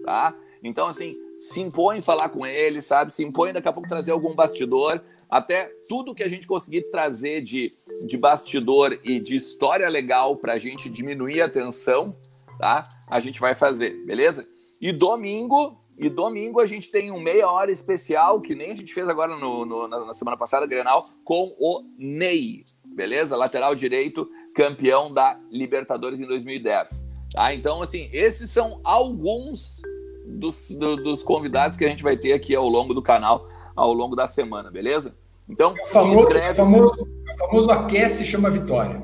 tá? 0.04 0.34
Então 0.62 0.88
assim, 0.88 1.14
se 1.38 1.60
impõe 1.60 2.00
falar 2.00 2.28
com 2.28 2.46
ele, 2.46 2.80
sabe? 2.80 3.12
Se 3.12 3.22
impõe 3.22 3.52
daqui 3.52 3.68
a 3.68 3.72
pouco 3.72 3.88
trazer 3.88 4.12
algum 4.12 4.34
bastidor, 4.34 5.00
até 5.34 5.68
tudo 5.88 6.14
que 6.14 6.22
a 6.22 6.28
gente 6.28 6.46
conseguir 6.46 6.82
trazer 6.92 7.40
de, 7.42 7.72
de 8.06 8.16
bastidor 8.16 9.00
e 9.02 9.18
de 9.18 9.34
história 9.34 9.88
legal 9.88 10.36
para 10.36 10.52
a 10.52 10.58
gente 10.58 10.88
diminuir 10.88 11.40
a 11.40 11.48
tensão, 11.48 12.16
tá? 12.56 12.88
A 13.10 13.18
gente 13.18 13.40
vai 13.40 13.52
fazer, 13.52 13.96
beleza? 14.06 14.46
E 14.80 14.92
domingo 14.92 15.76
e 15.98 16.08
domingo 16.08 16.60
a 16.60 16.66
gente 16.68 16.88
tem 16.88 17.10
um 17.10 17.18
meia 17.18 17.50
hora 17.50 17.72
especial, 17.72 18.40
que 18.40 18.54
nem 18.54 18.70
a 18.70 18.76
gente 18.76 18.94
fez 18.94 19.08
agora 19.08 19.36
no, 19.36 19.66
no 19.66 19.88
na, 19.88 20.12
semana 20.12 20.36
passada, 20.36 20.66
Grenal, 20.66 21.04
com 21.24 21.52
o 21.58 21.82
Ney, 21.98 22.64
beleza? 22.84 23.34
Lateral 23.34 23.74
direito, 23.74 24.30
campeão 24.54 25.12
da 25.12 25.36
Libertadores 25.50 26.20
em 26.20 26.26
2010. 26.28 27.08
Tá? 27.32 27.52
Então, 27.52 27.82
assim, 27.82 28.08
esses 28.12 28.52
são 28.52 28.80
alguns 28.84 29.82
dos, 30.24 30.70
do, 30.70 30.94
dos 30.94 31.24
convidados 31.24 31.76
que 31.76 31.84
a 31.84 31.88
gente 31.88 32.04
vai 32.04 32.16
ter 32.16 32.34
aqui 32.34 32.54
ao 32.54 32.68
longo 32.68 32.94
do 32.94 33.02
canal, 33.02 33.48
ao 33.74 33.92
longo 33.92 34.14
da 34.14 34.28
semana, 34.28 34.70
beleza? 34.70 35.23
Então, 35.48 35.74
o 35.74 35.86
famoso, 35.86 36.22
inscreve... 36.22 36.46
É 36.46 36.54
famoso, 36.54 37.08
é 37.28 37.36
famoso 37.36 37.70
aquece 37.70 38.24
chama 38.24 38.50
vitória. 38.50 39.02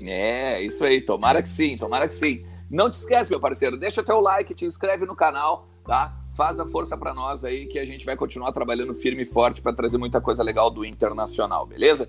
É, 0.00 0.60
isso 0.60 0.84
aí, 0.84 1.00
tomara 1.00 1.42
que 1.42 1.48
sim, 1.48 1.76
tomara 1.76 2.08
que 2.08 2.14
sim. 2.14 2.44
Não 2.70 2.90
te 2.90 2.94
esquece, 2.94 3.30
meu 3.30 3.38
parceiro, 3.38 3.76
deixa 3.76 4.02
teu 4.02 4.20
like, 4.20 4.54
te 4.54 4.64
inscreve 4.64 5.04
no 5.04 5.14
canal, 5.14 5.68
tá? 5.86 6.22
faz 6.32 6.58
a 6.58 6.66
força 6.66 6.96
para 6.96 7.12
nós 7.12 7.44
aí 7.44 7.66
que 7.66 7.78
a 7.78 7.84
gente 7.84 8.04
vai 8.04 8.16
continuar 8.16 8.52
trabalhando 8.52 8.94
firme 8.94 9.22
e 9.22 9.26
forte 9.26 9.60
para 9.60 9.72
trazer 9.72 9.98
muita 9.98 10.20
coisa 10.20 10.42
legal 10.42 10.70
do 10.70 10.84
Internacional, 10.84 11.66
beleza? 11.66 12.08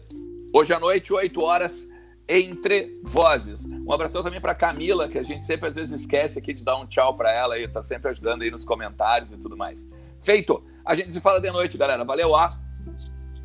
Hoje 0.54 0.74
à 0.74 0.80
noite, 0.80 1.12
8 1.12 1.41
horas, 1.41 1.88
entre 2.28 3.02
vozes. 3.04 3.65
Um 3.65 3.91
abração 3.91 4.24
também 4.24 4.39
para 4.39 4.56
Camila, 4.56 5.10
que 5.10 5.19
a 5.19 5.24
gente 5.24 5.46
sempre 5.46 5.67
às 5.67 5.76
vezes 5.76 6.02
esquece 6.02 6.39
aqui 6.39 6.54
de 6.54 6.63
dar 6.63 6.78
um 6.78 6.86
tchau 6.86 7.17
para 7.17 7.32
ela 7.32 7.60
e 7.60 7.67
tá 7.67 7.82
sempre 7.82 8.10
ajudando 8.12 8.43
aí 8.43 8.52
nos 8.52 8.63
comentários 8.63 9.32
e 9.32 9.38
tudo 9.38 9.58
mais. 9.58 9.89
Feito. 10.22 10.63
A 10.86 10.96
gente 10.96 11.12
se 11.12 11.19
fala 11.19 11.39
de 11.39 11.52
noite, 11.52 11.78
galera. 11.78 12.04
Valeu, 12.04 12.36
ah. 12.36 12.58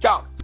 Tchau. 0.01 0.38